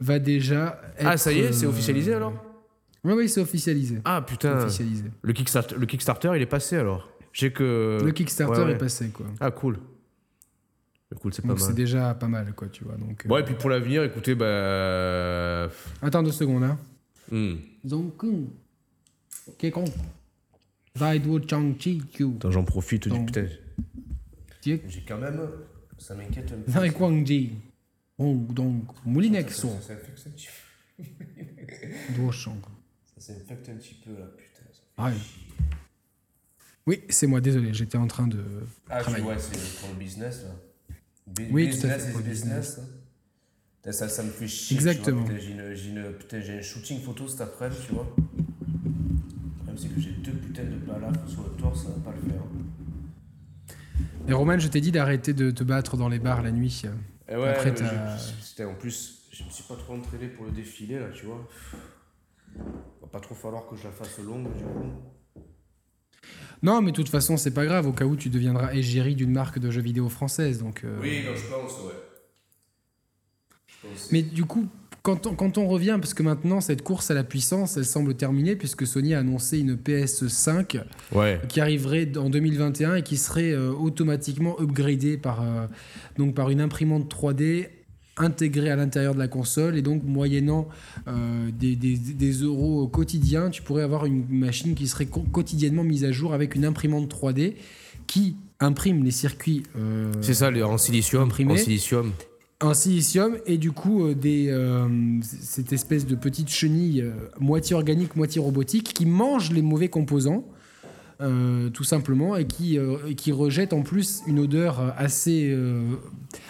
[0.00, 1.06] va déjà être.
[1.06, 2.32] Ah, ça y est, c'est euh, officialisé alors
[3.04, 3.98] Oui, oui, c'est officialisé.
[4.04, 4.58] Ah, putain.
[4.58, 5.04] Officialisé.
[5.22, 7.08] Le Kickstarter, le Kickstarter, il est passé alors.
[7.32, 7.98] Je sais que.
[8.02, 8.72] Le Kickstarter ouais, ouais.
[8.72, 9.26] est passé, quoi.
[9.40, 9.78] Ah, cool.
[11.20, 12.96] Cool, c'est pas Donc c'est déjà pas mal, quoi, tu vois.
[12.96, 15.68] Donc, euh, Bon, et puis pour l'avenir, écoutez, bah.
[16.00, 16.78] Attends deux secondes, hein.
[17.30, 17.56] hmm.
[17.84, 18.24] Donc,
[19.58, 19.84] qu'est con
[22.50, 23.08] j'en profite.
[23.08, 23.24] Du...
[23.26, 23.46] Putain,
[24.62, 25.40] j'ai quand même.
[25.98, 26.70] Ça m'inquiète un peu.
[26.80, 27.52] Zai Guangji.
[28.18, 29.68] Oh, donc, Moulinexo.
[29.80, 30.48] Ça s'infecte un petit
[30.96, 31.02] peu.
[33.18, 34.62] Ça s'infecte un petit peu là, putain.
[34.98, 35.12] chier.
[36.86, 38.42] Oui, c'est moi, désolé, j'étais en train de
[38.90, 40.50] Ah, tu vois, c'est pour le business là.
[41.50, 42.78] Oui, tout à business fait, is pour le business.
[42.80, 43.90] hein.
[43.92, 44.76] Ça, ça me fait chier.
[44.76, 45.24] Exactement.
[45.24, 47.94] tu vois, putain, J'ai une- j'ai une- putain, j'ai un shooting photo cet après-midi, tu
[47.94, 48.14] vois.
[49.72, 52.30] Problème, c'est que j'ai deux putains de balafres sur le torse, ça va pas le
[52.30, 52.42] faire.
[54.28, 56.82] Et Roman, je t'ai dit d'arrêter de te battre dans les bars la nuit.
[57.28, 60.98] Et ouais, Après, je- en plus, je me suis pas trop entraîné pour le défilé
[60.98, 61.48] là, tu vois.
[63.00, 65.42] Va pas trop falloir que je la fasse longue du coup.
[66.62, 69.32] Non, mais de toute façon, c'est pas grave, au cas où tu deviendras égérie d'une
[69.32, 70.58] marque de jeux vidéo française.
[70.58, 71.94] Donc, euh, Oui, non, je pense, ouais.
[73.66, 74.12] Je pense.
[74.12, 74.68] Mais du coup,
[75.02, 78.14] quand on, quand on revient, parce que maintenant, cette course à la puissance, elle semble
[78.14, 80.80] terminée, puisque Sony a annoncé une PS5
[81.12, 81.40] Ouais.
[81.48, 85.66] qui arriverait en 2021 et qui serait euh, automatiquement upgradée par, euh,
[86.18, 87.68] donc par une imprimante 3D
[88.18, 90.68] intégrée à l'intérieur de la console et donc moyennant
[91.08, 96.04] euh, des, des- des euros quotidiens, tu pourrais avoir une machine qui serait quotidiennement mise
[96.04, 97.54] à jour avec une imprimante 3D
[98.06, 101.22] qui imprime les circuits euh, C'est ça, en silicium.
[101.24, 101.54] Imprimé.
[101.54, 102.12] En silicium.
[102.62, 104.88] En silicium et du coup euh, des, euh,
[105.22, 110.44] cette espèce de petite chenille euh, moitié organique, moitié robotique qui mange les mauvais composants
[111.72, 112.80] tout simplement, et qui,
[113.16, 115.56] qui rejette en plus une odeur assez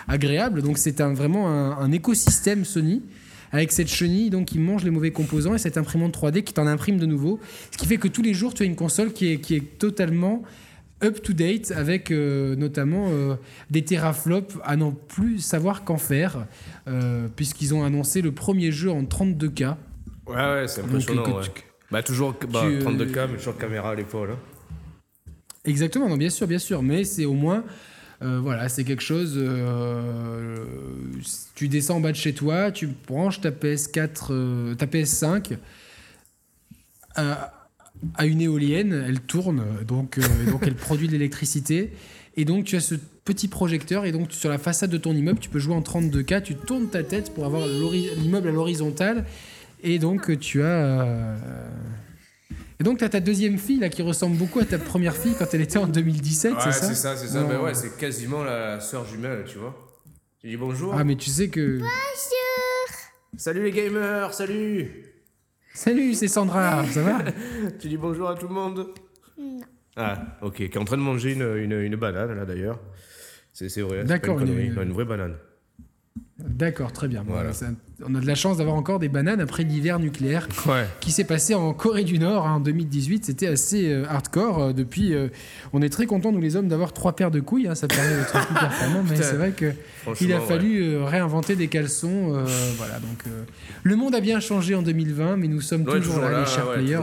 [0.08, 0.62] agréable.
[0.62, 3.02] Donc c'est un, vraiment un, un écosystème Sony
[3.50, 6.66] avec cette chenille donc qui mange les mauvais composants et cette imprimante 3D qui t'en
[6.66, 7.38] imprime de nouveau.
[7.70, 9.78] Ce qui fait que tous les jours tu as une console qui est, qui est
[9.78, 10.42] totalement
[11.04, 13.34] up to date avec euh, notamment euh,
[13.70, 16.46] des teraflops à n'en plus savoir qu'en faire
[16.88, 19.74] euh, puisqu'ils ont annoncé le premier jeu en 32K.
[20.26, 21.22] Ouais, ouais, c'est Donc, impressionnant.
[21.24, 21.42] que ouais.
[21.54, 24.30] tu- Bah, toujours bah, tu, euh, 32K, mais toujours caméra à l'épaule.
[24.32, 24.38] hein.
[25.64, 27.62] Exactement, non, bien sûr, bien sûr, mais c'est au moins,
[28.20, 29.38] voilà, c'est quelque chose.
[31.54, 35.56] tu descends en bas de chez toi, tu branches ta PS4, euh, ta PS5
[38.16, 41.92] à, une éolienne, elle tourne, donc, euh, donc elle produit de l'électricité,
[42.36, 45.38] et donc tu as ce petit projecteur, et donc sur la façade de ton immeuble,
[45.38, 49.24] tu peux jouer en 32K, tu tournes ta tête pour avoir l'immeuble à l'horizontale,
[49.82, 50.66] et donc tu as.
[50.66, 51.36] euh,
[52.80, 55.34] et donc, tu as ta deuxième fille là, qui ressemble beaucoup à ta première fille
[55.38, 57.40] quand elle était en 2017, Ouais, c'est ça c'est ça, c'est ça.
[57.42, 57.48] Non.
[57.48, 59.72] Bah ouais, c'est quasiment la sœur jumelle, tu vois.
[60.40, 60.92] Tu dis bonjour.
[60.92, 61.78] Ah, mais tu sais que.
[63.36, 64.90] Salut les gamers, salut
[65.74, 67.18] Salut, c'est Sandra, ça va
[67.80, 68.88] Tu dis bonjour à tout le monde
[69.96, 72.80] Ah, ok, qui est en train de manger une, une, une banane, là, d'ailleurs.
[73.52, 74.74] C'est c'est vrai, c'est une, une-.
[74.74, 75.36] Non, vraie banane.
[76.38, 77.24] D'accord, très bien.
[77.26, 77.52] Voilà.
[77.52, 77.70] ça-
[78.08, 80.86] on a de la chance d'avoir encore des bananes après l'hiver nucléaire Ouais.
[81.00, 83.24] qui s'est passé en Corée du Nord hein, en 2018.
[83.26, 84.58] C'était assez euh, hardcore.
[84.62, 85.28] Euh, depuis, euh,
[85.72, 87.68] on est très contents, nous les hommes, d'avoir trois paires de couilles.
[87.68, 89.02] hein, ça permet d'être plus performant.
[89.08, 89.72] Mais c'est vrai que
[90.02, 92.32] Franchement, il a fallu réinventer des caleçons.
[92.76, 93.24] voilà, donc
[93.82, 96.70] le monde a bien changé en 2020, mais nous sommes Ouais, toujours, là, les chers
[96.72, 97.00] players.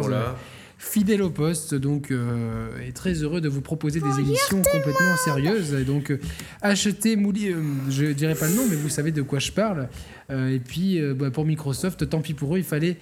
[0.81, 5.73] Fidèle au poste, donc euh, et très heureux de vous proposer des émissions complètement sérieuses.
[5.73, 6.19] Et donc euh,
[6.61, 9.89] achetez Mouli, euh, je dirais pas le nom, mais vous savez de quoi je parle.
[10.31, 12.97] Euh, et puis euh, bah, pour Microsoft, tant pis pour eux, il fallait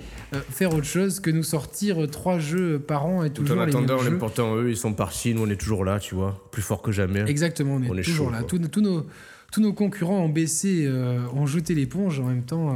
[0.49, 3.69] faire autre chose que nous sortir trois jeux par an et Tout toujours en les
[3.69, 6.49] attendant, mêmes l'important, eux, ils sont partis, nous, on est toujours là, tu vois.
[6.51, 7.29] Plus fort que jamais.
[7.29, 8.41] Exactement, on est, On est toujours chaud, là.
[8.41, 9.05] Tous, tous nos,
[9.51, 10.89] tous nos concurrents ont baissé,
[11.35, 12.75] ont jeté l'éponge en même temps.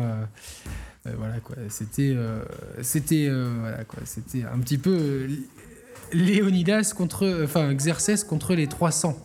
[1.08, 2.44] Euh, voilà quoi, c'était, euh,
[2.82, 5.28] c'était, euh, voilà quoi, c'était un petit peu
[6.14, 9.18] Léonidas contre, enfin Xerxes contre les 300.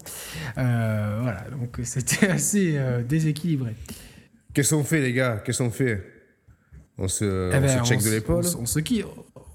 [0.59, 3.75] Euh, voilà, donc c'était assez euh, déséquilbré.
[4.55, 5.43] Qu'est-ce qu'on fait, les gars?
[5.45, 6.03] Qu'est-ce qu'on fait?
[6.99, 8.45] On se, Eh on ben, se check on de l'épaule?
[8.57, 9.05] on, on se quitte,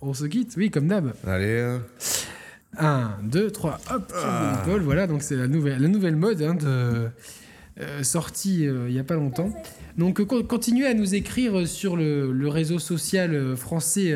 [0.01, 1.13] on se quitte, oui, comme d'hab.
[1.25, 1.59] Allez.
[1.61, 1.81] hein.
[2.77, 4.61] 1, 2, 3, hop, Ah.
[4.65, 4.81] l'épaule.
[4.81, 7.09] Voilà, donc c'est la nouvelle, la nouvelle mode hein, de,
[7.81, 9.51] euh, sortie euh, il n'y a pas longtemps.
[9.97, 14.15] Donc con- continuez à nous écrire sur le, le réseau social euh, français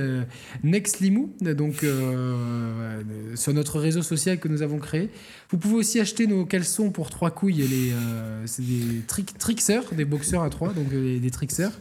[0.64, 3.02] Nextlimou, donc euh,
[3.36, 5.10] sur notre réseau social que nous avons créé.
[5.50, 7.56] Vous pouvez aussi acheter nos caleçons pour trois couilles.
[7.68, 9.02] Les, euh, c'est des
[9.38, 11.72] tricksers, des boxeurs à trois, donc des, des tricksers.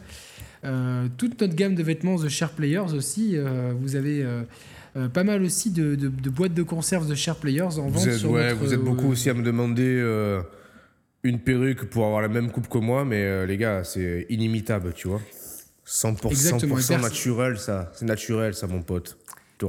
[0.63, 3.37] Euh, toute notre gamme de vêtements The Share Players aussi.
[3.79, 7.63] vous avez euh, pas mal aussi de, de- de boîtes de conserve de Share Players
[7.79, 9.83] en vente Vous êtes, sur ouais, notre, vous êtes beaucoup euh, aussi à me demander
[9.85, 10.41] euh,
[11.25, 14.93] une perruque pour avoir la même coupe que moi, mais euh, les gars, c'est inimitable,
[14.93, 15.21] tu vois.
[15.87, 17.91] 100%, Exactement, 100% et pers- naturel, ça.
[17.95, 19.17] C'est naturel, ça, mon pote.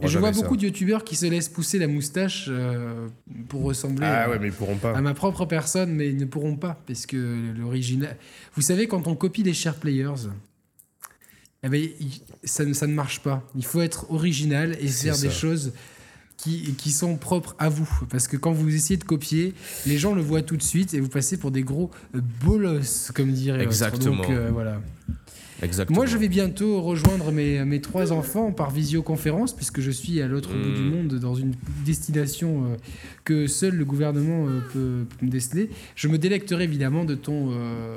[0.03, 0.41] Et je vois ça.
[0.43, 3.07] beaucoup de youtubeurs qui se laissent pousser la moustache euh,
[3.49, 4.97] pour ressembler Ah à, ouais, mais ils pourront pas.
[4.97, 8.17] à ma propre personne, mais ils ne pourront pas, parce que l'original...
[8.57, 10.29] Vous savez, quand on copie les Share Players,
[11.63, 11.89] eh ben,
[12.45, 13.43] ça, ne- ça ne marche pas.
[13.55, 15.73] Il faut être original et faire des choses
[16.37, 17.89] qui, qui sont propres à vous.
[18.11, 19.55] Parce que quand vous essayez de copier,
[19.87, 23.11] les gens le voient tout de suite et vous passez pour des gros euh, bolos,
[23.15, 23.63] comme dirait.
[23.63, 24.17] Exactement.
[24.17, 24.81] Donc euh, voilà.
[25.63, 25.97] Exactement.
[25.97, 30.27] Moi, je vais bientôt rejoindre mes, mes trois enfants par visioconférence, puisque je suis à
[30.29, 30.91] l'autre bout du Mm.
[30.91, 31.55] monde, dans une
[31.87, 32.77] destination euh,
[33.25, 35.71] que seul le gouvernement euh, peut, peut me déceler.
[35.95, 37.97] Je me délecterai évidemment de ton, euh,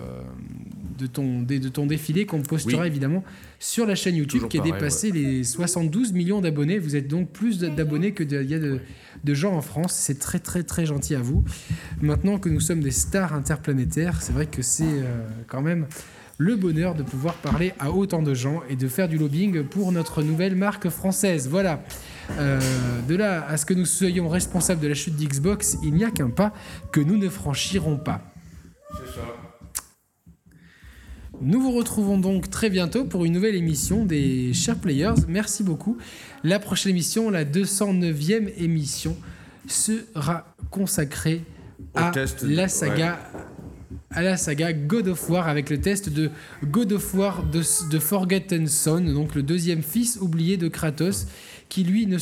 [0.98, 2.88] de ton, de, de ton défilé qu'on postera Oui.
[2.88, 3.24] évidemment
[3.60, 6.80] sur la chaîne YouTube Toujours qui a pareil, dépassé les 72 millions d'abonnés.
[6.80, 8.80] Vous êtes donc plus d'abonnés que de- il y a de,
[9.26, 9.94] de gens en France.
[9.96, 11.44] C'est très très très gentil à vous.
[12.02, 15.04] Maintenant que nous sommes des stars interplanétaires, c'est vrai que c'est
[15.48, 15.88] quand même
[16.40, 19.92] le bonheur de pouvoir parler à autant de gens et de faire du lobbying pour
[19.92, 21.50] notre nouvelle marque française.
[21.50, 21.84] Voilà.
[22.38, 22.60] Euh,
[23.08, 26.12] de là à ce que nous soyons responsables de la chute d'Xbox, il n'y a
[26.12, 26.54] qu'un pas
[26.94, 28.22] que nous ne franchirons pas.
[28.98, 29.26] C'est ça.
[31.42, 35.16] Nous vous retrouvons donc très bientôt pour une nouvelle émission des Chers Players.
[35.28, 35.98] Merci beaucoup.
[36.46, 39.18] La prochaine émission, la 209e émission,
[39.68, 41.42] sera consacrée
[41.96, 43.20] Au à test la saga.
[44.12, 46.32] À la saga God of War avec le test de
[46.64, 47.62] God of War de,
[47.92, 51.28] de Forgotten Son, donc le deuxième fils oublié de Kratos,
[51.70, 52.18] qui lui ne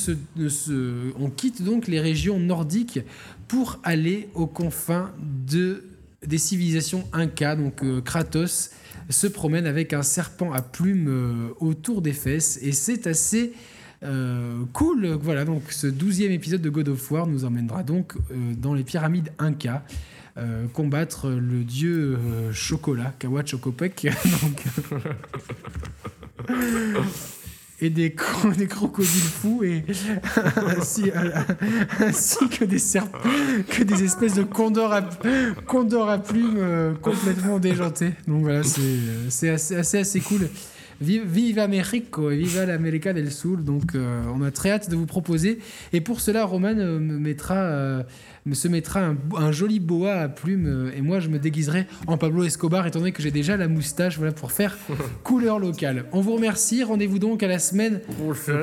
[1.18, 3.00] On quitte donc les régions nordiques
[3.48, 5.14] pour aller aux confins
[5.48, 5.86] de,
[6.26, 7.56] des civilisations Inca.
[7.56, 8.72] Donc euh, Kratos
[9.10, 12.60] se promène avec un serpent à plumes euh, autour des fesses.
[12.62, 13.54] Et c'est assez
[14.04, 18.14] Euh, cool, voilà, donc ce douzième épisode de God of War nous emmènera donc
[18.56, 19.84] dans les pyramides Inca,
[20.38, 24.08] euh, combattre le dieu euh, chocolat, Kawa Chocopec,
[24.44, 24.64] donc,
[27.80, 29.84] et des, cro- des crocodiles fous, et
[30.78, 31.30] ainsi, euh,
[32.48, 33.12] que, des serp-
[33.70, 38.14] que des espèces de condors à, plumes euh, complètement déjantés.
[38.28, 38.82] Donc voilà, c'est
[39.30, 40.50] c'est assez, assez, assez cool.
[41.00, 43.58] Vive, viva Mexico et viva l'América del Sur.
[43.58, 45.60] Donc, euh, on a très hâte de vous proposer.
[45.94, 48.04] Et pour cela, Roman euh, me mettra, euh,
[48.46, 50.66] me se mettra un, un joli boa à plumes.
[50.68, 53.68] euh, et moi, je me déguiserai en Pablo Escobar, étant donné que j'ai déjà la
[53.68, 54.76] moustache voilà, pour faire
[55.24, 56.06] couleur locale.
[56.14, 56.84] On vous remercie.
[56.84, 58.02] Rendez-vous donc à la semaine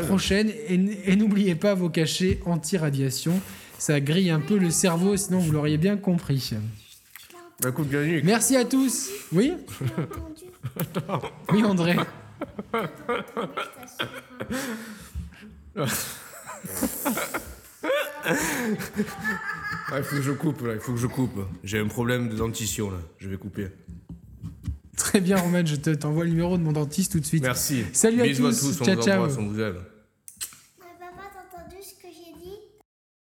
[0.07, 0.51] prochaine.
[0.69, 3.41] Et, n'oubliez pas vos cachets anti-radiation.
[3.79, 6.53] Ça grille un peu le cerveau, sinon vous l'auriez bien compris.
[7.63, 7.89] Bah, écoute.
[8.25, 9.09] Merci à tous.
[9.33, 9.53] Oui?
[11.53, 11.95] Oui, André.
[19.93, 21.39] Ah, il faut que je coupe, là, il faut que je coupe.
[21.63, 22.99] J'ai un problème de dentition, là.
[23.19, 23.69] Je vais couper.
[24.97, 27.43] Très bien, Roman, je te- t'envoie le numéro de mon dentiste tout de suite.
[27.43, 27.85] Merci.
[27.93, 28.49] Salut à Bisous tous.
[28.49, 29.23] à tous, on Ciao, vous ciao.
[29.23, 29.77] embrasse, on vous aime.